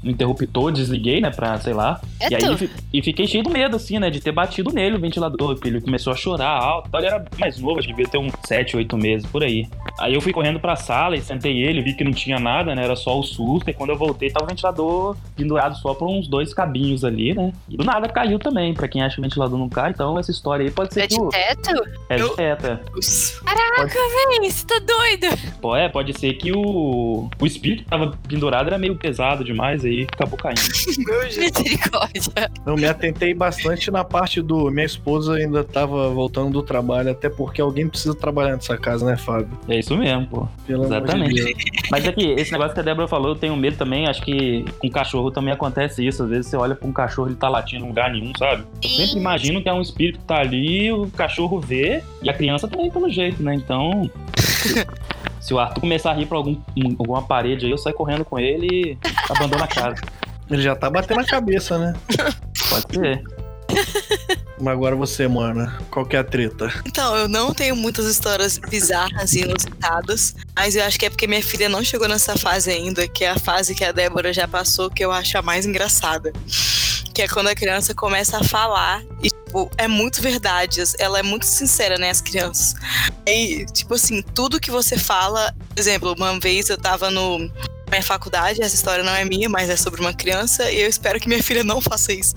no 0.05 0.11
interruptor, 0.11 0.71
desliguei, 0.71 1.21
né, 1.21 1.31
pra, 1.31 1.59
sei 1.59 1.73
lá, 1.73 2.01
É 2.21 2.29
e 2.31 2.35
aí 2.37 2.43
tu. 2.43 2.57
fi- 2.59 2.71
e 2.93 3.03
fiquei 3.03 3.27
cheio 3.27 3.43
do 3.43 3.51
medo, 3.51 3.75
assim, 3.77 3.99
né? 3.99 4.11
De 4.11 4.21
ter 4.21 4.31
batido 4.33 4.73
nele 4.73 4.97
o 4.97 5.01
ventilador. 5.01 5.59
Ele 5.65 5.81
começou 5.81 6.13
a 6.13 6.17
chorar 6.17 6.51
alto. 6.51 6.89
Ele 6.97 7.07
era 7.07 7.25
mais 7.39 7.59
novo, 7.59 7.79
acho 7.79 7.89
que 7.89 7.95
devia 7.95 8.09
ter 8.11 8.19
uns 8.19 8.33
7, 8.47 8.77
8 8.77 8.97
meses, 8.97 9.27
por 9.27 9.43
aí. 9.43 9.67
Aí 9.99 10.15
eu 10.15 10.21
fui 10.21 10.33
correndo 10.33 10.61
pra 10.61 10.77
sala 10.77 11.17
e 11.17 11.21
sentei 11.23 11.63
ele, 11.63 11.83
vi 11.83 11.95
que 11.95 12.05
não 12.05 12.13
tinha 12.13 12.39
nada, 12.39 12.75
né? 12.75 12.85
Era 12.85 12.95
só 12.97 13.19
o 13.19 13.23
susto. 13.23 13.69
E 13.71 13.73
quando 13.75 13.91
eu 13.91 13.97
voltei, 13.97 14.31
tava 14.31 14.45
o 14.45 14.49
ventilador 14.49 15.17
pendurado 15.37 15.77
só 15.79 15.95
por 15.95 16.09
uns 16.09 16.29
dois 16.29 16.53
cabinhos 16.55 17.05
ali, 17.05 17.35
né? 17.35 17.53
E 17.69 17.77
do 17.77 17.85
nada 17.85 18.09
caiu 18.09 18.39
também, 18.39 18.75
pra 18.75 18.87
quem 18.89 19.03
acha 19.03 19.15
que 19.17 19.21
o 19.21 19.25
ventilador 19.25 19.59
não 19.59 19.69
cai. 19.69 19.91
Então 19.91 20.19
essa 20.19 20.31
história 20.31 20.65
aí 20.65 20.71
pode 20.71 20.93
ser 20.95 21.03
É 21.03 21.07
que 21.09 21.15
de 21.17 21.21
o... 21.21 21.29
teto? 21.29 21.83
É 22.09 22.17
de 22.17 22.37
teto, 22.37 22.67
é. 22.67 22.79
Caraca, 23.45 23.95
véi, 24.41 24.51
você 24.51 24.67
tá 24.67 24.79
doido? 24.79 25.27
Pô, 25.61 25.75
é, 25.77 25.89
pode 25.89 26.19
ser 26.19 26.35
que 26.35 26.53
o, 26.53 27.29
o 27.41 27.47
espírito 27.47 27.85
que 27.85 27.91
tava 27.91 28.17
pendurado 28.29 28.67
era 28.69 28.79
meio 28.79 28.97
pesado 28.97 29.45
demais, 29.45 29.85
aí 29.85 29.94
acabou 30.03 30.39
caindo. 30.39 30.61
Misericórdia. 31.25 32.51
Eu 32.67 32.77
me 32.77 32.87
atentei 32.87 33.35
bastante 33.35 33.91
na 33.91 34.05
parte 34.05 34.43
do. 34.43 34.71
Minha 34.71 34.87
esposa 34.87 35.35
ainda 35.35 35.65
tava 35.65 36.11
voltando 36.11 36.51
do 36.51 36.63
trabalho, 36.63 37.11
até 37.11 37.29
porque 37.29 37.61
alguém 37.61 37.89
precisa 37.89 38.15
trabalhar 38.15 38.55
nessa 38.55 38.77
casa, 38.77 39.07
né, 39.07 39.17
Fábio? 39.17 39.49
É 39.69 39.79
isso 39.79 39.97
mesmo, 39.97 40.27
pô. 40.27 40.49
Pelo 40.67 40.85
amor 40.85 41.01
de 41.01 41.05
Exatamente. 41.05 41.45
Deus. 41.45 41.65
Mas 41.91 42.07
é 42.07 42.13
que 42.13 42.25
esse 42.33 42.53
negócio 42.53 42.75
que 42.75 42.81
a 42.81 42.83
Débora 42.83 43.09
falou, 43.09 43.31
eu 43.31 43.37
tenho 43.37 43.57
medo 43.57 43.77
também. 43.77 44.07
Acho 44.07 44.23
que 44.23 44.65
com 44.79 44.91
cachorro 44.91 45.31
também 45.31 45.53
acontece 45.53 46.07
isso. 46.07 46.23
Às 46.23 46.29
vezes 46.29 46.47
você 46.47 46.57
olha 46.57 46.75
pra 46.75 46.89
um 46.89 46.93
cachorro 46.93 47.29
ele 47.29 47.37
tá 47.37 47.49
latindo 47.49 47.85
em 47.85 47.89
lugar 47.89 48.11
nenhum, 48.11 48.33
sabe? 48.37 48.65
Eu 48.83 48.89
sempre 48.89 49.19
imagino 49.19 49.63
que 49.63 49.69
é 49.69 49.73
um 49.73 49.81
espírito 49.81 50.19
que 50.19 50.25
tá 50.25 50.37
ali, 50.37 50.91
o 50.93 51.07
cachorro 51.11 51.61
vê, 51.61 52.03
e 52.23 52.31
a 52.31 52.35
criança 52.35 52.69
também 52.69 52.91
pelo 52.91 53.09
jeito, 53.11 53.43
né? 53.43 53.55
Então. 53.55 54.11
Se 55.45 55.53
o 55.53 55.59
Arthur 55.59 55.81
começar 55.83 56.11
a 56.11 56.15
rir 56.15 56.25
pra 56.25 56.39
algum, 56.39 56.53
um- 56.75 56.97
alguma 56.99 57.21
parede 57.23 57.67
aí, 57.67 57.71
eu 57.71 57.77
saio 57.77 57.95
correndo 57.95 58.25
com 58.25 58.39
ele 58.39 58.67
e 58.67 58.99
abandono 59.29 59.63
a 59.63 59.67
casa. 59.69 60.01
Ele 60.51 60.63
já 60.63 60.75
tá 60.75 60.89
batendo 60.89 61.21
a 61.21 61.25
cabeça, 61.25 61.77
né? 61.77 61.93
Pode 62.71 62.95
ser. 62.95 63.23
Mas 64.59 64.73
agora 64.73 64.97
você, 64.97 65.29
mano. 65.29 65.71
Qual 65.91 66.07
que 66.07 66.17
é 66.17 66.21
a 66.21 66.25
treta? 66.25 66.73
Então, 66.87 67.15
eu 67.17 67.29
não 67.29 67.53
tenho 67.53 67.77
muitas 67.77 68.07
histórias 68.07 68.57
bizarras 68.57 69.35
e 69.35 69.41
inusitadas, 69.43 70.35
mas 70.57 70.77
eu 70.77 70.85
acho 70.85 70.99
que 70.99 71.05
é 71.05 71.11
porque 71.11 71.27
minha 71.27 71.43
filha 71.43 71.69
não 71.69 71.85
chegou 71.85 72.09
nessa 72.09 72.39
fase 72.39 72.71
ainda, 72.71 73.07
que 73.07 73.23
é 73.25 73.31
a 73.31 73.39
fase 73.39 73.75
que 73.75 73.85
a 73.85 73.93
Débora 73.93 74.33
já 74.33 74.49
passou, 74.49 74.89
que 74.89 75.05
eu 75.05 75.13
acho 75.13 75.37
a 75.37 75.43
mais 75.43 75.67
engraçada. 75.67 76.33
Que 77.13 77.23
é 77.23 77.29
quando 77.29 77.49
a 77.49 77.55
criança 77.55 77.95
começa 77.95 78.39
a 78.39 78.45
falar 78.45 79.03
e, 79.23 79.29
tipo, 79.55 79.71
é 79.79 79.87
muito 79.87 80.21
verdade. 80.21 80.83
Ela 80.99 81.21
é 81.21 81.23
muito 81.23 81.47
sincera, 81.47 81.97
né, 81.97 82.11
as 82.11 82.21
crianças. 82.21 82.75
E, 83.27 83.65
tipo 83.67 83.95
assim, 83.95 84.21
tudo 84.35 84.61
que 84.61 84.71
você 84.71 84.99
fala. 84.99 85.55
Por 85.69 85.79
exemplo, 85.79 86.15
uma 86.17 86.39
vez 86.41 86.69
eu 86.69 86.77
tava 86.77 87.11
no. 87.11 87.39
na 87.39 87.51
Minha 87.91 88.03
faculdade, 88.03 88.61
essa 88.61 88.75
história 88.75 89.05
não 89.05 89.15
é 89.15 89.25
minha, 89.25 89.49
mas 89.49 89.71
é 89.71 89.77
sobre 89.77 90.01
uma 90.01 90.13
criança, 90.13 90.71
e 90.71 90.81
eu 90.81 90.89
espero 90.89 91.21
que 91.21 91.29
minha 91.29 91.43
filha 91.43 91.63
não 91.63 91.81
faça 91.81 92.13
isso. 92.13 92.35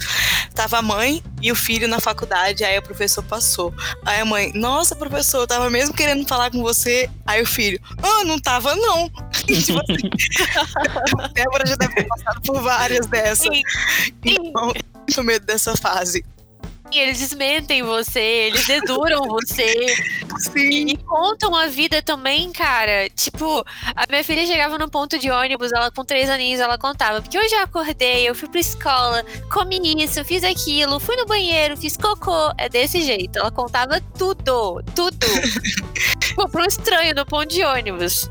Tava 0.54 0.78
a 0.78 0.82
mãe 0.82 1.24
e 1.42 1.52
o 1.52 1.56
filho 1.56 1.88
na 1.88 2.00
faculdade, 2.00 2.64
aí 2.64 2.78
o 2.78 2.82
professor 2.82 3.24
passou. 3.24 3.74
Aí 4.06 4.20
a 4.20 4.26
mãe, 4.26 4.52
nossa, 4.54 4.96
professor, 4.96 5.42
eu 5.42 5.48
tava 5.48 5.70
mesmo 5.70 5.96
querendo 5.96 6.28
falar 6.28 6.52
com 6.52 6.62
você. 6.62 7.10
Aí 7.26 7.42
o 7.42 7.46
filho, 7.46 7.80
ah, 8.04 8.24
não 8.24 8.40
tava 8.40 8.76
não. 8.76 9.10
tipo 9.48 9.80
assim, 9.80 10.10
a 11.20 11.28
Débora 11.30 11.66
já 11.66 11.76
deve 11.76 11.96
ter 11.96 12.08
passado 12.08 12.42
por 12.42 12.62
várias 12.62 13.08
dessas. 13.08 13.48
Então, 14.24 14.74
muito 15.08 15.24
medo 15.24 15.46
dessa 15.46 15.76
fase. 15.76 16.24
Eles 16.91 17.19
desmentem 17.19 17.84
você, 17.84 18.19
eles 18.19 18.65
deduram 18.65 19.28
você. 19.28 19.95
Sim. 20.39 20.88
E 20.88 20.97
contam 20.97 21.56
a 21.56 21.67
vida 21.67 22.02
também, 22.02 22.52
cara. 22.52 23.10
Tipo, 23.10 23.63
a 23.95 24.06
minha 24.10 24.23
filha 24.23 24.45
chegava 24.45 24.78
no 24.78 24.89
ponto 24.89 25.17
de 25.17 25.30
ônibus, 25.30 25.71
ela 25.71 25.91
com 25.91 26.04
três 26.04 26.30
aninhos, 26.30 26.60
ela 26.60 26.78
contava. 26.78 27.21
Porque 27.21 27.38
hoje 27.38 27.54
eu 27.54 27.62
acordei, 27.62 28.28
eu 28.28 28.36
fui 28.36 28.47
pra 28.47 28.60
escola, 28.60 29.26
comi 29.52 29.78
isso, 30.04 30.23
fiz 30.26 30.43
aquilo, 30.43 31.00
fui 31.00 31.15
no 31.15 31.26
banheiro, 31.26 31.78
fiz 31.78 31.97
cocô. 31.97 32.52
É 32.58 32.67
desse 32.69 33.02
jeito. 33.02 33.38
Ela 33.39 33.52
contava 33.52 34.02
tudo, 34.17 34.82
tudo. 34.95 35.28
tipo, 36.19 36.50
pra 36.50 36.63
um 36.63 36.65
estranho 36.65 37.13
no 37.15 37.26
ponto 37.26 37.47
de 37.47 37.63
ônibus. 37.63 38.30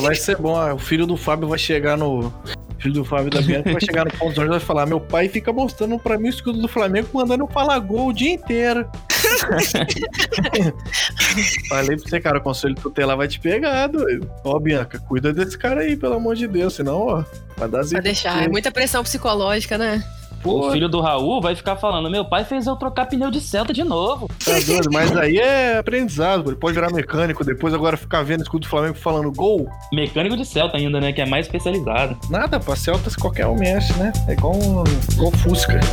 Vai 0.00 0.14
ser 0.14 0.36
bom. 0.36 0.74
O 0.74 0.78
filho 0.78 1.06
do 1.06 1.16
Fábio 1.16 1.48
vai 1.48 1.58
chegar 1.58 1.96
no. 1.96 2.32
O 2.80 2.82
filho 2.82 2.94
do 2.94 3.04
Fábio 3.04 3.30
da 3.30 3.42
Bianca 3.42 3.72
vai 3.72 3.80
chegar 3.80 4.06
no 4.06 4.10
ponto 4.12 4.32
de 4.32 4.40
ônibus 4.40 4.56
e 4.56 4.58
vai 4.58 4.66
falar: 4.66 4.86
Meu 4.86 4.98
pai 4.98 5.28
fica 5.28 5.52
mostrando 5.52 5.98
pra 5.98 6.16
mim 6.16 6.28
o 6.28 6.30
escudo 6.30 6.58
do 6.58 6.66
Flamengo, 6.66 7.08
mandando 7.12 7.44
eu 7.44 7.48
falar 7.48 7.78
gol 7.78 8.08
o 8.08 8.12
dia 8.12 8.32
inteiro. 8.32 8.88
Falei 11.68 11.98
pra 11.98 12.08
você, 12.08 12.20
cara, 12.20 12.38
o 12.38 12.40
conselho 12.40 12.74
tutelar 12.74 13.18
vai 13.18 13.28
te 13.28 13.38
pegar, 13.38 13.88
doido. 13.88 14.30
Ó, 14.42 14.58
Bianca, 14.58 14.98
cuida 14.98 15.30
desse 15.30 15.58
cara 15.58 15.82
aí, 15.82 15.94
pelo 15.94 16.14
amor 16.14 16.34
de 16.34 16.48
Deus, 16.48 16.74
senão, 16.74 17.00
ó, 17.00 17.22
vai 17.54 17.68
dar 17.68 17.82
zica. 17.82 18.00
Pra 18.00 18.10
deixar. 18.10 18.42
É 18.42 18.48
muita 18.48 18.72
pressão 18.72 19.02
psicológica, 19.02 19.76
né? 19.76 20.02
O 20.42 20.70
filho 20.70 20.88
do 20.88 21.00
Raul 21.00 21.40
vai 21.40 21.54
ficar 21.54 21.76
falando: 21.76 22.10
Meu 22.10 22.24
pai 22.24 22.44
fez 22.44 22.66
eu 22.66 22.74
trocar 22.74 23.06
pneu 23.06 23.30
de 23.30 23.40
Celta 23.40 23.72
de 23.74 23.84
novo. 23.84 24.26
Tá 24.42 24.58
doido, 24.66 24.90
mas 24.90 25.14
aí 25.16 25.36
é 25.36 25.76
aprendizado, 25.78 26.42
pô. 26.42 26.50
ele 26.50 26.58
pode 26.58 26.74
virar 26.74 26.90
mecânico, 26.90 27.44
depois 27.44 27.74
agora 27.74 27.96
ficar 27.96 28.22
vendo 28.22 28.40
o 28.40 28.42
escudo 28.42 28.62
do 28.62 28.68
Flamengo 28.68 28.94
falando 28.94 29.30
gol. 29.32 29.68
Mecânico 29.92 30.36
de 30.36 30.46
Celta 30.46 30.78
ainda, 30.78 30.98
né? 31.00 31.12
Que 31.12 31.20
é 31.20 31.26
mais 31.26 31.46
especializado. 31.46 32.16
Nada, 32.30 32.58
pra 32.58 32.74
Celtas 32.74 33.14
qualquer 33.16 33.46
um 33.46 33.54
mexe, 33.54 33.92
né? 33.98 34.12
É 34.26 34.32
igual 34.32 34.54
um 34.54 34.82
igual 35.12 35.30
Fusca. 35.32 35.78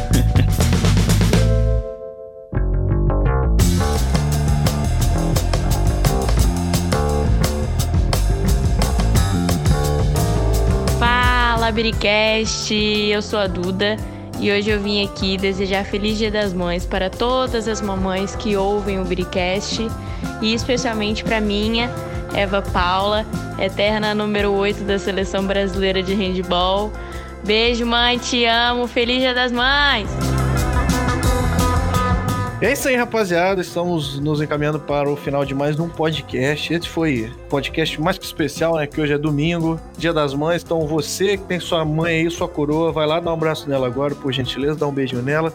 Fala, 10.97 11.69
Biricast! 11.71 12.71
Eu 12.71 13.21
sou 13.21 13.39
a 13.39 13.47
Duda 13.47 13.97
e 14.39 14.52
hoje 14.52 14.69
eu 14.69 14.80
vim 14.80 15.04
aqui 15.04 15.38
desejar 15.38 15.84
Feliz 15.84 16.17
Dia 16.17 16.30
das 16.30 16.54
Mães 16.54 16.86
para 16.86 17.10
todas 17.10 17.67
as 17.67 17.82
mamães 17.82 18.36
que 18.36 18.56
ouvem 18.56 19.00
o 19.00 19.06
Biricast 19.06 19.88
e 20.41 20.54
especialmente 20.54 21.23
para 21.23 21.41
minha, 21.41 21.89
Eva 22.34 22.62
Paula, 22.62 23.26
eterna 23.60 24.13
número 24.13 24.52
8 24.52 24.84
da 24.84 25.00
Seleção 25.00 25.45
Brasileira 25.45 26.04
de 26.04 26.13
Handball. 26.13 26.91
Beijo, 27.43 27.86
mãe, 27.86 28.17
te 28.19 28.45
amo! 28.45 28.88
Feliz 28.88 29.19
Dia 29.19 29.34
das 29.34 29.52
Mães! 29.52 30.26
É 32.59 32.71
isso 32.71 32.87
aí, 32.87 32.95
rapaziada. 32.95 33.61
Estamos 33.61 34.19
nos 34.19 34.41
encaminhando 34.41 34.79
para 34.79 35.07
o 35.07 35.15
final 35.15 35.45
de 35.45 35.53
mais 35.53 35.79
um 35.79 35.87
podcast. 35.87 36.73
Esse 36.73 36.89
foi 36.89 37.31
podcast 37.49 38.01
mais 38.01 38.17
que 38.17 38.25
especial, 38.25 38.77
né? 38.77 38.87
Que 38.87 38.99
hoje 38.99 39.13
é 39.13 39.17
domingo, 39.17 39.79
dia 39.95 40.11
das 40.11 40.33
mães. 40.33 40.63
Então, 40.63 40.87
você 40.87 41.37
que 41.37 41.43
tem 41.43 41.59
sua 41.59 41.85
mãe 41.85 42.21
aí, 42.21 42.31
sua 42.31 42.47
coroa, 42.47 42.91
vai 42.91 43.05
lá 43.05 43.19
dar 43.19 43.29
um 43.29 43.33
abraço 43.35 43.69
nela 43.69 43.85
agora, 43.85 44.15
por 44.15 44.33
gentileza, 44.33 44.73
dá 44.73 44.87
um 44.87 44.91
beijinho 44.91 45.21
nela. 45.21 45.53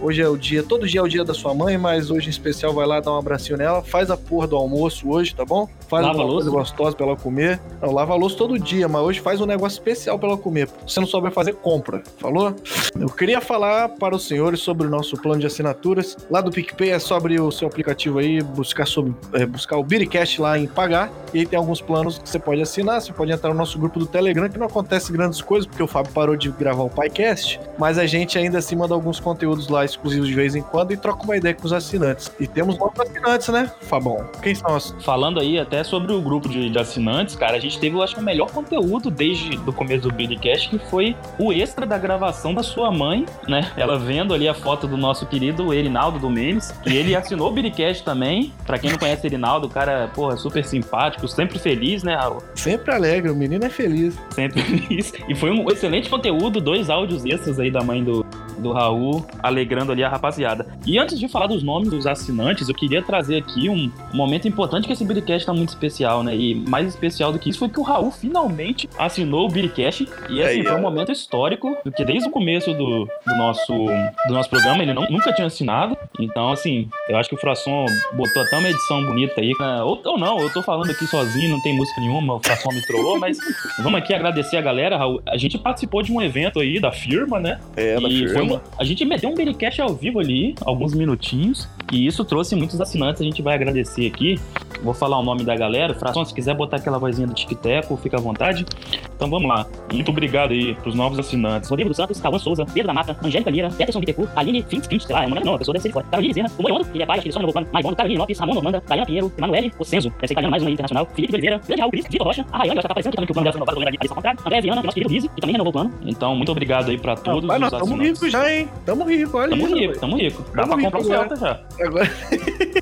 Hoje 0.00 0.22
é 0.22 0.28
o 0.28 0.36
dia, 0.36 0.64
todo 0.64 0.88
dia 0.88 0.98
é 0.98 1.02
o 1.04 1.08
dia 1.08 1.24
da 1.24 1.32
sua 1.32 1.54
mãe, 1.54 1.78
mas 1.78 2.10
hoje 2.10 2.26
em 2.26 2.30
especial 2.30 2.74
vai 2.74 2.84
lá 2.84 2.98
dar 2.98 3.12
um 3.12 3.16
abracinho 3.16 3.56
nela. 3.56 3.80
Faz 3.80 4.10
a 4.10 4.16
porra 4.16 4.48
do 4.48 4.56
almoço 4.56 5.08
hoje, 5.08 5.32
tá 5.36 5.44
bom? 5.44 5.68
Faz 5.94 6.06
Lava 6.06 6.18
uma 6.18 6.24
louça? 6.24 6.50
coisa 6.50 6.50
gostosa 6.50 6.96
pra 6.96 7.06
ela 7.06 7.16
comer. 7.16 7.60
Não, 7.80 7.92
lava 7.92 8.12
a 8.12 8.16
louça 8.16 8.36
todo 8.36 8.58
dia, 8.58 8.88
mas 8.88 9.02
hoje 9.02 9.20
faz 9.20 9.40
um 9.40 9.46
negócio 9.46 9.76
especial 9.76 10.18
pra 10.18 10.28
ela 10.28 10.38
comer. 10.38 10.68
Você 10.86 10.98
não 11.00 11.06
souber 11.06 11.30
fazer, 11.30 11.54
compra. 11.54 12.02
Falou? 12.18 12.54
Eu 12.98 13.08
queria 13.08 13.40
falar 13.40 13.88
para 13.90 14.14
os 14.14 14.26
senhores 14.26 14.60
sobre 14.60 14.86
o 14.86 14.90
nosso 14.90 15.16
plano 15.16 15.40
de 15.40 15.46
assinaturas. 15.46 16.16
Lá 16.30 16.40
do 16.40 16.50
PicPay 16.50 16.90
é 16.90 16.98
só 16.98 17.16
abrir 17.16 17.40
o 17.40 17.50
seu 17.50 17.68
aplicativo 17.68 18.18
aí, 18.18 18.42
buscar, 18.42 18.86
sobre, 18.86 19.14
é, 19.34 19.46
buscar 19.46 19.76
o 19.76 19.84
Biricast 19.84 20.40
lá 20.40 20.58
em 20.58 20.66
pagar. 20.66 21.10
E 21.32 21.40
aí 21.40 21.46
tem 21.46 21.58
alguns 21.58 21.80
planos 21.80 22.18
que 22.18 22.28
você 22.28 22.38
pode 22.38 22.60
assinar. 22.62 23.00
Você 23.00 23.12
pode 23.12 23.30
entrar 23.32 23.50
no 23.50 23.56
nosso 23.56 23.78
grupo 23.78 23.98
do 23.98 24.06
Telegram, 24.06 24.48
que 24.48 24.58
não 24.58 24.66
acontece 24.66 25.12
grandes 25.12 25.40
coisas, 25.40 25.66
porque 25.66 25.82
o 25.82 25.86
Fábio 25.86 26.12
parou 26.12 26.36
de 26.36 26.50
gravar 26.50 26.82
o 26.82 26.90
podcast. 26.90 27.60
Mas 27.78 27.98
a 27.98 28.06
gente 28.06 28.38
ainda 28.38 28.58
assim 28.58 28.74
manda 28.76 28.94
alguns 28.94 29.20
conteúdos 29.20 29.68
lá 29.68 29.84
exclusivos 29.84 30.28
de 30.28 30.34
vez 30.34 30.54
em 30.54 30.62
quando 30.62 30.92
e 30.92 30.96
troca 30.96 31.22
uma 31.22 31.36
ideia 31.36 31.54
com 31.54 31.64
os 31.66 31.72
assinantes. 31.72 32.30
E 32.40 32.46
temos 32.46 32.78
novos 32.78 32.98
assinantes, 32.98 33.48
né, 33.48 33.70
Fabão? 33.82 34.24
Quem 34.42 34.54
são 34.54 34.74
os. 34.76 34.94
Falando 35.04 35.38
aí 35.40 35.58
até 35.58 35.83
sobre 35.84 36.12
o 36.12 36.20
grupo 36.20 36.48
de, 36.48 36.70
de 36.70 36.78
assinantes, 36.78 37.36
cara, 37.36 37.56
a 37.56 37.60
gente 37.60 37.78
teve, 37.78 37.96
eu 37.96 38.02
acho, 38.02 38.18
o 38.18 38.22
melhor 38.22 38.50
conteúdo 38.50 39.10
desde 39.10 39.56
o 39.56 39.72
começo 39.72 40.08
do 40.08 40.14
Billycast, 40.14 40.68
que 40.68 40.78
foi 40.78 41.16
o 41.38 41.52
extra 41.52 41.86
da 41.86 41.98
gravação 41.98 42.54
da 42.54 42.62
sua 42.62 42.90
mãe, 42.90 43.26
né? 43.48 43.70
Ela 43.76 43.98
vendo 43.98 44.34
ali 44.34 44.48
a 44.48 44.54
foto 44.54 44.86
do 44.86 44.96
nosso 44.96 45.26
querido 45.26 45.72
Erinaldo 45.72 46.18
do 46.18 46.30
Memes, 46.30 46.74
e 46.86 46.96
ele 46.96 47.14
assinou 47.16 47.48
o 47.48 47.52
Billycast 47.52 48.02
também. 48.02 48.52
Pra 48.66 48.78
quem 48.78 48.90
não 48.90 48.98
conhece 48.98 49.26
Erinaldo, 49.26 49.66
o 49.66 49.70
cara, 49.70 50.10
porra, 50.14 50.36
super 50.36 50.64
simpático, 50.64 51.28
sempre 51.28 51.58
feliz, 51.58 52.02
né, 52.02 52.14
Raul? 52.14 52.42
Sempre 52.54 52.92
alegre, 52.92 53.30
o 53.30 53.36
menino 53.36 53.64
é 53.64 53.70
feliz. 53.70 54.18
Sempre 54.30 54.62
feliz. 54.62 55.12
E 55.28 55.34
foi 55.34 55.50
um 55.50 55.68
excelente 55.70 56.08
conteúdo, 56.08 56.60
dois 56.60 56.90
áudios 56.90 57.24
extras 57.24 57.58
aí 57.60 57.70
da 57.70 57.82
mãe 57.82 58.02
do, 58.02 58.24
do 58.58 58.72
Raul, 58.72 59.24
alegrando 59.42 59.92
ali 59.92 60.02
a 60.04 60.08
rapaziada. 60.08 60.66
E 60.86 60.98
antes 60.98 61.18
de 61.18 61.28
falar 61.28 61.46
dos 61.46 61.62
nomes 61.62 61.90
dos 61.90 62.06
assinantes, 62.06 62.68
eu 62.68 62.74
queria 62.74 63.02
trazer 63.02 63.36
aqui 63.38 63.68
um, 63.68 63.90
momento 64.12 64.46
importante 64.48 64.86
que 64.86 64.92
esse 64.92 65.04
Biricast 65.04 65.46
tá 65.46 65.52
muito 65.52 65.70
especial, 65.70 66.22
né? 66.22 66.36
E 66.36 66.54
mais 66.54 66.86
especial 66.88 67.32
do 67.32 67.38
que 67.38 67.50
isso 67.50 67.58
foi 67.58 67.68
que 67.68 67.80
o 67.80 67.82
Raul 67.82 68.10
finalmente 68.10 68.88
assinou 68.98 69.46
o 69.46 69.48
Biricast. 69.48 70.08
E 70.28 70.42
assim, 70.42 70.62
foi 70.64 70.74
um 70.76 70.80
momento 70.82 71.12
histórico, 71.12 71.76
porque 71.82 72.04
desde 72.04 72.28
o 72.28 72.32
começo 72.32 72.72
do, 72.74 73.06
do 73.26 73.36
nosso, 73.36 73.72
do 73.72 74.32
nosso 74.34 74.48
programa 74.50 74.82
ele 74.82 74.92
não- 74.92 75.06
nunca 75.10 75.32
tinha 75.32 75.46
assinado. 75.46 75.96
Então, 76.18 76.50
assim, 76.50 76.88
eu 77.08 77.16
acho 77.16 77.28
que 77.28 77.34
o 77.34 77.38
Frasson 77.38 77.84
botou 78.12 78.42
até 78.42 78.58
uma 78.58 78.68
edição 78.68 79.04
bonita 79.04 79.40
aí. 79.40 79.52
né? 79.58 79.82
Ou, 79.82 80.00
ou 80.04 80.18
não, 80.18 80.38
eu 80.40 80.50
tô 80.52 80.62
falando 80.62 80.90
aqui 80.90 81.06
sozinho, 81.06 81.50
não 81.50 81.60
tem 81.62 81.76
música 81.76 82.00
nenhuma, 82.00 82.34
o 82.34 82.40
Frasson 82.40 82.70
me 82.70 82.84
trollou, 82.86 83.18
mas 83.18 83.38
vamos 83.82 83.98
aqui 83.98 84.12
agradecer 84.14 84.56
a 84.56 84.60
galera, 84.60 84.96
Raul. 84.96 85.22
A 85.26 85.36
gente 85.36 85.58
participou 85.58 86.02
de 86.02 86.12
um 86.12 86.20
evento 86.22 86.60
aí 86.60 86.80
da 86.80 86.92
firma, 86.92 87.38
né? 87.40 87.58
É, 87.76 87.94
da 87.94 88.00
foi 88.02 88.10
firma. 88.10 88.43
Uma- 88.44 88.62
a 88.78 88.84
gente 88.84 89.04
meteu 89.04 89.30
um 89.30 89.34
Bericast 89.34 89.80
ao 89.80 89.94
vivo 89.94 90.20
ali, 90.20 90.54
alguns 90.64 90.94
minutinhos, 90.94 91.68
e 91.92 92.06
isso 92.06 92.24
trouxe 92.24 92.54
muitos 92.54 92.80
assinantes, 92.80 93.20
a 93.20 93.24
gente 93.24 93.42
vai 93.42 93.54
agradecer 93.54 94.06
aqui. 94.06 94.40
Vou 94.82 94.92
falar 94.92 95.18
o 95.18 95.22
nome 95.22 95.44
da 95.44 95.56
galera. 95.56 95.94
Fração, 95.94 96.24
se 96.24 96.34
quiser 96.34 96.54
botar 96.54 96.76
aquela 96.76 96.98
vozinha 96.98 97.26
do 97.26 97.34
tic-teco, 97.34 97.96
fica 97.96 98.16
à 98.16 98.20
vontade. 98.20 98.66
Então 99.14 99.30
vamos 99.30 99.48
lá. 99.48 99.66
Muito 99.92 100.10
obrigado 100.10 100.52
aí 100.52 100.74
pros 100.74 100.94
novos 100.94 101.18
assinantes. 101.18 101.70
Rodrigo 101.70 101.88
dos 101.88 101.96
Santos, 101.96 102.20
Cauã 102.20 102.38
Souza, 102.38 102.66
Pedro 102.66 102.88
da 102.88 102.92
Mata, 102.92 103.16
Angélica 103.22 103.50
Lira, 103.50 103.70
Peterson 103.70 104.00
Bittencourt, 104.00 104.30
Aline 104.36 104.62
Fins, 104.68 104.86
Fins, 104.86 105.04
sei 105.04 105.14
lá, 105.14 105.24
é 105.24 105.26
uma 105.26 105.40
não, 105.40 105.54
a 105.54 105.58
pessoa 105.58 105.72
deve 105.72 105.82
ser 105.82 105.88
de 105.88 105.94
fora. 105.94 106.06
Caroline 106.10 106.42
o 106.42 107.02
é 107.02 107.06
pai, 107.06 107.16
acho 107.16 107.22
que 107.22 107.28
ele 107.28 107.32
só 107.32 107.40
não 107.40 107.50
plano, 107.50 107.68
Maivono, 107.72 107.96
Caroline 107.96 108.18
Lopes, 108.18 108.38
Ramon 108.38 108.54
Normanda, 108.54 108.82
Dayana 108.86 109.06
Pinheiro, 109.06 109.32
Emanuele, 109.36 109.72
Ocenzo, 109.78 110.10
deve 110.10 110.26
ser 110.26 110.32
italiano 110.32 110.50
mais 110.50 110.62
um 110.62 110.66
aí 110.66 110.72
internacional, 110.72 111.06
Felipe 111.14 111.32
de 111.32 111.36
Oliveira, 111.36 111.60
Grande 111.66 111.80
Raul 111.80 111.90
Cris, 111.90 112.06
Vitor 112.08 112.26
Rocha, 112.26 112.46
a 112.52 112.58
Rayane, 112.58 112.72
ela 112.78 112.82
tá 112.82 112.88
aparecendo 112.88 113.12
aqui 113.12 113.16
também 113.16 113.26
que 113.26 113.32
o 113.32 113.34
plano 113.34 113.44
dela 113.44 113.52
foi 113.52 113.74
renovado, 113.74 113.88
ali, 113.88 113.98
ali 113.98 114.08
ao 114.08 114.14
contrário, 114.14 114.40
André 114.44 114.60
Viana, 114.60 114.80
que 114.80 114.84
é 114.84 114.86
nosso 114.86 114.94
querido 114.94 115.12
Rizzi, 115.14 115.28
que 115.28 115.40
também 115.40 115.52
renovou 115.52 115.70
o 115.70 115.72
plano. 115.72 115.92
Então, 116.04 116.36
muito 116.36 116.52
obrigado 116.52 116.90
aí 116.90 116.98
pra 116.98 117.16
todos 117.16 117.44
nós 117.44 117.58
os 117.58 117.64
estamos 117.64 117.82
assinantes. 117.82 118.20
ricos 118.20 118.32
já, 118.32 118.52
hein? 118.52 118.68
Tamo 118.84 119.04
rico, 119.04 119.38
olha 119.38 119.50
Tamo 119.50 119.66
rico, 119.66 120.00
tamo 120.00 120.16
rico. 120.16 120.42
Dá 120.42 120.62
Tamo 120.62 120.66
pra 120.66 120.76
rico 120.76 120.98
comprar 120.98 121.14
agora. 121.14 121.28
Celta 121.28 121.36
já. 121.36 121.60
Agora. 121.80 122.10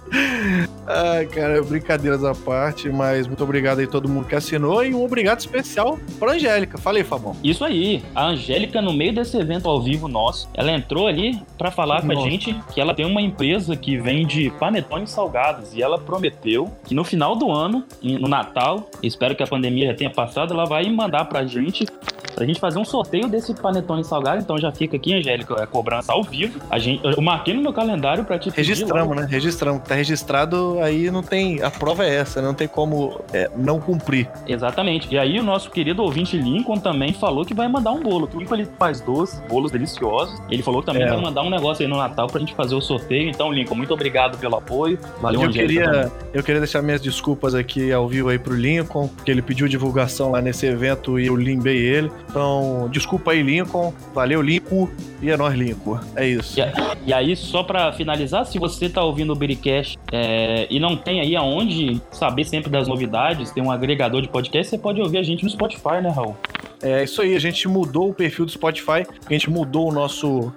Ai, 0.87 1.26
cara, 1.26 1.62
brincadeiras 1.62 2.24
à 2.24 2.35
parte, 2.35 2.89
mas 2.89 3.26
muito 3.26 3.43
obrigado 3.45 3.78
aí 3.78 3.87
todo 3.87 4.09
mundo 4.09 4.26
que 4.26 4.35
assinou 4.35 4.85
e 4.85 4.95
um 4.95 5.05
obrigado 5.05 5.39
especial 5.39 5.99
pra 6.18 6.33
Angélica. 6.33 6.76
Falei, 6.78 7.05
Fabão. 7.05 7.37
Isso 7.43 7.64
aí, 7.64 8.03
a 8.14 8.26
Angélica, 8.26 8.83
no 8.83 8.93
meio 8.93 9.14
desse 9.14 9.37
evento 9.37 9.68
ao 9.68 9.80
vivo 9.80 10.09
nosso, 10.09 10.49
ela 10.55 10.72
entrou 10.72 11.07
ali 11.07 11.41
pra 11.57 11.70
falar 11.70 12.03
com 12.03 12.11
a 12.11 12.14
Nossa. 12.14 12.30
gente 12.30 12.57
que 12.74 12.80
ela 12.80 12.95
tem 12.95 13.07
uma 13.07 13.22
empresa 13.22 13.76
que 13.76 13.97
vende 13.97 14.51
panetones 14.59 15.11
salgados 15.11 15.74
e 15.74 15.83
ela 15.83 15.99
prometeu 15.99 16.70
que 16.85 16.95
no 16.95 17.05
final 17.05 17.37
do 17.37 17.51
ano, 17.51 17.85
no 18.03 18.28
Natal, 18.28 18.91
espero 19.03 19.37
que 19.37 19.43
a 19.43 19.47
pandemia 19.47 19.89
já 19.89 19.95
tenha 19.95 20.11
passado, 20.11 20.53
ela 20.53 20.64
vai 20.64 20.89
mandar 20.91 21.26
pra 21.26 21.45
gente. 21.45 21.87
Pra 22.35 22.47
gente 22.47 22.59
fazer 22.59 22.78
um 22.78 22.85
sorteio 22.85 23.28
desse 23.28 23.55
panetone 23.55 24.03
salgado, 24.03 24.41
então 24.41 24.57
já 24.57 24.72
fica 24.72 24.97
aqui, 24.97 25.12
Angélica, 25.12 25.62
a 25.62 25.66
cobrança 25.66 26.14
ao 26.14 26.22
vivo. 26.22 26.59
A 26.70 26.78
gente, 26.78 27.05
eu 27.05 27.20
marquei 27.20 27.53
no 27.53 27.61
meu 27.61 27.74
calendário 27.74 28.24
pra 28.24 28.39
te 28.39 28.49
Registramos, 28.49 29.14
né? 29.14 29.26
Registramos. 29.28 29.83
Tá 29.87 29.95
registrado, 29.95 30.78
aí 30.83 31.11
não 31.11 31.22
tem. 31.22 31.62
A 31.62 31.70
prova 31.70 32.05
é 32.05 32.14
essa, 32.16 32.41
não 32.43 32.55
tem 32.55 32.68
como 32.68 33.20
é, 33.33 33.51
não 33.57 33.80
cumprir. 33.80 34.28
Exatamente. 34.47 35.09
E 35.11 35.18
aí 35.18 35.39
o 35.39 35.43
nosso 35.43 35.70
querido 35.70 36.03
ouvinte 36.03 36.37
Lincoln 36.37 36.76
também 36.78 37.12
falou 37.12 37.45
que 37.45 37.55
vai 37.55 37.68
mandar 37.68 37.93
um 37.93 38.01
bolo. 38.03 38.26
Que 38.26 38.37
o 38.37 38.41
Lincoln 38.41 38.55
ele 38.57 38.68
faz 38.78 39.01
doces, 39.01 39.41
bolos 39.49 39.70
deliciosos. 39.70 40.41
Ele 40.51 40.62
falou 40.62 40.80
que 40.80 40.87
também 40.87 41.03
É. 41.03 41.09
vai 41.09 41.20
mandar 41.20 41.43
um 41.43 41.51
negócio 41.51 41.83
aí 41.85 41.89
no 41.91 41.97
Natal 41.97 42.26
pra 42.26 42.41
gente 42.41 42.55
fazer 42.55 42.74
o 42.74 42.80
sorteio. 42.80 43.28
Então, 43.30 43.53
Lincoln, 43.53 43.74
muito 43.76 43.93
obrigado 43.95 44.39
pelo 44.39 44.57
apoio. 44.57 44.99
Valeu, 45.20 45.43
eu 45.43 45.49
Angélica. 45.49 45.83
queria, 45.85 45.91
também. 46.09 46.12
eu 46.35 46.43
queria 46.43 46.61
deixar 46.61 46.83
minhas 46.83 47.01
desculpas 47.01 47.55
aqui 47.55 47.93
ao 47.93 48.07
vivo 48.09 48.28
aí 48.28 48.39
pro 48.39 48.55
Lincoln, 48.55 49.09
porque 49.09 49.30
ele 49.30 49.43
pediu 49.43 49.68
divulgação 49.68 50.30
lá 50.33 50.41
nesse 50.43 50.66
evento 50.66 51.18
e 51.18 51.26
eu 51.26 51.37
limbei 51.37 51.78
ele. 51.78 52.11
Então, 52.28 52.89
desculpa 52.91 53.33
aí, 53.33 53.43
Lincoln. 53.43 53.93
Valeu, 54.14 54.41
Lincoln. 54.43 54.89
E 55.20 55.30
é 55.30 55.37
nóis, 55.37 55.55
Lincoln. 55.55 55.99
É 56.16 56.26
isso. 56.26 56.59
E, 56.59 56.64
e 57.07 57.12
aí, 57.14 57.37
só 57.37 57.62
pra 57.62 57.93
finalizar, 57.93 58.45
se 58.47 58.59
você 58.59 58.89
tá 58.89 59.03
ouvindo 59.05 59.33
o 59.33 59.37
Biricast 59.37 59.97
é, 60.11 60.61
e 60.70 60.78
não 60.78 60.96
tem 60.96 61.20
aí 61.20 61.36
aonde 61.36 62.00
saber 62.10 62.44
sempre 62.44 62.70
das 62.70 62.88
novidades, 62.88 63.50
tem 63.50 63.62
um 63.62 63.70
agregador 63.70 64.20
de 64.20 64.28
podcast, 64.28 64.70
você 64.70 64.78
pode 64.78 65.00
ouvir 65.00 65.18
a 65.18 65.22
gente 65.22 65.44
no 65.44 65.50
Spotify, 65.50 66.00
né, 66.02 66.10
Raul? 66.10 66.36
É 66.82 67.04
isso 67.04 67.22
aí, 67.22 67.36
a 67.36 67.38
gente 67.38 67.68
mudou 67.68 68.10
o 68.10 68.14
perfil 68.14 68.44
do 68.44 68.50
Spotify, 68.50 69.06
a 69.24 69.32
gente 69.32 69.48
mudou 69.48 69.88
o 69.88 69.92
nosso 69.92 70.52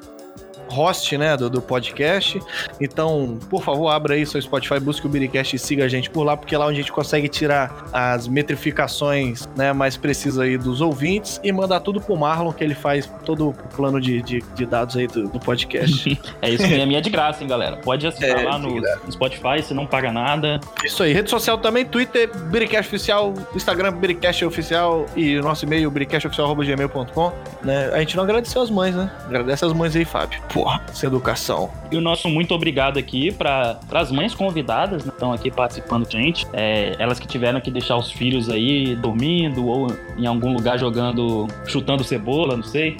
host, 0.69 1.17
né, 1.17 1.37
do, 1.37 1.49
do 1.49 1.61
podcast. 1.61 2.39
Então, 2.79 3.37
por 3.49 3.63
favor, 3.63 3.89
abra 3.89 4.15
aí 4.15 4.25
seu 4.25 4.41
Spotify, 4.41 4.79
busque 4.79 5.05
o 5.05 5.09
Biricast 5.09 5.55
e 5.55 5.59
siga 5.59 5.85
a 5.85 5.87
gente 5.87 6.09
por 6.09 6.23
lá, 6.23 6.35
porque 6.35 6.55
é 6.55 6.57
lá 6.57 6.65
onde 6.65 6.79
a 6.79 6.81
gente 6.81 6.91
consegue 6.91 7.27
tirar 7.27 7.85
as 7.93 8.27
metrificações, 8.27 9.47
né, 9.55 9.73
mais 9.73 9.97
precisas 9.97 10.39
aí 10.39 10.57
dos 10.57 10.81
ouvintes 10.81 11.39
e 11.43 11.51
mandar 11.51 11.79
tudo 11.79 12.01
pro 12.01 12.15
Marlon, 12.15 12.51
que 12.51 12.63
ele 12.63 12.75
faz 12.75 13.09
todo 13.25 13.49
o 13.49 13.53
plano 13.75 13.99
de, 14.01 14.21
de, 14.21 14.43
de 14.55 14.65
dados 14.65 14.97
aí 14.97 15.07
do, 15.07 15.27
do 15.27 15.39
podcast. 15.39 15.85
É 16.41 16.49
isso 16.49 16.67
mesmo, 16.67 16.91
e 16.91 16.95
é 16.95 17.01
de 17.01 17.09
graça, 17.09 17.41
hein, 17.41 17.49
galera. 17.49 17.77
Pode 17.77 18.05
assinar 18.05 18.39
É, 18.39 18.43
lá 18.43 18.57
no, 18.59 18.75
no 18.79 19.11
Spotify, 19.11 19.61
você 19.61 19.73
não 19.73 19.85
paga 19.85 20.11
nada. 20.11 20.59
Isso 20.83 21.01
aí, 21.01 21.13
rede 21.13 21.29
social 21.29 21.57
também, 21.57 21.85
Twitter, 21.85 22.29
Biricast 22.35 22.87
Oficial, 22.89 23.33
Instagram, 23.55 23.93
Biricast 23.93 24.43
Oficial 24.45 25.05
e 25.15 25.39
nosso 25.39 25.65
e-mail, 25.65 25.89
biricastoficial.gmail.com, 25.89 27.31
né? 27.63 27.89
A 27.93 27.99
gente 27.99 28.15
não 28.15 28.23
agradeceu 28.23 28.61
as 28.61 28.69
mães, 28.69 28.95
né? 28.95 29.09
Agradece 29.25 29.65
as 29.65 29.73
mães 29.73 29.95
aí, 29.95 30.05
Fábio. 30.05 30.41
Porra, 30.55 30.81
essa 30.87 31.05
educação. 31.05 31.69
E 31.91 31.97
o 31.97 32.01
nosso 32.01 32.29
muito 32.29 32.55
obrigado 32.55 32.97
aqui 32.97 33.29
para 33.29 33.77
as 33.91 34.09
mães 34.09 34.33
convidadas 34.33 35.03
né, 35.03 35.11
que 35.11 35.17
estão 35.17 35.33
aqui 35.33 35.51
participando 35.51 36.09
com 36.09 36.15
a 36.15 36.21
gente. 36.21 36.47
É, 36.53 36.95
elas 36.97 37.19
que 37.19 37.27
tiveram 37.27 37.59
que 37.59 37.69
deixar 37.69 37.97
os 37.97 38.09
filhos 38.09 38.49
aí 38.49 38.95
dormindo 38.95 39.67
ou 39.67 39.87
em 40.17 40.25
algum 40.25 40.53
lugar 40.53 40.79
jogando, 40.79 41.45
chutando 41.67 42.05
cebola, 42.05 42.55
não 42.55 42.63
sei. 42.63 42.95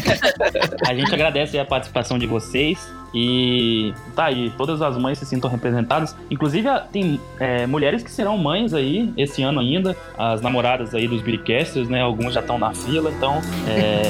a 0.88 0.94
gente 0.94 1.12
agradece 1.12 1.58
a 1.58 1.64
participação 1.66 2.18
de 2.18 2.26
vocês. 2.26 2.90
E 3.14 3.92
tá 4.14 4.24
aí, 4.24 4.52
todas 4.56 4.80
as 4.80 4.96
mães 4.96 5.18
se 5.18 5.26
sintam 5.26 5.50
representadas. 5.50 6.16
Inclusive, 6.30 6.68
tem 6.90 7.20
é, 7.38 7.66
mulheres 7.66 8.02
que 8.02 8.10
serão 8.10 8.38
mães 8.38 8.72
aí 8.72 9.12
esse 9.16 9.42
ano 9.42 9.60
ainda, 9.60 9.96
as 10.16 10.40
namoradas 10.40 10.94
aí 10.94 11.06
dos 11.06 11.20
Biricasters, 11.20 11.88
né? 11.88 12.00
Alguns 12.00 12.34
já 12.34 12.40
estão 12.40 12.58
na 12.58 12.72
fila, 12.72 13.10
então 13.10 13.40
é, 13.68 14.02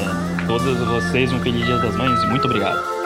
todas 0.46 0.78
vocês 0.78 1.32
um 1.32 1.40
feliz 1.40 1.64
dia 1.64 1.78
das 1.78 1.96
mães 1.96 2.24
muito 2.28 2.44
obrigado. 2.44 3.01